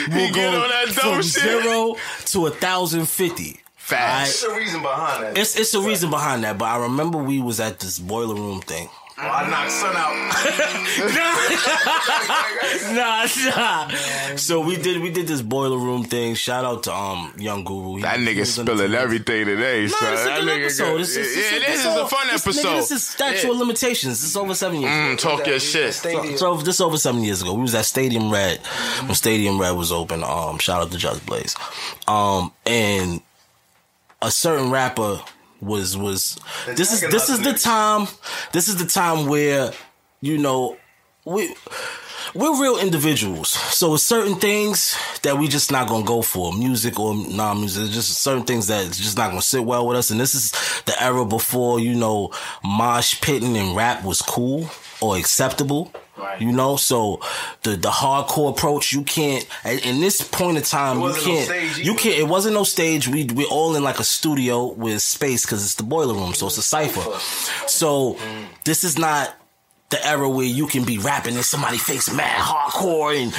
[0.09, 1.43] will get go on that dumb from shit.
[1.43, 1.95] zero
[2.25, 3.59] to a thousand fifty.
[3.89, 5.37] There's a reason behind that.
[5.37, 8.61] It's it's a reason behind that, but I remember we was at this boiler room
[8.61, 8.89] thing.
[9.15, 10.13] Oh, I knocked son out.
[12.95, 14.35] nah, nah.
[14.37, 16.33] So we did we did this boiler room thing.
[16.35, 17.97] Shout out to um Young Guru.
[17.97, 20.13] He- That nigga was in the spilling everything today, No, son.
[20.13, 20.85] it's a that good nigga episode.
[20.85, 22.67] got- This is, yeah, this this is all- a fun this, episode.
[22.67, 24.21] Nigga, this is statute of limitations.
[24.21, 24.91] This is over seven years.
[24.91, 25.15] Mm, ago.
[25.37, 25.93] talk your shit.
[25.93, 28.59] So, so this over seven years ago, we was at Stadium Red
[29.05, 30.23] when Stadium Red was open.
[30.23, 31.55] Um, shout out to Just Blaze.
[32.07, 33.21] Um, and
[34.23, 35.21] a certain rapper
[35.61, 38.07] was was this is this is the time
[38.51, 39.71] this is the time where
[40.21, 40.77] you know
[41.25, 41.55] we
[42.33, 43.49] we're real individuals.
[43.49, 47.91] So certain things that we just not gonna go for, music or non-music.
[47.91, 50.09] Just certain things that just not gonna sit well with us.
[50.09, 50.51] And this is
[50.85, 52.31] the era before you know
[52.63, 54.69] mosh pitting and rap was cool
[55.01, 55.91] or acceptable.
[56.39, 57.19] You know, so
[57.63, 59.45] the the hardcore approach, you can't.
[59.63, 61.45] at- In this point of time, you no can't.
[61.45, 62.17] stage you can't.
[62.19, 63.07] It wasn't no stage.
[63.07, 66.47] We we're all in like a studio with space because it's the boiler room, so
[66.47, 67.01] it's a cipher.
[67.67, 68.17] So
[68.63, 69.33] this is not
[69.89, 73.31] the era where you can be rapping and somebody face mad hardcore and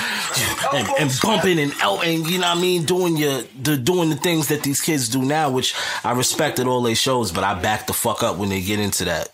[0.73, 4.09] and, and bumping and out and you know what I mean doing your the doing
[4.11, 5.75] the things that these kids do now, which
[6.05, 9.05] I respected all they shows, but I back the fuck up when they get into
[9.07, 9.31] that.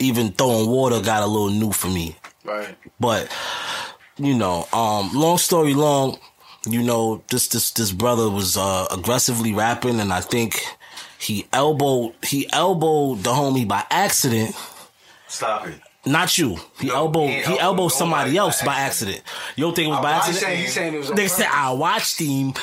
[0.00, 2.16] Even throwing water got a little new for me.
[2.44, 2.76] Right.
[3.00, 3.30] But
[4.18, 6.18] you know, um, long story long,
[6.68, 10.60] you know, this this this brother was uh, aggressively rapping, and I think
[11.18, 14.54] he elbowed he elbowed the homie by accident.
[15.28, 15.80] Stop it.
[16.06, 16.58] Not you.
[16.78, 19.22] He elbowed he he elbowed elbowed somebody else by accident.
[19.56, 20.44] You don't think it was by accident?
[20.52, 20.56] him.
[20.58, 22.52] He's saying it was on They said I watched him.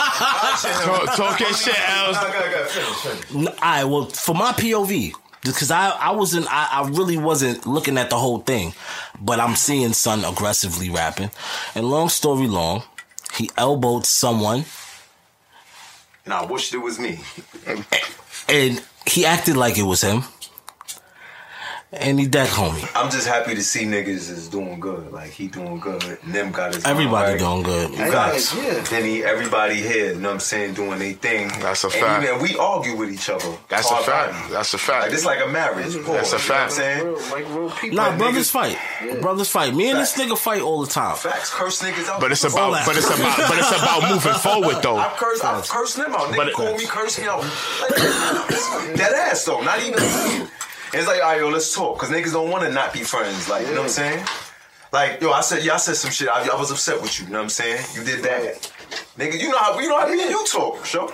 [0.00, 2.16] Talk- talk your shit, Els.
[2.16, 3.46] No, go, go, finish, finish.
[3.48, 5.12] N- All right, well, for my POV,
[5.42, 8.74] because I, I wasn't, I, I really wasn't looking at the whole thing,
[9.20, 11.30] but I'm seeing Son aggressively rapping.
[11.74, 12.82] And long story long,
[13.34, 14.64] he elbowed someone
[16.24, 17.20] And I wished it was me.
[18.48, 20.24] and he acted like it was him.
[21.92, 22.88] And he dead homie.
[22.94, 25.10] I'm just happy to see niggas is doing good.
[25.10, 26.04] Like he doing good.
[26.22, 27.38] And them got his Everybody right.
[27.40, 27.90] doing good.
[27.90, 28.80] You guys, yeah.
[28.88, 31.48] Then he, everybody here, you know what I'm saying, doing their thing.
[31.60, 32.22] That's a and fact.
[32.24, 33.56] Even, we argue with each other.
[33.68, 34.32] That's a fact.
[34.34, 34.52] body.
[34.52, 35.06] That's a fact.
[35.06, 35.94] Like, it's like a marriage.
[35.96, 36.78] That's a fact.
[36.78, 37.30] You know what I'm saying?
[37.32, 37.96] Like real people.
[37.96, 39.20] Nah, But brothers niggas- fight.
[39.20, 39.74] Brothers fight.
[39.74, 41.16] Me and this nigga fight all the time.
[41.16, 42.20] Facts, curse niggas out.
[42.20, 44.96] But it's about, but it's about, but it's about moving forward though.
[44.96, 46.28] I've cursed, I've cursed them out.
[46.32, 47.42] Nigga But call me, curse me out.
[47.80, 49.98] Like, that ass though, not even.
[50.92, 53.48] It's like, all right, yo, let's talk, cause niggas don't want to not be friends.
[53.48, 54.26] Like, you know what I'm saying?
[54.92, 56.28] Like, yo, I said, yeah, I said some shit.
[56.28, 57.26] I, I was upset with you.
[57.26, 57.84] You know what I'm saying?
[57.94, 58.54] You did bad,
[59.16, 59.40] nigga.
[59.40, 61.12] You know how you know how me and you talk, sure.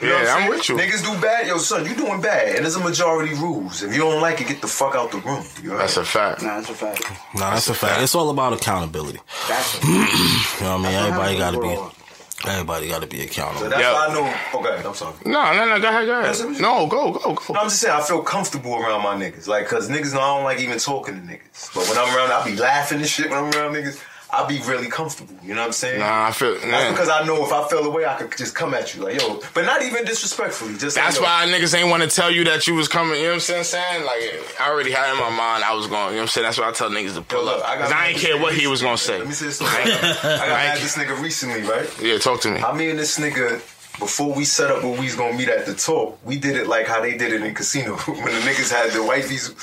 [0.00, 0.76] You know Yeah, what I'm with you.
[0.76, 1.84] Niggas do bad, yo, son.
[1.84, 3.82] You doing bad, and there's a majority rules.
[3.82, 5.44] If you don't like it, get the fuck out the room.
[5.62, 5.80] You heard?
[5.80, 6.42] That's a fact.
[6.42, 7.02] Nah, that's a fact.
[7.34, 8.02] Nah, that's a fact.
[8.02, 9.20] It's all about accountability.
[9.48, 10.94] That's a You know what I mean?
[10.94, 11.95] Everybody got to be.
[12.44, 13.68] Everybody got to be So accountable.
[13.70, 13.92] that's Yeah.
[13.94, 14.34] why I know.
[14.52, 15.14] Oh, okay, I'm sorry.
[15.24, 15.80] No, no, no.
[15.80, 16.60] Go ahead, go ahead.
[16.60, 17.54] No, go, go, go.
[17.54, 19.46] No, I'm just saying I feel comfortable around my niggas.
[19.46, 21.74] Like, cause niggas know I don't like even talking to niggas.
[21.74, 23.98] But when I'm around, I'll be laughing and shit when I'm around niggas.
[24.36, 25.34] I be really comfortable.
[25.42, 26.00] You know what I'm saying?
[26.00, 26.58] Nah, I feel.
[26.58, 29.20] That's because I know if I fell away, I could just come at you like,
[29.20, 30.76] yo, but not even disrespectfully.
[30.76, 33.16] Just That's like, yo, why niggas ain't want to tell you that you was coming.
[33.16, 34.04] You know what I'm saying?
[34.04, 36.08] Like, I already had in my mind I was going.
[36.08, 36.44] You know what I'm saying?
[36.44, 37.68] That's why I tell niggas to pull look, up.
[37.68, 39.18] I got I ain't care what he was going to say.
[39.18, 39.74] Let me say something.
[39.74, 42.02] I got, I got mad this nigga recently, right?
[42.02, 42.60] Yeah, talk to me.
[42.60, 43.62] I mean, this nigga.
[43.98, 46.66] Before we set up where we was gonna meet at the talk, we did it
[46.66, 49.56] like how they did it in casino when the niggas had the wifeys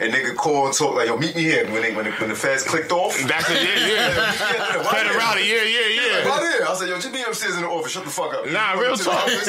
[0.00, 2.28] and nigga call and talk like, "Yo, meet me here." When they when the, when
[2.30, 4.32] the feds clicked off, That's it, yeah, yeah.
[4.84, 5.88] Federale, yeah, yeah,
[6.22, 6.28] yeah.
[6.28, 6.68] Why there?
[6.68, 7.92] I said, yo, just be upstairs in the office.
[7.92, 8.46] Shut the fuck up.
[8.50, 9.24] Nah, real come to the talk.
[9.24, 9.48] office.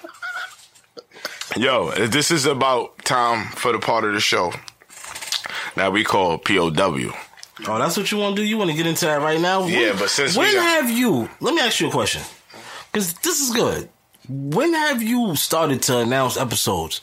[1.56, 4.52] Yo, this is about time for the part of the show
[5.74, 7.12] that we call POW.
[7.66, 8.46] Oh, that's what you want to do?
[8.48, 9.66] You want to get into that right now?
[9.66, 11.28] Yeah, When- but since when we got- have you?
[11.40, 12.22] Let me ask you a question,
[12.92, 13.88] because this is good.
[14.28, 17.00] When have you started to announce episodes?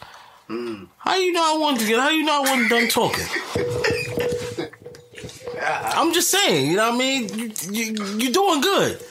[0.48, 2.00] How you know I wanted to get?
[2.00, 3.26] How you know I wasn't done talking?
[5.62, 7.28] I'm just saying, you know what I mean.
[7.40, 9.02] You you you doing good,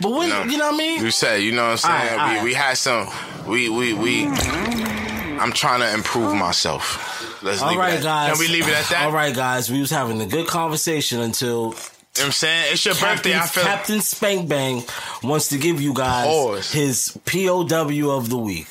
[0.00, 0.44] but when No.
[0.44, 1.02] you know what I mean?
[1.04, 2.38] You said, you know what I'm saying?
[2.44, 3.08] We, we had some,
[3.46, 7.42] we, we, we, I'm trying to improve myself.
[7.42, 8.30] Let's All leave right, guys.
[8.30, 9.04] Can we leave it at that?
[9.04, 9.70] All right, guys.
[9.70, 11.74] We was having a good conversation until
[12.16, 12.72] You know what I'm saying?
[12.72, 13.36] It's your Captain, birthday.
[13.36, 14.84] I feel Captain Spank Bang
[15.24, 16.70] wants to give you guys Pause.
[16.72, 18.68] his POW of the week.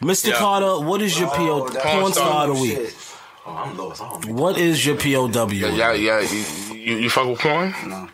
[0.00, 0.28] Mr.
[0.28, 0.34] Yeah.
[0.34, 2.76] Carter, what is your PO oh, that's porn star of the week?
[2.76, 2.94] shit.
[3.46, 4.02] Oh, I'm lost.
[4.02, 4.32] I don't know.
[4.34, 5.48] What is your POW?
[5.48, 7.74] Yeah, yeah, you, you, you fuck with porn?
[7.86, 8.08] No.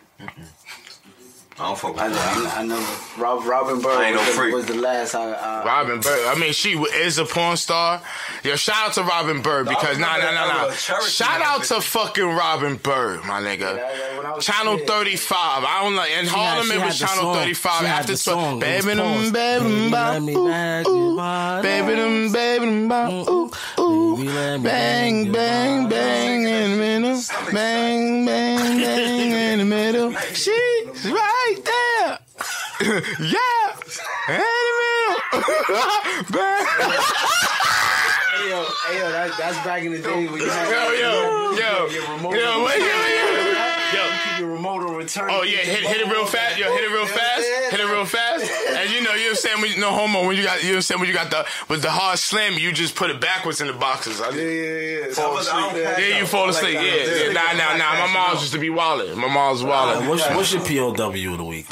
[1.59, 3.21] I don't fuck with I, I, I never.
[3.21, 5.31] Rob, Robin Byrd I ain't no was, the, was the last I.
[5.33, 6.27] I Robin Byrd.
[6.27, 7.99] I mean, she is a porn star.
[8.43, 10.71] Yo, shout out to Robin Byrd because nah, nah, nah, nah.
[10.71, 14.39] Shout out to fucking Robin Byrd, my nigga.
[14.39, 15.63] Channel 35.
[15.63, 16.03] I don't know.
[16.05, 18.57] In She Harlem, had- it was Channel 35 She after the song.
[18.57, 19.33] It Baby, them, paused.
[19.33, 20.95] baby, them, Let bop, me ooh, back ooh.
[21.07, 21.61] your body.
[21.67, 24.17] Baby, them, baby, them, ooh, ooh.
[24.63, 27.21] Bang, bang, bang in the middle.
[27.51, 30.11] Bang, bang, bang in the middle.
[30.33, 32.19] She's right there.
[33.19, 33.67] yeah.
[34.29, 35.17] In the middle.
[36.31, 36.65] Bang.
[38.37, 40.91] Hey yo, hey yo, that, that's back in the day when you had Yo, yo,
[40.91, 42.33] you yo, had your remote.
[42.35, 42.91] yo, wait, yo, yo.
[43.07, 43.16] You
[44.77, 45.29] keep your remote on return.
[45.31, 46.57] Oh yeah, hit, hit it real fast.
[46.57, 47.45] Yo, hit it real fast.
[47.71, 48.51] Hit it real fast.
[48.69, 49.61] And you know, you know what I'm saying?
[49.61, 50.27] When, you- no homo.
[50.27, 50.99] When you got, you know what I'm saying?
[50.99, 53.73] When you got the with the hard slam, you just put it backwards in the
[53.73, 54.21] boxes.
[54.21, 55.13] I, Yeah, yeah, yeah.
[55.13, 55.85] Fall I was- I don't asleep.
[55.85, 56.73] pass Yeah, you fall I like asleep.
[56.75, 57.33] Yeah, yeah.
[57.33, 58.07] Nah, nah, nah.
[58.07, 59.15] My mom's used to be wildin'.
[59.15, 60.05] My mom's wildin'.
[60.05, 60.61] Uh, what's, what's your
[60.93, 61.67] POW of the week?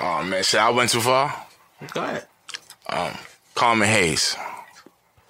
[0.00, 1.46] Oh man, shit, I went too far.
[1.92, 2.26] Go ahead.
[2.88, 3.12] Um,
[3.54, 4.36] Carmen Hayes.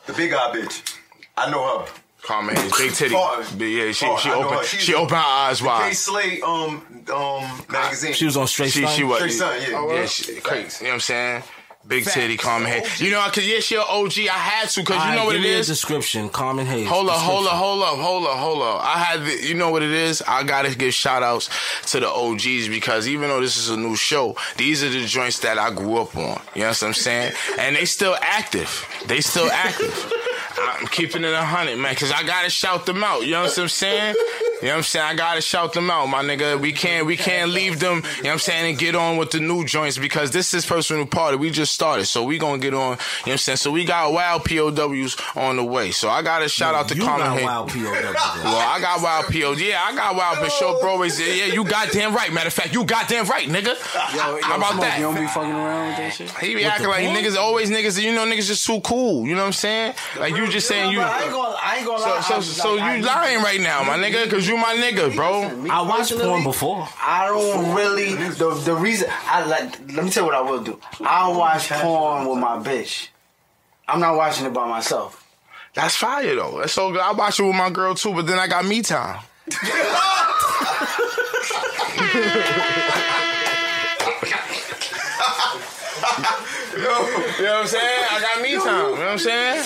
[0.07, 0.97] The big eye bitch.
[1.37, 1.87] I know her.
[2.29, 3.15] Carmen Hayes, big titty.
[3.15, 3.53] Pause.
[3.53, 4.21] Big- Yeah, she Pause.
[4.21, 4.55] she I know her.
[4.57, 5.89] opened she opened her eyes wide.
[5.89, 8.13] K Slate um um magazine.
[8.13, 8.95] She was on Straight She Son?
[8.95, 9.95] she was Straight Son, yeah.
[9.95, 10.85] yeah, she, crazy.
[10.85, 11.43] You know what I'm saying?
[11.87, 13.01] Big titty, Carmen Hayes.
[13.01, 14.13] You know, cause yeah, she an OG.
[14.19, 15.43] I had to, cause you Alright, know what it is.
[15.45, 16.29] give it me a description.
[16.29, 16.87] Carmen Hayes.
[16.87, 18.85] Hold up, hold up, hold up, hold up, hold up.
[18.85, 20.21] I had, the, you know what it is?
[20.29, 21.49] I gotta give shout outs
[21.93, 25.39] to the OGs because even though this is a new show, these are the joints
[25.39, 26.39] that I grew up on.
[26.55, 27.33] You know what I'm saying?
[27.59, 28.85] And they still active.
[29.07, 30.13] They still active.
[30.61, 33.25] I'm keeping it a hundred, man, cause I gotta shout them out.
[33.25, 34.15] You know what I'm saying?
[34.61, 35.07] You know what I'm saying?
[35.07, 36.61] I gotta shout them out, my nigga.
[36.61, 37.97] We can't, we can't leave them.
[37.97, 38.71] You know what I'm saying?
[38.71, 41.37] And get on with the new joints because this is personal party.
[41.37, 42.81] We just started, so we gonna get on.
[42.81, 43.57] You know what I'm saying?
[43.59, 45.91] So we got wild POWs on the way.
[45.93, 47.45] So I gotta shout out to You Carmen got Hayes.
[47.45, 48.15] wild POW.
[48.49, 49.61] Well, I got wild POWs.
[49.63, 51.03] Yeah, I got wild for sure, bro.
[51.03, 52.33] Is- Yeah, you goddamn right.
[52.33, 53.77] Matter of fact, you goddamn right, nigga.
[53.95, 54.97] How about Smoke, that?
[54.99, 56.31] You don't be fucking around with that shit.
[56.39, 58.03] He be acting like niggas always niggas.
[58.03, 59.27] You know, niggas just too cool.
[59.27, 59.95] You know what I'm saying?
[60.19, 61.01] Like you just saying you.
[61.01, 62.21] I ain't gonna, I ain't gonna So, lie.
[62.21, 65.43] so, I'm so you need- lying right now, my nigga, cause you my nigga, bro.
[65.71, 66.89] I watched porn before.
[67.03, 69.79] I don't really the the reason I like.
[69.93, 70.79] Let me tell you what I will do.
[71.05, 73.09] I watch porn with my bitch.
[73.87, 75.25] I'm not watching it by myself.
[75.75, 76.59] That's fire though.
[76.61, 77.01] That's so good.
[77.01, 79.21] I watch it with my girl too, but then I got me time.
[86.79, 88.05] You know what I'm saying?
[88.11, 88.65] I got me time.
[88.65, 89.65] You know what I'm saying?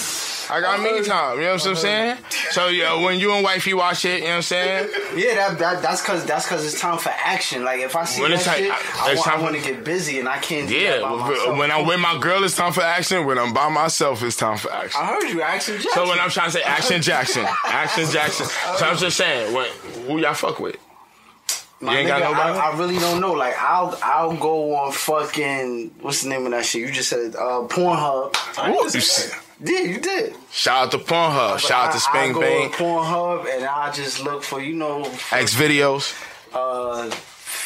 [0.52, 1.38] I got me time.
[1.38, 2.18] You know what I'm saying?
[2.50, 4.88] So yeah, when you and wifey watch it, you know what I'm saying?
[5.16, 7.64] Yeah, that, that that's cause that's cause it's time for action.
[7.64, 9.62] Like if I see When that it's like- shit, I- I, want, I want to
[9.62, 11.58] get busy and I can't do that Yeah, by when- myself.
[11.58, 13.24] when I'm with my girl, it's time for action.
[13.24, 15.00] When I'm by myself, it's time for action.
[15.02, 15.92] I heard you, Action Jackson.
[15.94, 18.46] So when I'm trying to say action Jackson, action Jackson.
[18.76, 19.68] So I'm just saying, what
[20.06, 20.76] who y'all fuck with?
[21.80, 22.58] My ain't nigga, got nobody?
[22.60, 23.32] I, I really don't know.
[23.32, 26.82] Like I'll I'll go on fucking what's the name of that shit?
[26.82, 28.36] You just said uh, Pornhub.
[28.68, 30.34] Ooh, you see- Yeah, you did.
[30.50, 31.58] Shout out to Pornhub.
[31.58, 32.70] Shout out to Spang go Bang.
[32.70, 36.12] Pornhub and I just look for you know XVideos.
[36.52, 37.10] uh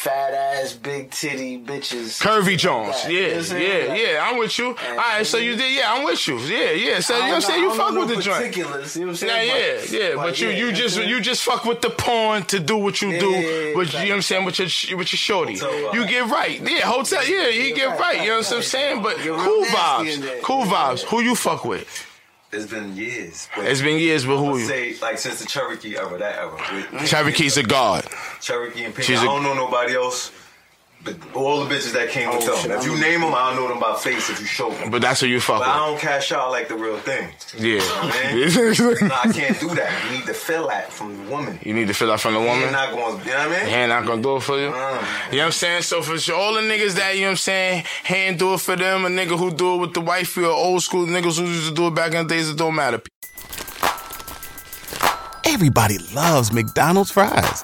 [0.07, 2.21] fat ass big titty bitches.
[2.21, 2.89] Curvy Jones.
[2.89, 3.11] Like that.
[3.11, 3.95] You know Yeah, saying?
[3.95, 4.25] yeah, yeah.
[4.29, 4.67] I'm with you.
[4.67, 5.73] All right, so you did.
[5.75, 6.37] Yeah, I'm with you.
[6.39, 6.99] Yeah, yeah.
[6.99, 7.63] So you know what I'm saying?
[7.63, 8.55] You fuck with the joint.
[8.55, 9.89] You know what I'm Yeah, saying?
[9.91, 10.15] yeah, yeah.
[10.15, 13.09] But, you, yeah, you just, you just fuck with the porn to do what you
[13.11, 13.29] Yeah, do.
[13.31, 14.45] yeah, yeah, with, you know what I'm saying?
[14.45, 15.59] With your, with your shorty.
[15.61, 16.59] Uh, you get right.
[16.61, 17.23] Yeah, hotel.
[17.27, 18.21] Yeah, you get right.
[18.21, 19.01] You know what I'm saying?
[19.03, 20.41] But cool vibes.
[20.41, 21.03] Cool vibes.
[21.03, 22.06] Who you fuck with?
[22.51, 23.49] It's been years.
[23.57, 26.51] It's been years, but who say like since the Cherokee era, that era.
[26.91, 28.07] with Cherokee's a god.
[28.41, 29.05] Cherokee and Pink.
[29.05, 30.31] She's I a- don't know nobody else.
[31.33, 32.57] But all the bitches that came with Oh, them.
[32.61, 34.29] shit, If you name them, I don't know them by face.
[34.29, 36.67] If you show them, But that's who you fuck but I don't cash out like
[36.67, 37.29] the real thing.
[37.57, 37.77] Yeah.
[37.79, 37.83] no,
[39.15, 39.91] I can't do that.
[40.05, 41.59] You need to feel that from the woman.
[41.63, 42.59] You need to feel that from the woman.
[42.61, 43.19] You're not going.
[43.25, 43.67] You know what I mean?
[43.67, 44.67] Hand not gonna do it for you.
[44.67, 44.71] Uh.
[45.31, 45.81] You know what I'm saying?
[45.83, 48.59] So for sure, all the niggas that, you know what I'm saying, hand do it
[48.59, 51.45] for them, a nigga who do it with the wifey or old school niggas who
[51.45, 53.01] used to do it back in the days, it don't matter.
[55.45, 57.63] Everybody loves McDonald's fries.